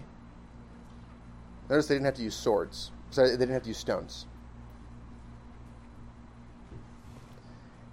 Notice 1.69 1.87
they 1.87 1.95
didn't 1.95 2.05
have 2.05 2.15
to 2.15 2.23
use 2.23 2.37
swords, 2.37 2.91
they 3.17 3.31
didn't 3.31 3.49
have 3.49 3.63
to 3.63 3.67
use 3.67 3.77
stones. 3.77 4.27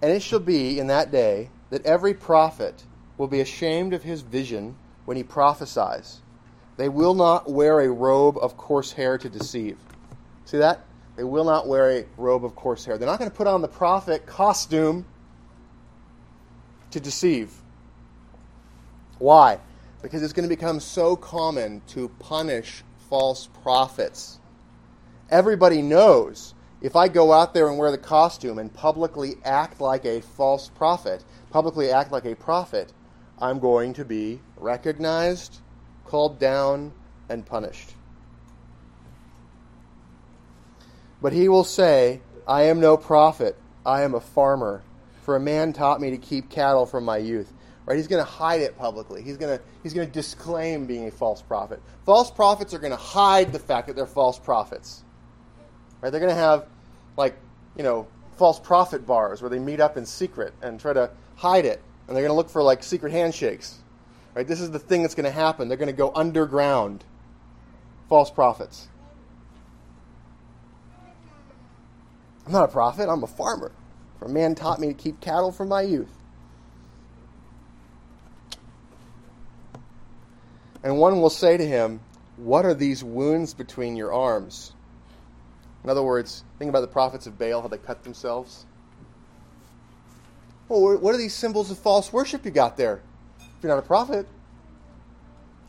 And 0.01 0.09
it 0.09 0.23
shall 0.23 0.39
be 0.39 0.79
in 0.79 0.87
that 0.87 1.11
day 1.11 1.49
that 1.69 1.85
every 1.85 2.13
prophet 2.13 2.85
will 3.17 3.27
be 3.27 3.41
ashamed 3.41 3.93
of 3.93 4.03
his 4.03 4.21
vision 4.21 4.77
when 5.03 5.17
he 5.17 5.23
prophesies. 5.23 6.21
They 6.77 6.87
will 6.87 7.13
not 7.13 7.51
wear 7.51 7.81
a 7.81 7.91
robe 7.91 8.37
of 8.37 8.55
coarse 8.55 8.93
hair 8.93 9.17
to 9.17 9.27
deceive. 9.27 9.77
See 10.45 10.59
that? 10.59 10.85
They 11.15 11.23
will 11.23 11.45
not 11.45 11.67
wear 11.67 11.91
a 11.91 12.05
robe 12.17 12.43
of 12.43 12.55
coarse 12.55 12.85
hair. 12.85 12.97
They're 12.97 13.07
not 13.07 13.19
going 13.19 13.29
to 13.29 13.35
put 13.35 13.47
on 13.47 13.61
the 13.61 13.67
prophet 13.67 14.25
costume 14.25 15.05
to 16.91 16.99
deceive. 16.99 17.51
Why? 19.19 19.59
Because 20.01 20.23
it's 20.23 20.33
going 20.33 20.47
to 20.47 20.55
become 20.55 20.79
so 20.79 21.15
common 21.15 21.81
to 21.89 22.09
punish 22.19 22.83
false 23.09 23.47
prophets. 23.61 24.39
Everybody 25.29 25.81
knows 25.81 26.53
if 26.81 26.95
I 26.95 27.07
go 27.07 27.31
out 27.31 27.53
there 27.53 27.69
and 27.69 27.77
wear 27.77 27.91
the 27.91 27.97
costume 27.97 28.59
and 28.59 28.73
publicly 28.73 29.35
act 29.45 29.79
like 29.79 30.03
a 30.05 30.21
false 30.21 30.69
prophet, 30.69 31.23
publicly 31.49 31.91
act 31.91 32.11
like 32.11 32.25
a 32.25 32.35
prophet, 32.35 32.91
I'm 33.39 33.59
going 33.59 33.93
to 33.93 34.05
be 34.05 34.41
recognized, 34.57 35.59
called 36.05 36.39
down, 36.39 36.91
and 37.29 37.45
punished. 37.45 37.93
But 41.23 41.31
he 41.31 41.47
will 41.47 41.63
say, 41.63 42.19
I 42.45 42.63
am 42.63 42.81
no 42.81 42.97
prophet, 42.97 43.55
I 43.85 44.03
am 44.03 44.13
a 44.13 44.19
farmer, 44.19 44.83
for 45.21 45.37
a 45.37 45.39
man 45.39 45.71
taught 45.71 46.01
me 46.01 46.11
to 46.11 46.17
keep 46.17 46.49
cattle 46.49 46.85
from 46.85 47.05
my 47.05 47.17
youth. 47.17 47.51
Right? 47.85 47.95
He's 47.95 48.07
going 48.07 48.23
to 48.23 48.29
hide 48.29 48.59
it 48.59 48.77
publicly. 48.77 49.23
He's 49.23 49.37
going 49.37 49.57
to 49.57 49.63
he's 49.83 49.93
going 49.93 50.07
to 50.07 50.13
disclaim 50.13 50.85
being 50.85 51.07
a 51.07 51.11
false 51.11 51.41
prophet. 51.41 51.81
False 52.05 52.29
prophets 52.29 52.73
are 52.73 52.79
going 52.79 52.91
to 52.91 52.97
hide 52.97 53.53
the 53.53 53.59
fact 53.59 53.87
that 53.87 53.95
they're 53.95 54.05
false 54.05 54.37
prophets. 54.37 55.03
Right? 56.01 56.09
They're 56.09 56.21
going 56.21 56.33
to 56.33 56.39
have 56.39 56.67
like, 57.15 57.37
you 57.77 57.83
know, 57.83 58.05
false 58.37 58.59
prophet 58.59 59.07
bars 59.07 59.41
where 59.41 59.49
they 59.49 59.59
meet 59.59 59.79
up 59.79 59.95
in 59.95 60.05
secret 60.05 60.53
and 60.61 60.79
try 60.79 60.91
to 60.91 61.09
hide 61.35 61.65
it. 61.65 61.81
And 62.07 62.15
they're 62.15 62.23
going 62.23 62.33
to 62.33 62.37
look 62.37 62.49
for 62.49 62.61
like 62.61 62.83
secret 62.83 63.13
handshakes. 63.13 63.79
Right? 64.33 64.47
This 64.47 64.59
is 64.59 64.71
the 64.71 64.79
thing 64.79 65.03
that's 65.03 65.15
going 65.15 65.25
to 65.25 65.31
happen. 65.31 65.69
They're 65.69 65.77
going 65.77 65.87
to 65.87 65.93
go 65.93 66.11
underground. 66.13 67.05
False 68.09 68.29
prophets. 68.29 68.89
I'm 72.45 72.51
not 72.51 72.65
a 72.65 72.71
prophet, 72.71 73.09
I'm 73.09 73.23
a 73.23 73.27
farmer. 73.27 73.71
For 74.19 74.25
a 74.25 74.29
man 74.29 74.55
taught 74.55 74.79
me 74.79 74.87
to 74.87 74.93
keep 74.93 75.19
cattle 75.19 75.51
from 75.51 75.69
my 75.69 75.81
youth. 75.81 76.11
And 80.83 80.97
one 80.97 81.21
will 81.21 81.29
say 81.29 81.55
to 81.55 81.65
him, 81.65 82.01
What 82.37 82.65
are 82.65 82.73
these 82.73 83.03
wounds 83.03 83.53
between 83.53 83.95
your 83.95 84.13
arms? 84.13 84.73
In 85.83 85.89
other 85.89 86.03
words, 86.03 86.43
think 86.59 86.69
about 86.69 86.81
the 86.81 86.87
prophets 86.87 87.27
of 87.27 87.37
Baal, 87.37 87.61
how 87.61 87.67
they 87.67 87.77
cut 87.77 88.03
themselves. 88.03 88.65
Well, 90.69 90.97
what 90.97 91.13
are 91.13 91.17
these 91.17 91.33
symbols 91.33 91.71
of 91.71 91.77
false 91.77 92.11
worship 92.11 92.45
you 92.45 92.51
got 92.51 92.77
there? 92.77 93.01
If 93.39 93.63
you're 93.63 93.73
not 93.73 93.83
a 93.83 93.87
prophet, 93.87 94.27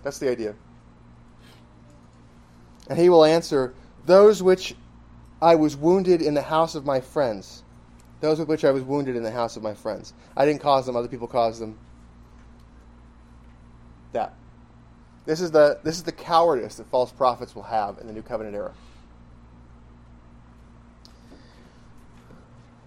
that's 0.03 0.18
the 0.18 0.31
idea. 0.31 0.55
And 2.89 2.99
he 2.99 3.09
will 3.09 3.25
answer, 3.25 3.75
Those 4.07 4.43
which 4.43 4.75
I 5.45 5.57
was 5.57 5.76
wounded 5.76 6.22
in 6.22 6.32
the 6.32 6.40
house 6.40 6.74
of 6.74 6.86
my 6.86 7.03
friends. 7.03 7.62
Those 8.20 8.38
with 8.38 8.49
which 8.49 8.64
I 8.64 8.70
was 8.70 8.82
wounded 8.82 9.14
in 9.14 9.22
the 9.22 9.30
house 9.30 9.59
of 9.59 9.62
my 9.62 9.74
friends. 9.74 10.14
I 10.34 10.47
didn't 10.47 10.62
cause 10.62 10.86
them, 10.86 10.97
other 10.97 11.07
people 11.07 11.28
caused 11.28 11.61
them. 11.61 11.78
That. 14.12 14.32
This 15.26 15.42
is 15.42 15.51
the 15.51 15.80
this 15.82 15.97
is 15.97 16.05
the 16.05 16.12
cowardice 16.12 16.76
that 16.76 16.86
false 16.86 17.12
prophets 17.12 17.55
will 17.55 17.64
have 17.64 17.99
in 17.99 18.07
the 18.07 18.14
new 18.14 18.22
covenant 18.22 18.57
era. 18.57 18.72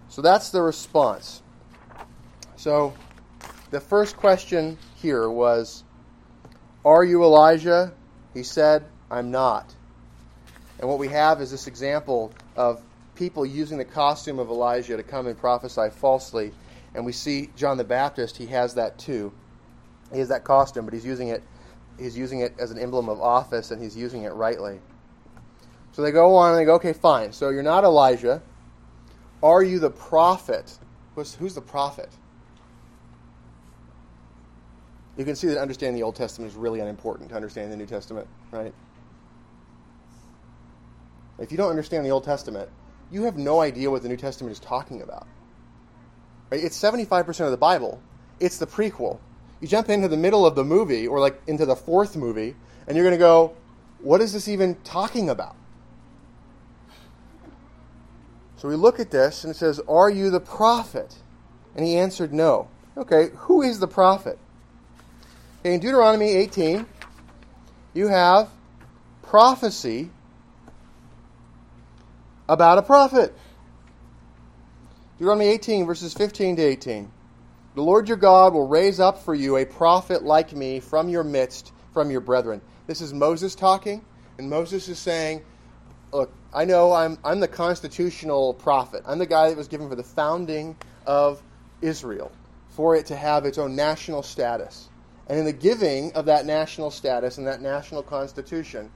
So 0.09 0.23
that's 0.23 0.49
the 0.49 0.63
response. 0.63 1.43
So 2.55 2.95
the 3.69 3.79
first 3.79 4.17
question 4.17 4.79
here 4.95 5.29
was 5.29 5.83
Are 6.83 7.03
you 7.03 7.23
Elijah? 7.23 7.93
He 8.33 8.41
said, 8.41 8.83
I'm 9.11 9.29
not. 9.29 9.75
And 10.79 10.89
what 10.89 10.97
we 10.97 11.09
have 11.09 11.39
is 11.39 11.51
this 11.51 11.67
example 11.67 12.33
of 12.57 12.81
people 13.15 13.45
using 13.45 13.77
the 13.77 13.85
costume 13.85 14.39
of 14.39 14.49
Elijah 14.49 14.97
to 14.97 15.03
come 15.03 15.27
and 15.27 15.37
prophesy 15.37 15.89
falsely. 15.89 16.51
And 16.93 17.05
we 17.05 17.13
see 17.13 17.49
John 17.55 17.77
the 17.77 17.83
Baptist, 17.83 18.35
he 18.37 18.47
has 18.47 18.73
that 18.75 18.97
too. 18.97 19.31
He 20.11 20.19
has 20.19 20.29
that 20.29 20.43
costume, 20.43 20.85
but 20.85 20.93
he's 20.93 21.05
using 21.05 21.29
it 21.29 21.43
he's 21.97 22.17
using 22.17 22.41
it 22.41 22.53
as 22.59 22.71
an 22.71 22.77
emblem 22.77 23.09
of 23.09 23.19
office 23.21 23.71
and 23.71 23.81
he's 23.81 23.97
using 23.97 24.23
it 24.23 24.33
rightly. 24.33 24.79
So 25.91 26.03
they 26.03 26.11
go 26.11 26.35
on 26.35 26.51
and 26.51 26.59
they 26.59 26.65
go, 26.65 26.75
okay, 26.75 26.93
fine. 26.93 27.31
So 27.31 27.49
you're 27.49 27.63
not 27.63 27.83
Elijah. 27.83 28.41
Are 29.41 29.63
you 29.63 29.79
the 29.79 29.89
prophet? 29.89 30.77
Who's, 31.15 31.33
who's 31.33 31.55
the 31.55 31.61
prophet? 31.61 32.09
You 35.17 35.25
can 35.25 35.35
see 35.35 35.47
that 35.47 35.57
understanding 35.57 35.95
the 35.95 36.03
Old 36.03 36.15
Testament 36.15 36.51
is 36.51 36.55
really 36.55 36.79
unimportant 36.79 37.29
to 37.29 37.35
understanding 37.35 37.71
the 37.71 37.77
New 37.77 37.87
Testament, 37.87 38.27
right? 38.51 38.73
If 41.39 41.51
you 41.51 41.57
don't 41.57 41.69
understand 41.69 42.05
the 42.05 42.09
Old 42.09 42.23
Testament, 42.23 42.69
you 43.11 43.23
have 43.23 43.37
no 43.37 43.61
idea 43.61 43.89
what 43.89 44.01
the 44.01 44.09
New 44.09 44.17
Testament 44.17 44.51
is 44.51 44.59
talking 44.59 45.01
about. 45.01 45.27
Right? 46.51 46.63
It's 46.63 46.79
75% 46.79 47.45
of 47.45 47.51
the 47.51 47.57
Bible. 47.57 48.01
It's 48.39 48.57
the 48.57 48.67
prequel. 48.67 49.19
You 49.61 49.67
jump 49.67 49.89
into 49.89 50.07
the 50.07 50.17
middle 50.17 50.45
of 50.45 50.55
the 50.55 50.63
movie, 50.63 51.07
or 51.07 51.19
like 51.19 51.41
into 51.47 51.65
the 51.65 51.75
fourth 51.75 52.15
movie, 52.15 52.55
and 52.87 52.95
you're 52.95 53.05
going 53.05 53.17
to 53.17 53.23
go, 53.23 53.55
what 53.99 54.21
is 54.21 54.33
this 54.33 54.47
even 54.47 54.75
talking 54.83 55.29
about? 55.29 55.55
So 58.57 58.67
we 58.67 58.75
look 58.75 58.99
at 58.99 59.11
this, 59.11 59.43
and 59.43 59.51
it 59.51 59.57
says, 59.57 59.79
Are 59.87 60.09
you 60.09 60.29
the 60.29 60.39
prophet? 60.39 61.15
And 61.75 61.85
he 61.85 61.95
answered, 61.95 62.33
No. 62.33 62.69
Okay, 62.95 63.29
who 63.35 63.61
is 63.61 63.79
the 63.79 63.87
prophet? 63.87 64.39
Okay, 65.59 65.75
in 65.75 65.79
Deuteronomy 65.79 66.29
18, 66.29 66.85
you 67.93 68.07
have 68.07 68.49
prophecy 69.21 70.09
about 72.49 72.77
a 72.77 72.81
prophet. 72.81 73.35
Deuteronomy 75.17 75.47
18, 75.47 75.85
verses 75.85 76.13
15 76.13 76.57
to 76.57 76.61
18. 76.61 77.11
The 77.75 77.81
Lord 77.81 78.07
your 78.07 78.17
God 78.17 78.53
will 78.53 78.67
raise 78.67 78.99
up 78.99 79.23
for 79.23 79.35
you 79.35 79.57
a 79.57 79.65
prophet 79.65 80.23
like 80.23 80.53
me 80.53 80.79
from 80.79 81.09
your 81.09 81.23
midst, 81.23 81.71
from 81.93 82.09
your 82.09 82.21
brethren. 82.21 82.61
This 82.87 83.01
is 83.01 83.13
Moses 83.13 83.55
talking, 83.55 84.03
and 84.37 84.49
Moses 84.49 84.87
is 84.87 84.99
saying, 84.99 85.43
Look, 86.11 86.31
I 86.53 86.65
know 86.65 86.93
I'm, 86.93 87.17
I'm 87.23 87.39
the 87.39 87.47
constitutional 87.47 88.53
prophet. 88.53 89.03
I'm 89.05 89.19
the 89.19 89.25
guy 89.25 89.49
that 89.49 89.57
was 89.57 89.67
given 89.67 89.89
for 89.89 89.95
the 89.95 90.03
founding 90.03 90.77
of 91.05 91.41
Israel, 91.81 92.31
for 92.69 92.95
it 92.95 93.07
to 93.07 93.15
have 93.15 93.45
its 93.45 93.57
own 93.57 93.75
national 93.75 94.23
status. 94.23 94.89
And 95.27 95.37
in 95.37 95.45
the 95.45 95.53
giving 95.53 96.13
of 96.13 96.25
that 96.25 96.45
national 96.45 96.91
status 96.91 97.37
and 97.37 97.45
that 97.45 97.61
national 97.61 98.03
constitution, 98.03 98.89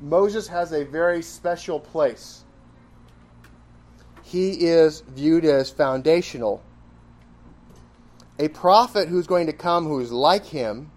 Moses 0.00 0.48
has 0.48 0.72
a 0.72 0.84
very 0.84 1.22
special 1.22 1.78
place. 1.78 2.43
He 4.34 4.66
is 4.66 5.02
viewed 5.02 5.44
as 5.44 5.70
foundational. 5.70 6.60
A 8.36 8.48
prophet 8.48 9.06
who's 9.06 9.28
going 9.28 9.46
to 9.46 9.52
come 9.52 9.84
who 9.84 10.00
is 10.00 10.10
like 10.10 10.44
him 10.44 10.90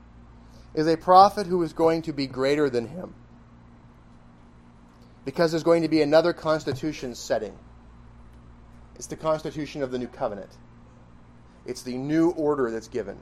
is 0.74 0.88
a 0.88 0.98
prophet 0.98 1.46
who 1.46 1.62
is 1.62 1.72
going 1.72 2.02
to 2.02 2.14
be 2.14 2.26
greater 2.26 2.68
than 2.68 2.88
him. 2.88 3.14
Because 5.24 5.52
there's 5.52 5.62
going 5.62 5.84
to 5.84 5.88
be 5.88 6.02
another 6.02 6.34
constitution 6.34 7.14
setting. 7.14 7.56
It's 8.96 9.06
the 9.06 9.16
constitution 9.16 9.84
of 9.84 9.92
the 9.92 10.00
new 10.00 10.08
covenant, 10.08 10.50
it's 11.64 11.84
the 11.84 11.96
new 11.96 12.32
order 12.32 12.72
that's 12.72 12.88
given. 12.88 13.20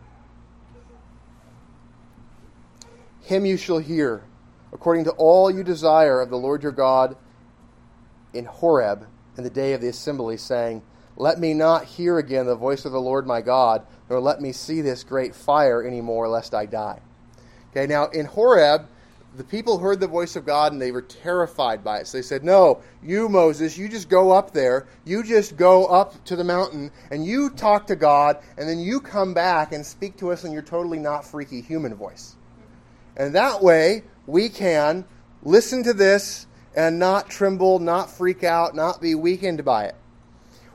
Him 3.24 3.46
you 3.46 3.58
shall 3.58 3.80
hear, 3.80 4.24
according 4.72 5.04
to 5.04 5.12
all 5.12 5.52
you 5.52 5.62
desire 5.62 6.22
of 6.22 6.30
the 6.30 6.38
Lord 6.38 6.64
your 6.64 6.72
God 6.72 7.18
in 8.34 8.46
Horeb 8.46 9.08
in 9.38 9.44
the 9.44 9.50
day 9.50 9.74
of 9.74 9.82
the 9.82 9.88
assembly, 9.88 10.38
saying, 10.38 10.82
Let 11.18 11.40
me 11.40 11.54
not 11.54 11.86
hear 11.86 12.18
again 12.18 12.46
the 12.46 12.56
voice 12.56 12.86
of 12.86 12.92
the 12.92 13.02
Lord 13.02 13.28
my 13.28 13.42
God, 13.42 13.86
nor 14.10 14.20
let 14.20 14.42
me 14.42 14.52
see 14.52 14.82
this 14.82 15.04
great 15.04 15.36
fire 15.36 15.84
any 15.84 16.02
more, 16.02 16.28
lest 16.28 16.54
I 16.54 16.66
die. 16.66 17.00
Okay, 17.72 17.88
now 17.88 18.08
in 18.08 18.26
Horeb, 18.26 18.88
the 19.36 19.44
people 19.44 19.80
heard 19.80 20.00
the 20.00 20.08
voice 20.08 20.36
of 20.36 20.46
God 20.46 20.72
and 20.72 20.82
they 20.82 20.92
were 20.92 21.02
terrified 21.02 21.84
by 21.84 22.00
it. 22.00 22.08
So 22.08 22.18
they 22.18 22.22
said, 22.22 22.44
No, 22.44 22.82
you, 23.04 23.28
Moses, 23.28 23.78
you 23.78 23.90
just 23.90 24.10
go 24.10 24.32
up 24.32 24.52
there. 24.52 24.88
You 25.04 25.24
just 25.24 25.58
go 25.58 25.86
up 25.86 26.24
to 26.26 26.36
the 26.36 26.44
mountain 26.44 26.92
and 27.12 27.26
you 27.26 27.50
talk 27.50 27.88
to 27.88 27.96
God, 27.96 28.38
and 28.58 28.68
then 28.68 28.80
you 28.80 29.02
come 29.02 29.34
back 29.34 29.74
and 29.74 29.86
speak 29.86 30.18
to 30.18 30.32
us 30.32 30.44
in 30.44 30.52
your 30.52 30.62
totally 30.62 31.00
not 31.00 31.26
freaky 31.26 31.62
human 31.62 31.94
voice. 31.96 32.36
And 33.18 33.36
that 33.36 33.62
way, 33.62 34.04
we 34.28 34.50
can 34.50 35.06
listen 35.44 35.84
to 35.84 35.94
this 35.94 36.48
and 36.76 37.00
not 37.00 37.30
tremble, 37.30 37.80
not 37.80 38.12
freak 38.12 38.44
out, 38.44 38.76
not 38.76 39.02
be 39.02 39.16
weakened 39.16 39.64
by 39.64 39.86
it. 39.86 39.96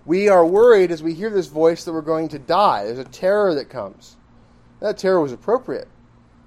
We 0.06 0.28
are 0.28 0.46
worried 0.46 0.90
as 0.90 1.02
we 1.02 1.14
hear 1.14 1.30
this 1.30 1.46
voice 1.46 1.84
that 1.84 1.92
we're 1.92 2.00
going 2.00 2.28
to 2.28 2.38
die. 2.38 2.84
There's 2.84 2.98
a 2.98 3.04
terror 3.04 3.54
that 3.54 3.68
comes. 3.68 4.16
That 4.80 4.96
terror 4.96 5.20
was 5.20 5.32
appropriate. 5.32 5.88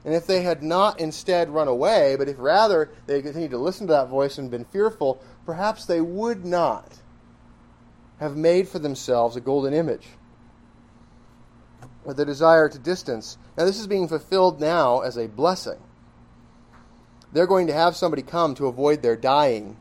And 0.04 0.14
if 0.14 0.28
they 0.28 0.42
had 0.42 0.64
not 0.64 1.00
instead 1.00 1.50
run 1.50 1.68
away, 1.68 2.16
but 2.18 2.28
if 2.28 2.36
rather 2.40 2.90
they 3.06 3.16
had 3.16 3.24
continued 3.24 3.52
to 3.52 3.58
listen 3.58 3.88
to 3.88 3.94
that 3.94 4.10
voice 4.10 4.38
and 4.38 4.52
been 4.52 4.66
fearful, 4.66 5.22
perhaps 5.46 5.86
they 5.86 6.02
would 6.02 6.44
not 6.44 7.00
have 8.20 8.36
made 8.36 8.68
for 8.68 8.80
themselves 8.80 9.36
a 9.36 9.42
golden 9.42 9.74
image 9.74 10.08
or 12.04 12.14
the 12.14 12.26
desire 12.26 12.68
to 12.68 12.80
distance. 12.80 13.38
Now, 13.58 13.66
this 13.66 13.80
is 13.80 13.88
being 13.88 14.08
fulfilled 14.08 14.60
now 14.60 15.02
as 15.02 15.18
a 15.18 15.28
blessing. 15.28 15.80
They're 17.34 17.48
going 17.48 17.68
to 17.68 17.74
have 17.74 17.96
somebody 17.96 18.22
come 18.22 18.54
to 18.56 18.68
avoid 18.68 19.02
their 19.02 19.16
dying, 19.16 19.78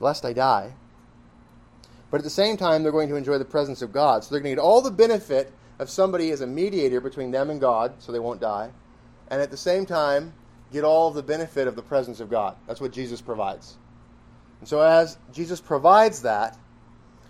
lest 0.00 0.24
I 0.24 0.32
die. 0.32 0.74
But 2.10 2.18
at 2.18 2.24
the 2.24 2.30
same 2.30 2.56
time, 2.56 2.82
they're 2.82 2.92
going 2.92 3.08
to 3.08 3.16
enjoy 3.16 3.38
the 3.38 3.44
presence 3.44 3.82
of 3.82 3.92
God. 3.92 4.24
So 4.24 4.30
they're 4.30 4.42
going 4.42 4.56
to 4.56 4.56
get 4.56 4.62
all 4.62 4.82
the 4.82 4.90
benefit 4.90 5.52
of 5.78 5.88
somebody 5.88 6.32
as 6.32 6.40
a 6.40 6.46
mediator 6.46 7.00
between 7.00 7.30
them 7.30 7.50
and 7.50 7.60
God, 7.60 7.94
so 8.00 8.10
they 8.10 8.18
won't 8.18 8.40
die. 8.40 8.70
And 9.28 9.40
at 9.40 9.52
the 9.52 9.56
same 9.56 9.86
time, 9.86 10.34
get 10.72 10.82
all 10.82 11.12
the 11.12 11.22
benefit 11.22 11.68
of 11.68 11.76
the 11.76 11.82
presence 11.82 12.18
of 12.18 12.28
God. 12.28 12.56
That's 12.66 12.80
what 12.80 12.92
Jesus 12.92 13.20
provides. 13.20 13.76
And 14.58 14.68
so, 14.68 14.80
as 14.80 15.16
Jesus 15.32 15.60
provides 15.60 16.22
that, 16.22 16.58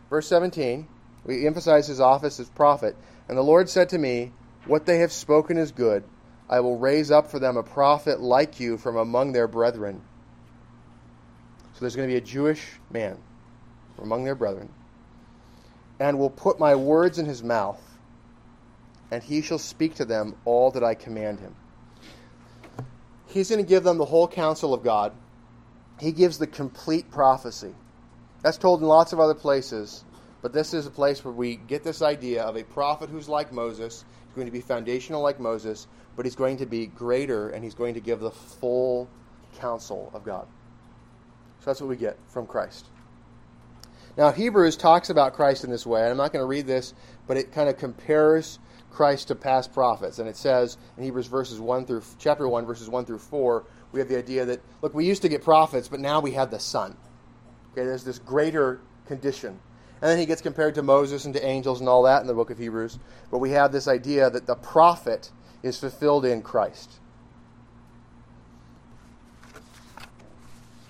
verse 0.09 0.27
17, 0.29 0.89
we 1.25 1.47
emphasize 1.47 1.87
his 1.87 2.01
office 2.01 2.41
as 2.41 2.49
prophet. 2.49 2.97
And 3.29 3.37
the 3.37 3.43
Lord 3.43 3.69
said 3.69 3.91
to 3.91 3.99
me, 3.99 4.33
What 4.65 4.87
they 4.87 4.99
have 4.99 5.13
spoken 5.13 5.59
is 5.59 5.73
good. 5.73 6.05
I 6.51 6.59
will 6.59 6.77
raise 6.77 7.13
up 7.13 7.31
for 7.31 7.39
them 7.39 7.57
a 7.57 7.63
prophet 7.63 8.21
like 8.21 8.59
you 8.59 8.77
from 8.77 8.97
among 8.97 9.31
their 9.31 9.47
brethren. 9.47 10.03
So 11.75 11.81
there's 11.81 11.95
going 11.95 12.09
to 12.09 12.13
be 12.13 12.19
a 12.19 12.21
Jewish 12.21 12.67
man 12.91 13.17
from 13.95 14.07
among 14.07 14.25
their 14.25 14.35
brethren. 14.35 14.69
And 16.01 16.19
will 16.19 16.29
put 16.29 16.59
my 16.59 16.75
words 16.75 17.21
in 17.21 17.27
his 17.27 17.45
mouth, 17.45 17.81
and 19.13 19.23
he 19.23 19.43
shall 19.43 19.59
speak 19.59 19.95
to 19.95 20.05
them 20.05 20.35
all 20.45 20.73
that 20.73 20.83
I 20.83 20.95
command 20.95 21.39
him. 21.39 21.55
He's 23.29 23.49
going 23.49 23.63
to 23.63 23.69
give 23.69 23.85
them 23.85 23.99
the 23.99 24.05
whole 24.05 24.27
counsel 24.27 24.75
of 24.75 24.83
God. 24.83 25.13
He 26.01 26.11
gives 26.11 26.37
the 26.37 26.49
complete 26.49 27.13
prophecy. 27.13 27.75
That's 28.43 28.59
told 28.59 28.81
in 28.81 28.89
lots 28.89 29.13
of 29.13 29.21
other 29.21 29.35
places. 29.35 30.05
But 30.43 30.53
this 30.53 30.75
is 30.75 30.87
a 30.87 30.91
place 30.91 31.25
where 31.25 31.35
we 31.35 31.57
get 31.57 31.85
this 31.85 32.03
idea 32.03 32.43
of 32.43 32.57
a 32.57 32.65
prophet 32.65 33.09
who's 33.09 33.29
like 33.29 33.53
Moses, 33.53 34.05
going 34.35 34.47
to 34.47 34.53
be 34.53 34.61
foundational 34.61 35.23
like 35.23 35.39
Moses, 35.39 35.87
but 36.17 36.25
he's 36.25 36.37
going 36.37 36.59
to 36.59 36.67
be 36.67 36.87
greater 36.87 37.51
and 37.51 37.65
he's 37.65 37.75
going 37.75 37.95
to 37.95 38.01
give 38.01 38.21
the 38.21 38.31
full 38.31 39.09
counsel 39.59 40.11
of 40.15 40.25
God. 40.25 40.47
So 41.61 41.67
that's 41.67 41.81
what 41.81 41.89
we 41.89 41.97
get 41.97 42.17
from 42.29 42.47
Christ. 42.47 42.87
Now, 44.17 44.33
Hebrews 44.33 44.77
talks 44.77 45.11
about 45.11 45.35
Christ 45.35 45.65
in 45.65 45.71
this 45.71 45.87
way, 45.87 46.03
and 46.03 46.11
I'm 46.11 46.17
not 46.17 46.33
going 46.33 46.43
to 46.43 46.47
read 46.47 46.67
this, 46.67 46.95
but 47.27 47.37
it 47.37 47.53
kind 47.53 47.69
of 47.69 47.79
compares 47.79 48.59
Christ 48.91 49.29
to 49.29 49.35
past 49.35 49.73
prophets. 49.73 50.19
And 50.19 50.29
it 50.29 50.37
says 50.37 50.77
in 50.97 51.05
Hebrews 51.05 51.27
verses 51.27 51.61
1 51.61 51.87
through 51.87 52.03
chapter 52.19 52.49
1 52.49 52.67
verses 52.67 52.89
1 52.89 53.05
through 53.05 53.19
4, 53.19 53.65
we 53.93 54.01
have 54.01 54.09
the 54.09 54.19
idea 54.19 54.45
that 54.47 54.61
look, 54.83 54.95
we 54.95 55.07
used 55.07 55.23
to 55.23 55.29
get 55.29 55.43
prophets, 55.43 55.89
but 55.89 56.01
now 56.01 56.21
we 56.21 56.33
have 56.33 56.51
the 56.51 56.59
Son. 56.59 56.97
Okay, 57.73 57.85
there's 57.85 58.05
this 58.05 58.19
greater 58.19 58.81
condition 59.07 59.61
and 60.03 60.11
then 60.11 60.19
he 60.19 60.27
gets 60.27 60.41
compared 60.41 60.75
to 60.77 60.83
Moses 60.83 61.27
and 61.27 61.35
to 61.35 61.45
angels 61.45 61.81
and 61.81 61.89
all 61.89 62.05
that 62.05 62.23
in 62.23 62.27
the 62.27 62.35
book 62.35 62.51
of 62.51 62.59
Hebrews. 62.59 62.99
But 63.31 63.39
we 63.39 63.51
have 63.51 63.71
this 63.71 63.87
idea 63.87 64.31
that 64.31 64.47
the 64.47 64.55
prophet 64.55 65.31
is 65.63 65.79
fulfilled 65.79 66.25
in 66.25 66.43
Christ. 66.43 66.93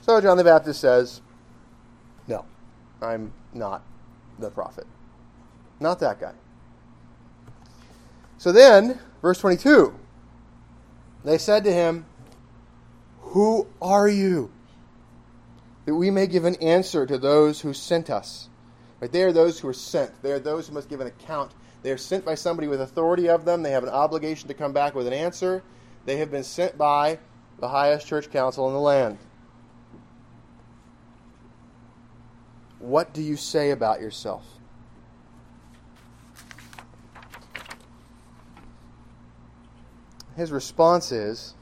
So 0.03 0.21
John 0.21 0.37
the 0.37 0.45
Baptist 0.45 0.81
says, 0.81 1.21
No, 2.27 2.45
I'm 3.01 3.33
not 3.53 3.83
the 4.39 4.51
prophet. 4.51 4.87
Not 5.79 6.01
that 6.01 6.21
guy. 6.21 6.33
So 8.39 8.53
then, 8.53 8.99
verse 9.23 9.39
22, 9.39 9.95
they 11.25 11.39
said 11.39 11.64
to 11.64 11.73
him, 11.73 12.07
Who 13.21 13.66
are 13.81 14.09
you? 14.09 14.51
That 15.85 15.95
we 15.95 16.11
may 16.11 16.27
give 16.27 16.45
an 16.45 16.57
answer 16.57 17.07
to 17.07 17.18
those 17.18 17.61
who 17.61 17.73
sent 17.73 18.11
us. 18.11 18.49
Right? 19.01 19.11
They 19.11 19.23
are 19.23 19.33
those 19.33 19.59
who 19.59 19.68
are 19.68 19.75
sent. 19.75 20.23
They 20.23 20.33
are 20.33 20.39
those 20.39 20.68
who 20.68 20.75
must 20.75 20.89
give 20.89 21.01
an 21.01 21.07
account. 21.07 21.53
They 21.83 21.91
are 21.91 21.99
sent 21.99 22.24
by 22.24 22.35
somebody 22.35 22.68
with 22.68 22.81
authority 22.81 23.28
of 23.28 23.45
them. 23.45 23.62
They 23.62 23.70
have 23.70 23.83
an 23.83 23.89
obligation 23.89 24.49
to 24.49 24.55
come 24.55 24.72
back 24.72 24.95
with 24.95 25.07
an 25.07 25.12
answer. 25.12 25.62
They 26.05 26.16
have 26.18 26.31
been 26.31 26.45
sent 26.45 26.76
by 26.76 27.18
the 27.59 27.68
highest 27.68 28.07
church 28.07 28.31
council 28.31 28.66
in 28.68 28.74
the 28.74 28.81
land. 28.81 29.18
What 32.78 33.12
do 33.12 33.22
you 33.22 33.37
say 33.37 33.70
about 33.70 34.01
yourself? 34.01 34.45
His 40.37 40.51
response 40.51 41.12
is 41.12 41.55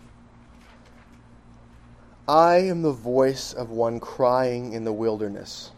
I 2.28 2.56
am 2.58 2.82
the 2.82 2.92
voice 2.92 3.52
of 3.52 3.70
one 3.70 3.98
crying 3.98 4.72
in 4.72 4.84
the 4.84 4.92
wilderness 4.92 5.72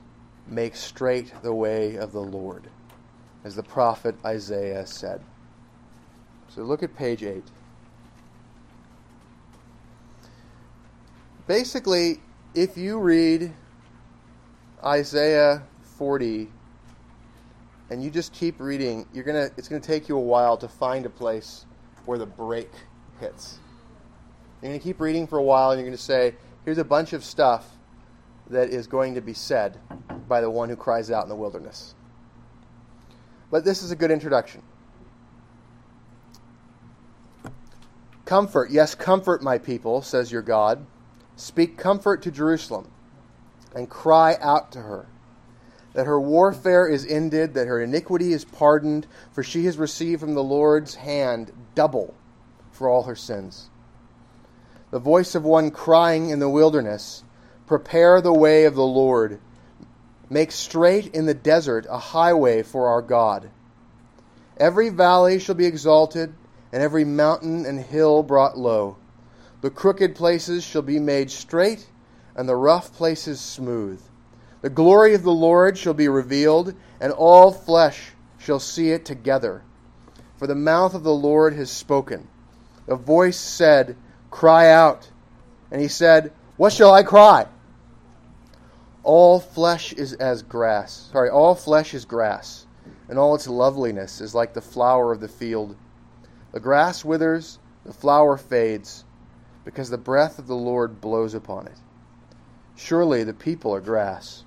make 0.46 0.74
straight 0.74 1.32
the 1.42 1.54
way 1.54 1.94
of 1.94 2.12
the 2.12 2.20
Lord, 2.20 2.68
as 3.44 3.56
the 3.56 3.62
prophet 3.62 4.14
Isaiah 4.24 4.86
said. 4.86 5.20
So 6.48 6.62
look 6.62 6.82
at 6.82 6.94
page 6.96 7.22
8. 7.22 7.42
Basically, 11.46 12.20
if 12.54 12.76
you 12.76 12.98
read 12.98 13.52
Isaiah 14.84 15.62
40 15.98 16.48
and 17.90 18.02
you 18.02 18.10
just 18.10 18.32
keep 18.32 18.60
reading, 18.60 19.06
you're 19.12 19.24
going 19.24 19.48
to 19.48 19.54
it's 19.56 19.68
going 19.68 19.80
to 19.80 19.86
take 19.86 20.08
you 20.08 20.16
a 20.16 20.20
while 20.20 20.56
to 20.56 20.68
find 20.68 21.06
a 21.06 21.10
place 21.10 21.66
where 22.06 22.18
the 22.18 22.26
break 22.26 22.70
hits. 23.20 23.58
You're 24.60 24.70
going 24.70 24.80
to 24.80 24.84
keep 24.84 25.00
reading 25.00 25.26
for 25.26 25.38
a 25.38 25.42
while 25.42 25.70
and 25.70 25.78
you're 25.78 25.88
going 25.88 25.96
to 25.96 26.02
say, 26.02 26.34
here's 26.64 26.78
a 26.78 26.84
bunch 26.84 27.12
of 27.12 27.24
stuff 27.24 27.68
that 28.48 28.70
is 28.70 28.86
going 28.86 29.14
to 29.14 29.20
be 29.20 29.32
said 29.32 29.78
by 30.28 30.40
the 30.40 30.50
one 30.50 30.68
who 30.68 30.76
cries 30.76 31.10
out 31.10 31.22
in 31.22 31.28
the 31.28 31.36
wilderness. 31.36 31.94
But 33.50 33.64
this 33.64 33.82
is 33.82 33.90
a 33.90 33.96
good 33.96 34.10
introduction. 34.10 34.62
Comfort, 38.24 38.70
yes, 38.70 38.94
comfort 38.94 39.42
my 39.42 39.58
people, 39.58 40.02
says 40.02 40.30
your 40.30 40.42
God. 40.42 40.86
Speak 41.36 41.76
comfort 41.76 42.22
to 42.22 42.30
Jerusalem 42.30 42.90
and 43.74 43.88
cry 43.90 44.36
out 44.40 44.72
to 44.72 44.82
her. 44.82 45.06
that 45.92 46.06
her 46.06 46.20
warfare 46.20 46.86
is 46.86 47.04
ended, 47.06 47.54
that 47.54 47.66
her 47.66 47.80
iniquity 47.80 48.32
is 48.32 48.44
pardoned, 48.44 49.06
for 49.32 49.42
she 49.42 49.64
has 49.64 49.78
received 49.78 50.20
from 50.20 50.34
the 50.34 50.42
Lord's 50.42 50.94
hand 50.94 51.52
double 51.74 52.14
for 52.70 52.88
all 52.88 53.04
her 53.04 53.16
sins. 53.16 53.70
The 54.90 54.98
voice 54.98 55.34
of 55.34 55.44
one 55.44 55.70
crying 55.70 56.30
in 56.30 56.38
the 56.38 56.48
wilderness, 56.48 57.24
Prepare 57.66 58.20
the 58.20 58.32
way 58.32 58.64
of 58.64 58.74
the 58.74 58.86
Lord, 58.86 59.40
make 60.30 60.52
straight 60.52 61.12
in 61.14 61.26
the 61.26 61.34
desert 61.34 61.84
a 61.90 61.98
highway 61.98 62.62
for 62.62 62.86
our 62.86 63.02
God. 63.02 63.50
Every 64.56 64.88
valley 64.88 65.40
shall 65.40 65.56
be 65.56 65.66
exalted, 65.66 66.32
and 66.72 66.82
every 66.82 67.04
mountain 67.04 67.66
and 67.66 67.80
hill 67.80 68.22
brought 68.22 68.56
low. 68.56 68.96
The 69.60 69.70
crooked 69.70 70.14
places 70.14 70.62
shall 70.62 70.82
be 70.82 71.00
made 71.00 71.30
straight, 71.30 71.86
and 72.36 72.48
the 72.48 72.56
rough 72.56 72.92
places 72.92 73.40
smooth. 73.40 74.00
The 74.62 74.70
glory 74.70 75.14
of 75.14 75.22
the 75.22 75.32
Lord 75.32 75.76
shall 75.76 75.94
be 75.94 76.08
revealed, 76.08 76.74
and 77.00 77.12
all 77.12 77.50
flesh 77.50 78.12
shall 78.38 78.60
see 78.60 78.90
it 78.90 79.04
together. 79.04 79.62
For 80.36 80.46
the 80.46 80.54
mouth 80.54 80.94
of 80.94 81.02
the 81.02 81.14
Lord 81.14 81.54
has 81.54 81.70
spoken. 81.70 82.28
The 82.86 82.96
voice 82.96 83.38
said, 83.38 83.96
Cry 84.30 84.70
out. 84.70 85.10
And 85.70 85.80
he 85.80 85.88
said, 85.88 86.32
What 86.56 86.72
shall 86.72 86.92
I 86.92 87.02
cry? 87.02 87.46
All 89.02 89.40
flesh 89.40 89.92
is 89.92 90.12
as 90.14 90.42
grass. 90.42 91.08
Sorry, 91.12 91.30
all 91.30 91.54
flesh 91.54 91.94
is 91.94 92.04
grass, 92.04 92.66
and 93.08 93.18
all 93.18 93.34
its 93.34 93.48
loveliness 93.48 94.20
is 94.20 94.34
like 94.34 94.52
the 94.52 94.60
flower 94.60 95.12
of 95.12 95.20
the 95.20 95.28
field. 95.28 95.76
The 96.52 96.60
grass 96.60 97.04
withers, 97.04 97.58
the 97.84 97.92
flower 97.92 98.36
fades, 98.36 99.04
because 99.64 99.90
the 99.90 99.98
breath 99.98 100.38
of 100.38 100.46
the 100.46 100.56
Lord 100.56 101.00
blows 101.00 101.34
upon 101.34 101.66
it. 101.66 101.78
Surely 102.76 103.24
the 103.24 103.34
people 103.34 103.74
are 103.74 103.80
grass. 103.80 104.44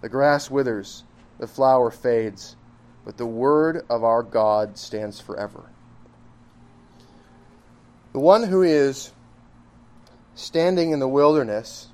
The 0.00 0.08
grass 0.08 0.50
withers, 0.50 1.04
the 1.38 1.46
flower 1.46 1.90
fades, 1.90 2.56
but 3.04 3.16
the 3.16 3.26
word 3.26 3.84
of 3.88 4.04
our 4.04 4.22
God 4.22 4.76
stands 4.78 5.20
forever. 5.20 5.64
The 8.12 8.20
one 8.20 8.44
who 8.44 8.62
is 8.62 9.12
standing 10.34 10.90
in 10.90 10.98
the 10.98 11.08
wilderness, 11.08 11.88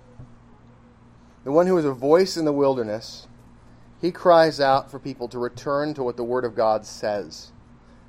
the 1.45 1.53
one 1.53 1.67
who 1.67 1.79
is 1.79 1.85
a 1.85 1.93
voice 1.93 2.37
in 2.37 2.45
the 2.45 2.53
wilderness, 2.53 3.27
he 4.01 4.13
cries 4.13 4.61
out 4.61 4.91
for 4.91 4.99
people 4.99 5.29
to 5.29 5.39
return 5.39 5.95
to 5.95 6.03
what 6.03 6.17
the 6.17 6.25
Word 6.25 6.45
of 6.45 6.55
God 6.55 6.85
says. 6.87 7.53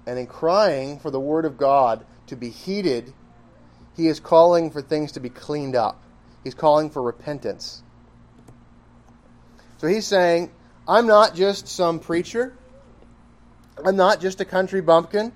And 0.06 0.20
in 0.20 0.28
crying 0.28 1.00
for 1.00 1.12
the 1.12 1.20
Word 1.20 1.46
of 1.46 1.58
God 1.58 2.06
to 2.28 2.36
be 2.36 2.50
heeded, 2.50 3.14
he 3.96 4.08
is 4.08 4.20
calling 4.20 4.72
for 4.72 4.82
things 4.82 5.12
to 5.14 5.20
be 5.20 5.30
cleaned 5.30 5.76
up. 5.76 6.02
He's 6.44 6.54
calling 6.54 6.90
for 6.90 7.02
repentance. 7.02 7.84
So 9.78 9.88
he's 9.88 10.06
saying, 10.06 10.52
I'm 10.88 11.08
not 11.08 11.36
just 11.36 11.68
some 11.68 12.00
preacher. 12.00 12.54
I'm 13.84 13.96
not 13.96 14.20
just 14.20 14.42
a 14.42 14.46
country 14.46 14.82
bumpkin. 14.82 15.32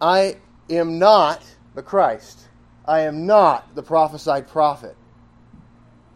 I 0.00 0.36
am 0.68 0.98
not 0.98 1.42
the 1.74 1.82
Christ. 1.82 2.40
I 2.86 3.00
am 3.00 3.26
not 3.26 3.74
the 3.74 3.82
prophesied 3.82 4.48
prophet. 4.48 4.96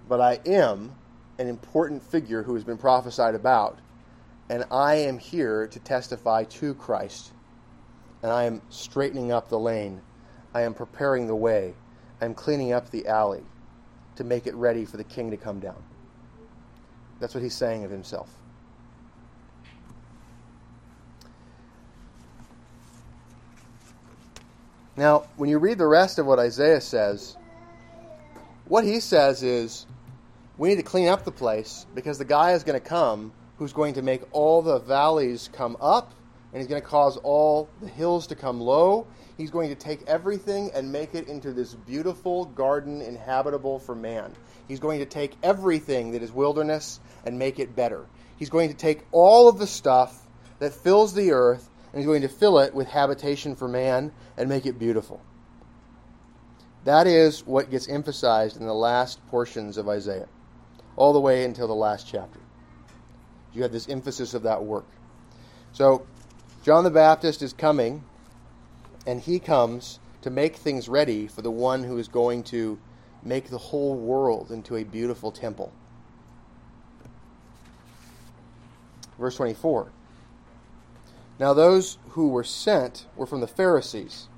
But 0.08 0.20
I 0.20 0.40
am 0.46 0.94
an 1.38 1.48
important 1.48 2.02
figure 2.02 2.42
who 2.42 2.54
has 2.54 2.64
been 2.64 2.78
prophesied 2.78 3.34
about. 3.34 3.78
And 4.48 4.64
I 4.70 4.96
am 4.96 5.18
here 5.18 5.66
to 5.68 5.78
testify 5.78 6.44
to 6.44 6.74
Christ. 6.74 7.32
And 8.22 8.30
I 8.30 8.44
am 8.44 8.60
straightening 8.68 9.32
up 9.32 9.48
the 9.48 9.58
lane. 9.58 10.00
I 10.52 10.62
am 10.62 10.74
preparing 10.74 11.26
the 11.26 11.34
way. 11.34 11.74
I 12.20 12.26
am 12.26 12.34
cleaning 12.34 12.72
up 12.72 12.90
the 12.90 13.06
alley 13.06 13.42
to 14.16 14.24
make 14.24 14.46
it 14.46 14.54
ready 14.54 14.84
for 14.84 14.96
the 14.96 15.04
king 15.04 15.30
to 15.30 15.36
come 15.36 15.60
down. 15.60 15.82
That's 17.20 17.34
what 17.34 17.42
he's 17.42 17.54
saying 17.54 17.84
of 17.84 17.90
himself. 17.90 18.28
Now, 24.96 25.24
when 25.36 25.50
you 25.50 25.58
read 25.58 25.78
the 25.78 25.86
rest 25.86 26.18
of 26.18 26.26
what 26.26 26.38
Isaiah 26.38 26.80
says, 26.80 27.36
what 28.66 28.84
he 28.84 29.00
says 29.00 29.42
is 29.42 29.86
we 30.56 30.68
need 30.70 30.76
to 30.76 30.82
clean 30.82 31.08
up 31.08 31.24
the 31.24 31.32
place 31.32 31.86
because 31.94 32.18
the 32.18 32.24
guy 32.24 32.52
is 32.52 32.64
going 32.64 32.80
to 32.80 32.86
come 32.86 33.32
who's 33.58 33.72
going 33.72 33.94
to 33.94 34.02
make 34.02 34.22
all 34.32 34.62
the 34.62 34.78
valleys 34.80 35.48
come 35.52 35.76
up 35.80 36.12
and 36.52 36.60
he's 36.60 36.68
going 36.68 36.80
to 36.80 36.86
cause 36.86 37.16
all 37.18 37.68
the 37.80 37.88
hills 37.88 38.28
to 38.28 38.36
come 38.36 38.60
low. 38.60 39.06
He's 39.36 39.50
going 39.50 39.68
to 39.70 39.74
take 39.74 40.06
everything 40.06 40.70
and 40.74 40.92
make 40.92 41.14
it 41.14 41.26
into 41.26 41.52
this 41.52 41.74
beautiful 41.74 42.44
garden 42.44 43.02
inhabitable 43.02 43.80
for 43.80 43.94
man. 43.94 44.32
He's 44.68 44.78
going 44.80 45.00
to 45.00 45.06
take 45.06 45.36
everything 45.42 46.12
that 46.12 46.22
is 46.22 46.32
wilderness 46.32 47.00
and 47.26 47.38
make 47.38 47.58
it 47.58 47.74
better. 47.74 48.06
He's 48.36 48.50
going 48.50 48.70
to 48.70 48.76
take 48.76 49.04
all 49.10 49.48
of 49.48 49.58
the 49.58 49.66
stuff 49.66 50.26
that 50.60 50.72
fills 50.72 51.12
the 51.12 51.32
earth 51.32 51.68
and 51.92 52.00
he's 52.00 52.06
going 52.06 52.22
to 52.22 52.28
fill 52.28 52.60
it 52.60 52.72
with 52.72 52.86
habitation 52.86 53.56
for 53.56 53.68
man 53.68 54.12
and 54.36 54.48
make 54.48 54.66
it 54.66 54.78
beautiful. 54.78 55.20
That 56.84 57.06
is 57.06 57.46
what 57.46 57.70
gets 57.70 57.88
emphasized 57.88 58.58
in 58.58 58.66
the 58.66 58.74
last 58.74 59.26
portions 59.28 59.76
of 59.78 59.88
Isaiah, 59.88 60.28
all 60.96 61.12
the 61.12 61.20
way 61.20 61.44
until 61.44 61.66
the 61.66 61.74
last 61.74 62.06
chapter. 62.06 62.40
You 63.52 63.62
have 63.62 63.72
this 63.72 63.88
emphasis 63.88 64.34
of 64.34 64.42
that 64.42 64.64
work. 64.64 64.86
So, 65.72 66.06
John 66.62 66.84
the 66.84 66.90
Baptist 66.90 67.42
is 67.42 67.52
coming, 67.52 68.04
and 69.06 69.20
he 69.20 69.38
comes 69.38 69.98
to 70.22 70.30
make 70.30 70.56
things 70.56 70.88
ready 70.88 71.26
for 71.26 71.42
the 71.42 71.50
one 71.50 71.84
who 71.84 71.98
is 71.98 72.08
going 72.08 72.42
to 72.44 72.78
make 73.22 73.48
the 73.48 73.58
whole 73.58 73.94
world 73.94 74.50
into 74.50 74.76
a 74.76 74.84
beautiful 74.84 75.30
temple. 75.30 75.72
Verse 79.18 79.36
24. 79.36 79.90
Now 81.38 81.52
those 81.52 81.98
who 82.10 82.28
were 82.28 82.44
sent 82.44 83.06
were 83.16 83.26
from 83.26 83.40
the 83.40 83.46
Pharisees. 83.46 84.28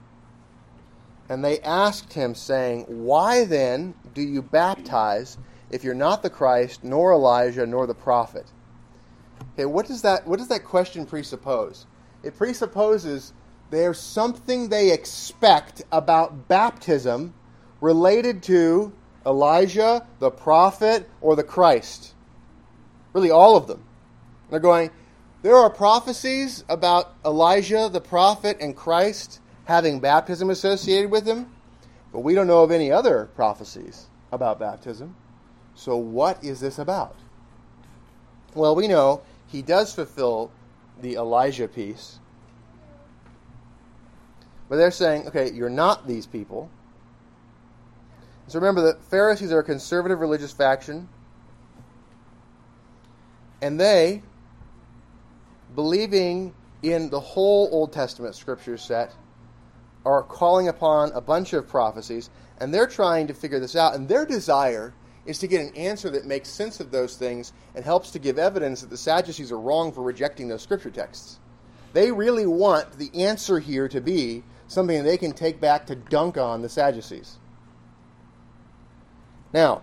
And 1.28 1.44
they 1.44 1.60
asked 1.60 2.12
him, 2.12 2.34
saying, 2.34 2.84
Why 2.88 3.44
then 3.44 3.94
do 4.14 4.22
you 4.22 4.42
baptize 4.42 5.38
if 5.70 5.82
you're 5.82 5.94
not 5.94 6.22
the 6.22 6.30
Christ, 6.30 6.84
nor 6.84 7.12
Elijah, 7.12 7.66
nor 7.66 7.86
the 7.86 7.94
prophet? 7.94 8.46
Okay, 9.54 9.66
what 9.66 9.86
does 9.86 10.02
that 10.02 10.26
what 10.26 10.38
does 10.38 10.48
that 10.48 10.64
question 10.64 11.06
presuppose? 11.06 11.86
It 12.22 12.36
presupposes 12.36 13.32
there's 13.70 13.98
something 13.98 14.68
they 14.68 14.92
expect 14.92 15.82
about 15.90 16.48
baptism 16.48 17.34
related 17.80 18.42
to 18.44 18.92
Elijah, 19.26 20.06
the 20.20 20.30
prophet, 20.30 21.08
or 21.20 21.34
the 21.34 21.42
Christ. 21.42 22.14
Really, 23.12 23.30
all 23.30 23.56
of 23.56 23.66
them. 23.66 23.82
They're 24.50 24.60
going, 24.60 24.90
there 25.42 25.56
are 25.56 25.70
prophecies 25.70 26.64
about 26.68 27.14
Elijah, 27.24 27.88
the 27.92 28.00
prophet, 28.00 28.58
and 28.60 28.76
Christ 28.76 29.40
having 29.66 30.00
baptism 30.00 30.50
associated 30.50 31.10
with 31.10 31.24
them, 31.24 31.52
but 32.12 32.20
we 32.20 32.34
don't 32.34 32.46
know 32.46 32.62
of 32.62 32.70
any 32.70 32.90
other 32.90 33.28
prophecies 33.34 34.06
about 34.32 34.58
baptism. 34.58 35.14
So, 35.74 35.96
what 35.96 36.42
is 36.42 36.60
this 36.60 36.78
about? 36.78 37.16
Well, 38.54 38.74
we 38.74 38.88
know 38.88 39.22
he 39.46 39.60
does 39.60 39.94
fulfill 39.94 40.50
the 41.00 41.14
Elijah 41.14 41.68
piece. 41.68 42.18
But 44.68 44.76
they're 44.76 44.90
saying, 44.90 45.28
okay, 45.28 45.52
you're 45.52 45.68
not 45.68 46.06
these 46.06 46.26
people. 46.26 46.70
So 48.48 48.58
remember, 48.58 48.80
the 48.80 48.98
Pharisees 49.10 49.52
are 49.52 49.58
a 49.58 49.64
conservative 49.64 50.20
religious 50.20 50.52
faction, 50.52 51.08
and 53.60 53.78
they, 53.78 54.22
believing 55.74 56.54
in 56.82 57.10
the 57.10 57.20
whole 57.20 57.68
Old 57.72 57.92
Testament 57.92 58.34
scripture 58.34 58.78
set, 58.78 59.12
are 60.06 60.22
calling 60.22 60.68
upon 60.68 61.10
a 61.12 61.20
bunch 61.20 61.52
of 61.52 61.68
prophecies, 61.68 62.30
and 62.60 62.72
they're 62.72 62.86
trying 62.86 63.26
to 63.26 63.34
figure 63.34 63.58
this 63.58 63.74
out. 63.74 63.94
And 63.94 64.08
their 64.08 64.24
desire 64.24 64.94
is 65.26 65.38
to 65.40 65.48
get 65.48 65.60
an 65.60 65.76
answer 65.76 66.08
that 66.10 66.24
makes 66.24 66.48
sense 66.48 66.78
of 66.78 66.92
those 66.92 67.16
things 67.16 67.52
and 67.74 67.84
helps 67.84 68.12
to 68.12 68.20
give 68.20 68.38
evidence 68.38 68.80
that 68.80 68.90
the 68.90 68.96
Sadducees 68.96 69.50
are 69.50 69.58
wrong 69.58 69.92
for 69.92 70.02
rejecting 70.02 70.46
those 70.46 70.62
scripture 70.62 70.90
texts. 70.90 71.40
They 71.92 72.12
really 72.12 72.46
want 72.46 72.92
the 72.92 73.10
answer 73.24 73.58
here 73.58 73.88
to 73.88 74.00
be 74.00 74.44
something 74.68 75.02
they 75.02 75.18
can 75.18 75.32
take 75.32 75.60
back 75.60 75.86
to 75.86 75.96
dunk 75.96 76.38
on 76.38 76.62
the 76.62 76.68
Sadducees. 76.68 77.38
Now, 79.52 79.82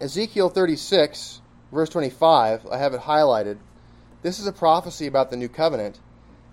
Ezekiel 0.00 0.48
36, 0.48 1.42
verse 1.70 1.88
25, 1.90 2.66
I 2.66 2.78
have 2.78 2.94
it 2.94 3.02
highlighted. 3.02 3.58
This 4.22 4.38
is 4.38 4.46
a 4.46 4.52
prophecy 4.52 5.06
about 5.06 5.30
the 5.30 5.36
new 5.36 5.48
covenant. 5.48 6.00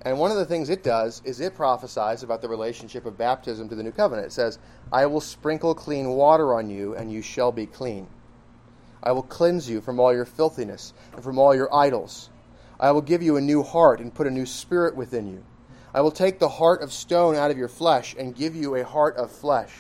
And 0.04 0.20
one 0.20 0.32
of 0.32 0.38
the 0.38 0.46
things 0.46 0.70
it 0.70 0.84
does 0.84 1.22
is 1.26 1.40
it 1.40 1.56
prophesies 1.56 2.24
about 2.24 2.42
the 2.42 2.48
relationship 2.48 3.06
of 3.06 3.18
baptism 3.18 3.68
to 3.70 3.76
the 3.76 3.84
new 3.84 3.92
covenant. 3.92 4.28
It 4.28 4.32
says, 4.32 4.60
I 4.92 5.06
will 5.08 5.22
sprinkle 5.22 5.74
clean 5.74 6.10
water 6.10 6.54
on 6.54 6.70
you, 6.70 6.96
and 6.96 7.12
you 7.12 7.22
shall 7.22 7.52
be 7.52 7.66
clean. 7.66 8.08
I 9.02 9.12
will 9.12 9.24
cleanse 9.24 9.70
you 9.70 9.82
from 9.82 10.00
all 10.00 10.14
your 10.14 10.26
filthiness 10.26 10.94
and 11.14 11.24
from 11.24 11.40
all 11.40 11.56
your 11.56 11.74
idols. 11.74 12.30
I 12.80 12.92
will 12.92 13.02
give 13.02 13.24
you 13.24 13.38
a 13.38 13.42
new 13.42 13.64
heart 13.64 14.00
and 14.00 14.14
put 14.14 14.28
a 14.28 14.32
new 14.32 14.46
spirit 14.46 14.96
within 14.96 15.28
you. 15.28 15.44
I 15.94 16.02
will 16.02 16.12
take 16.12 16.38
the 16.38 16.50
heart 16.50 16.82
of 16.82 16.94
stone 16.94 17.36
out 17.36 17.50
of 17.50 17.58
your 17.58 17.68
flesh 17.68 18.16
and 18.18 18.36
give 18.36 18.56
you 18.56 18.76
a 18.76 18.86
heart 18.86 19.18
of 19.18 19.32
flesh. 19.32 19.74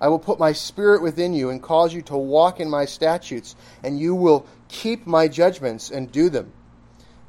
I 0.00 0.08
will 0.08 0.18
put 0.18 0.38
my 0.38 0.52
spirit 0.52 1.02
within 1.02 1.34
you 1.34 1.50
and 1.50 1.62
cause 1.62 1.92
you 1.92 2.00
to 2.02 2.16
walk 2.16 2.58
in 2.58 2.70
my 2.70 2.86
statutes, 2.86 3.54
and 3.84 4.00
you 4.00 4.14
will 4.14 4.46
keep 4.68 5.06
my 5.06 5.28
judgments 5.28 5.90
and 5.90 6.10
do 6.10 6.30
them. 6.30 6.52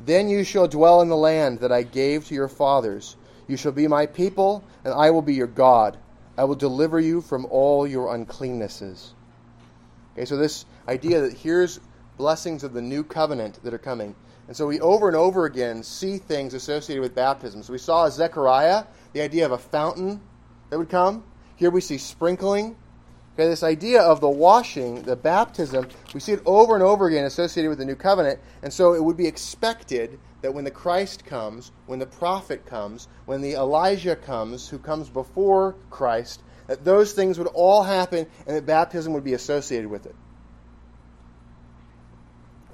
Then 0.05 0.29
you 0.29 0.43
shall 0.43 0.67
dwell 0.67 1.01
in 1.01 1.09
the 1.09 1.17
land 1.17 1.59
that 1.59 1.71
I 1.71 1.83
gave 1.83 2.27
to 2.27 2.33
your 2.33 2.47
fathers. 2.47 3.17
You 3.47 3.57
shall 3.57 3.71
be 3.71 3.87
my 3.87 4.05
people, 4.05 4.63
and 4.83 4.93
I 4.93 5.09
will 5.11 5.21
be 5.21 5.33
your 5.33 5.47
God. 5.47 5.97
I 6.37 6.43
will 6.43 6.55
deliver 6.55 6.99
you 6.99 7.21
from 7.21 7.45
all 7.49 7.85
your 7.85 8.07
uncleannesses. 8.07 9.13
Okay, 10.13 10.25
so 10.25 10.37
this 10.37 10.65
idea 10.87 11.21
that 11.21 11.33
here's 11.33 11.79
blessings 12.17 12.63
of 12.63 12.73
the 12.73 12.81
new 12.81 13.03
covenant 13.03 13.61
that 13.63 13.73
are 13.73 13.79
coming. 13.79 14.15
And 14.47 14.57
so 14.57 14.67
we 14.67 14.79
over 14.79 15.07
and 15.07 15.15
over 15.15 15.45
again 15.45 15.83
see 15.83 16.17
things 16.17 16.53
associated 16.53 17.01
with 17.01 17.15
baptism. 17.15 17.63
So 17.63 17.71
we 17.71 17.79
saw 17.79 18.09
Zechariah, 18.09 18.85
the 19.13 19.21
idea 19.21 19.45
of 19.45 19.51
a 19.51 19.57
fountain 19.57 20.19
that 20.69 20.77
would 20.77 20.89
come. 20.89 21.23
Here 21.55 21.69
we 21.69 21.81
see 21.81 21.97
sprinkling. 21.97 22.75
Okay, 23.33 23.47
this 23.47 23.63
idea 23.63 24.01
of 24.01 24.19
the 24.19 24.29
washing, 24.29 25.03
the 25.03 25.15
baptism, 25.15 25.87
we 26.13 26.19
see 26.19 26.33
it 26.33 26.41
over 26.45 26.73
and 26.73 26.83
over 26.83 27.07
again 27.07 27.23
associated 27.23 27.69
with 27.69 27.77
the 27.77 27.85
new 27.85 27.95
covenant. 27.95 28.39
And 28.61 28.73
so 28.73 28.93
it 28.93 29.01
would 29.01 29.15
be 29.15 29.25
expected 29.25 30.19
that 30.41 30.53
when 30.53 30.65
the 30.65 30.71
Christ 30.71 31.25
comes, 31.25 31.71
when 31.85 31.99
the 31.99 32.05
prophet 32.05 32.65
comes, 32.65 33.07
when 33.25 33.41
the 33.41 33.53
Elijah 33.53 34.17
comes, 34.17 34.67
who 34.67 34.77
comes 34.77 35.09
before 35.09 35.75
Christ, 35.89 36.41
that 36.67 36.83
those 36.83 37.13
things 37.13 37.37
would 37.37 37.47
all 37.47 37.83
happen 37.83 38.27
and 38.45 38.57
that 38.57 38.65
baptism 38.65 39.13
would 39.13 39.23
be 39.23 39.33
associated 39.33 39.89
with 39.89 40.05
it. 40.05 40.15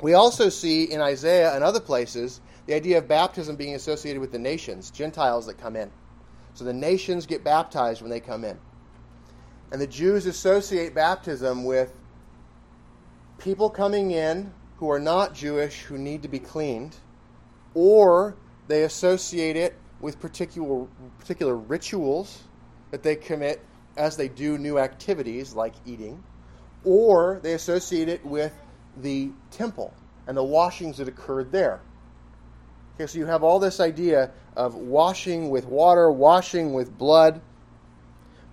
We 0.01 0.13
also 0.13 0.49
see 0.49 0.85
in 0.85 1.01
Isaiah 1.01 1.53
and 1.53 1.63
other 1.63 1.79
places 1.79 2.41
the 2.65 2.73
idea 2.73 2.97
of 2.97 3.07
baptism 3.07 3.55
being 3.55 3.75
associated 3.75 4.19
with 4.19 4.31
the 4.31 4.39
nations, 4.39 4.89
Gentiles 4.91 5.45
that 5.45 5.57
come 5.57 5.75
in. 5.75 5.91
So 6.53 6.65
the 6.65 6.73
nations 6.73 7.27
get 7.27 7.43
baptized 7.43 8.01
when 8.01 8.09
they 8.09 8.19
come 8.19 8.43
in. 8.43 8.59
And 9.71 9.81
the 9.81 9.87
Jews 9.87 10.25
associate 10.25 10.95
baptism 10.95 11.65
with 11.65 11.91
people 13.37 13.69
coming 13.69 14.11
in 14.11 14.53
who 14.77 14.89
are 14.89 14.99
not 14.99 15.33
Jewish 15.33 15.81
who 15.81 15.97
need 15.97 16.21
to 16.23 16.27
be 16.27 16.39
cleaned, 16.39 16.95
or 17.73 18.35
they 18.67 18.83
associate 18.83 19.55
it 19.55 19.75
with 19.99 20.19
particular, 20.19 20.87
particular 21.19 21.55
rituals 21.55 22.43
that 22.91 23.03
they 23.03 23.15
commit 23.15 23.63
as 23.97 24.15
they 24.15 24.27
do 24.27 24.57
new 24.57 24.77
activities 24.77 25.53
like 25.53 25.73
eating, 25.85 26.23
or 26.85 27.39
they 27.41 27.53
associate 27.53 28.07
it 28.07 28.25
with 28.25 28.53
the 28.97 29.31
temple 29.51 29.93
and 30.27 30.37
the 30.37 30.43
washings 30.43 30.97
that 30.97 31.07
occurred 31.07 31.51
there. 31.51 31.81
Okay, 32.95 33.07
so 33.07 33.17
you 33.19 33.25
have 33.25 33.43
all 33.43 33.59
this 33.59 33.79
idea 33.79 34.31
of 34.55 34.75
washing 34.75 35.49
with 35.49 35.65
water, 35.65 36.11
washing 36.11 36.73
with 36.73 36.97
blood, 36.97 37.41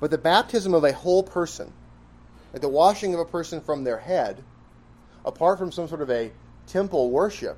but 0.04 0.10
the 0.10 0.18
baptism 0.18 0.74
of 0.74 0.84
a 0.84 0.92
whole 0.92 1.22
person, 1.22 1.72
like 2.52 2.60
the 2.60 2.68
washing 2.68 3.14
of 3.14 3.20
a 3.20 3.24
person 3.24 3.62
from 3.62 3.84
their 3.84 3.96
head, 3.96 4.44
apart 5.24 5.58
from 5.58 5.72
some 5.72 5.88
sort 5.88 6.02
of 6.02 6.10
a 6.10 6.30
temple 6.66 7.10
worship, 7.10 7.56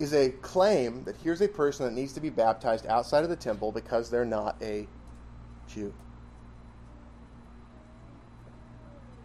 is 0.00 0.12
a 0.12 0.30
claim 0.30 1.04
that 1.04 1.14
here's 1.22 1.40
a 1.40 1.46
person 1.46 1.86
that 1.86 1.92
needs 1.92 2.14
to 2.14 2.20
be 2.20 2.30
baptized 2.30 2.84
outside 2.88 3.22
of 3.22 3.30
the 3.30 3.36
temple 3.36 3.70
because 3.70 4.10
they're 4.10 4.24
not 4.24 4.56
a 4.60 4.88
Jew. 5.68 5.94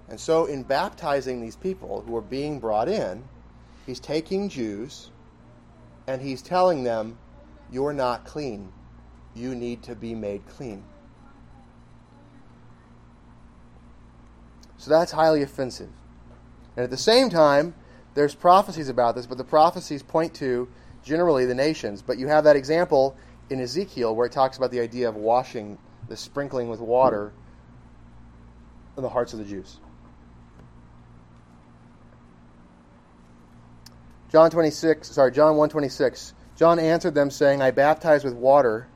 And 0.07 0.19
so, 0.19 0.45
in 0.45 0.61
baptizing 0.61 1.41
these 1.41 1.55
people 1.55 2.03
who 2.05 2.15
are 2.15 2.21
being 2.21 2.59
brought 2.59 2.87
in, 2.87 3.23
he's 3.87 3.99
taking 3.99 4.47
Jews 4.47 5.09
and 6.05 6.21
he's 6.21 6.43
telling 6.43 6.83
them, 6.83 7.17
You're 7.71 7.93
not 7.93 8.25
clean. 8.25 8.71
You 9.33 9.55
need 9.55 9.81
to 9.81 9.95
be 9.95 10.13
made 10.13 10.45
clean. 10.45 10.83
So 14.85 14.91
that's 14.91 15.11
highly 15.13 15.41
offensive. 15.41 15.89
And 16.77 16.83
at 16.83 16.91
the 16.91 16.97
same 16.97 17.31
time, 17.31 17.73
there's 18.13 18.35
prophecies 18.35 18.87
about 18.87 19.15
this, 19.15 19.25
but 19.25 19.39
the 19.39 19.43
prophecies 19.43 20.03
point 20.03 20.35
to 20.35 20.67
generally 21.03 21.47
the 21.47 21.55
nations. 21.55 22.03
But 22.03 22.19
you 22.19 22.27
have 22.27 22.43
that 22.43 22.55
example 22.55 23.17
in 23.49 23.59
Ezekiel 23.59 24.15
where 24.15 24.27
it 24.27 24.31
talks 24.31 24.57
about 24.57 24.69
the 24.69 24.79
idea 24.79 25.09
of 25.09 25.15
washing, 25.15 25.79
the 26.07 26.15
sprinkling 26.15 26.69
with 26.69 26.81
water 26.81 27.33
in 28.95 29.01
the 29.01 29.09
hearts 29.09 29.33
of 29.33 29.39
the 29.39 29.45
Jews. 29.45 29.79
John 34.31 34.51
26, 34.51 35.09
sorry, 35.09 35.31
John 35.31 35.57
126. 35.57 36.35
John 36.57 36.77
answered 36.77 37.15
them 37.15 37.31
saying, 37.31 37.59
I 37.59 37.71
baptize 37.71 38.23
with 38.23 38.35
water, 38.35 38.87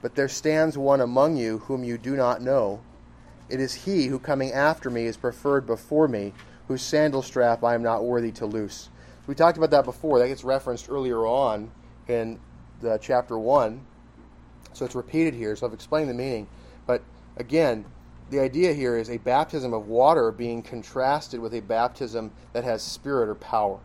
but 0.00 0.16
there 0.16 0.26
stands 0.26 0.76
one 0.76 1.00
among 1.00 1.36
you 1.36 1.58
whom 1.58 1.84
you 1.84 1.96
do 1.96 2.16
not 2.16 2.42
know. 2.42 2.80
It 3.48 3.60
is 3.60 3.74
he 3.74 4.06
who 4.06 4.18
coming 4.18 4.52
after 4.52 4.90
me 4.90 5.04
is 5.04 5.16
preferred 5.16 5.66
before 5.66 6.08
me, 6.08 6.32
whose 6.68 6.82
sandal 6.82 7.22
strap 7.22 7.64
I 7.64 7.74
am 7.74 7.82
not 7.82 8.04
worthy 8.04 8.32
to 8.32 8.46
loose. 8.46 8.88
We 9.26 9.34
talked 9.34 9.56
about 9.56 9.70
that 9.70 9.84
before. 9.84 10.18
That 10.18 10.28
gets 10.28 10.44
referenced 10.44 10.88
earlier 10.88 11.26
on 11.26 11.70
in 12.08 12.40
the 12.80 12.98
chapter 12.98 13.38
1. 13.38 13.84
So 14.72 14.84
it's 14.84 14.94
repeated 14.94 15.34
here, 15.34 15.54
so 15.54 15.66
I've 15.66 15.74
explained 15.74 16.08
the 16.08 16.14
meaning. 16.14 16.48
But 16.86 17.02
again, 17.36 17.84
the 18.30 18.40
idea 18.40 18.72
here 18.72 18.96
is 18.96 19.10
a 19.10 19.18
baptism 19.18 19.74
of 19.74 19.88
water 19.88 20.32
being 20.32 20.62
contrasted 20.62 21.38
with 21.38 21.54
a 21.54 21.60
baptism 21.60 22.30
that 22.54 22.64
has 22.64 22.82
spirit 22.82 23.28
or 23.28 23.34
power. 23.34 23.78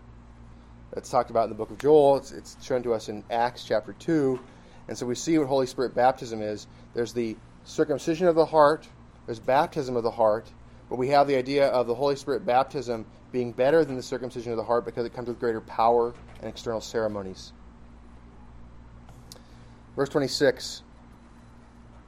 That's 0.94 1.10
talked 1.10 1.30
about 1.30 1.44
in 1.44 1.50
the 1.50 1.56
book 1.56 1.70
of 1.70 1.78
Joel. 1.78 2.18
It's, 2.18 2.32
it's 2.32 2.58
shown 2.64 2.82
to 2.84 2.94
us 2.94 3.10
in 3.10 3.24
Acts 3.30 3.64
chapter 3.66 3.94
2. 3.94 4.40
And 4.88 4.98
so 4.98 5.06
we 5.06 5.16
see 5.16 5.38
what 5.38 5.48
Holy 5.48 5.68
Spirit 5.68 5.94
baptism 5.94 6.42
is. 6.42 6.68
There's 6.94 7.12
the 7.12 7.36
circumcision 7.66 8.28
of 8.28 8.36
the 8.36 8.46
heart, 8.46 8.88
there's 9.28 9.40
baptism 9.40 9.96
of 9.96 10.04
the 10.04 10.12
heart, 10.12 10.50
but 10.90 10.96
we 10.96 11.10
have 11.10 11.28
the 11.28 11.36
idea 11.36 11.68
of 11.68 11.86
the 11.86 11.94
Holy 11.94 12.16
Spirit 12.16 12.46
baptism 12.46 13.06
being 13.32 13.52
better 13.52 13.86
than 13.86 13.96
the 13.96 14.02
circumcision 14.02 14.52
of 14.52 14.58
the 14.58 14.64
heart 14.64 14.86
because 14.86 15.06
it 15.06 15.14
comes 15.14 15.28
with 15.28 15.40
greater 15.40 15.62
power 15.62 16.16
and 16.40 16.50
external 16.50 16.82
ceremonies. 16.82 17.52
Verse 19.96 20.10
26. 20.10 20.82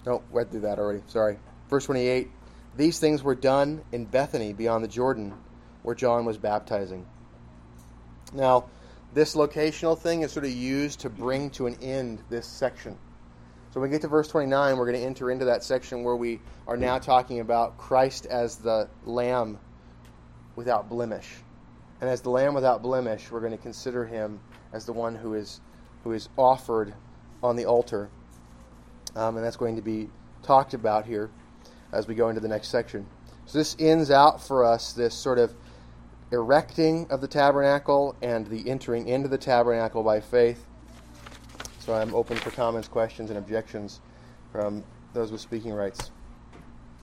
No, 0.05 0.23
went 0.31 0.49
through 0.49 0.61
that 0.61 0.79
already. 0.79 1.01
Sorry. 1.07 1.37
Verse 1.69 1.85
28. 1.85 2.29
These 2.77 2.99
things 2.99 3.21
were 3.21 3.35
done 3.35 3.81
in 3.91 4.05
Bethany 4.05 4.53
beyond 4.53 4.83
the 4.83 4.87
Jordan, 4.87 5.33
where 5.83 5.95
John 5.95 6.23
was 6.23 6.37
baptizing. 6.37 7.05
Now, 8.31 8.65
this 9.13 9.35
locational 9.35 9.97
thing 9.97 10.21
is 10.21 10.31
sort 10.31 10.45
of 10.45 10.51
used 10.51 11.01
to 11.01 11.09
bring 11.09 11.49
to 11.51 11.67
an 11.67 11.75
end 11.81 12.21
this 12.29 12.45
section. 12.45 12.97
So 13.71 13.79
when 13.79 13.91
we 13.91 13.93
get 13.93 14.01
to 14.01 14.07
verse 14.07 14.27
29, 14.27 14.77
we're 14.77 14.85
going 14.85 14.99
to 14.99 15.05
enter 15.05 15.29
into 15.29 15.45
that 15.45 15.63
section 15.63 16.03
where 16.03 16.15
we 16.15 16.39
are 16.67 16.75
now 16.75 16.97
talking 16.97 17.39
about 17.39 17.77
Christ 17.77 18.25
as 18.25 18.55
the 18.55 18.89
Lamb 19.05 19.59
without 20.55 20.89
blemish. 20.89 21.27
And 22.01 22.09
as 22.09 22.21
the 22.21 22.31
Lamb 22.31 22.55
without 22.55 22.81
blemish, 22.81 23.29
we're 23.29 23.41
going 23.41 23.51
to 23.51 23.61
consider 23.61 24.05
him 24.05 24.39
as 24.73 24.87
the 24.87 24.93
one 24.93 25.13
who 25.13 25.35
is, 25.35 25.61
who 26.03 26.13
is 26.13 26.29
offered 26.35 26.95
on 27.43 27.55
the 27.55 27.65
altar. 27.65 28.09
Um, 29.15 29.37
and 29.37 29.45
that's 29.45 29.57
going 29.57 29.75
to 29.75 29.83
be 29.83 30.09
talked 30.41 30.73
about 30.73 31.05
here 31.05 31.29
as 31.91 32.07
we 32.07 32.15
go 32.15 32.29
into 32.29 32.41
the 32.41 32.47
next 32.47 32.69
section. 32.69 33.05
So 33.45 33.59
this 33.59 33.75
ends 33.77 34.09
out 34.09 34.41
for 34.41 34.63
us 34.63 34.93
this 34.93 35.13
sort 35.13 35.37
of 35.37 35.53
erecting 36.31 37.05
of 37.11 37.21
the 37.21 37.27
tabernacle 37.27 38.15
and 38.21 38.47
the 38.47 38.67
entering 38.67 39.07
into 39.07 39.27
the 39.27 39.37
tabernacle 39.37 40.01
by 40.01 40.21
faith. 40.21 40.65
So 41.89 41.95
I'm 41.95 42.13
open 42.13 42.37
for 42.37 42.51
comments, 42.51 42.87
questions, 42.87 43.31
and 43.31 43.39
objections 43.39 43.99
from 44.51 44.83
those 45.13 45.31
with 45.31 45.41
speaking 45.41 45.73
rights. 45.73 46.11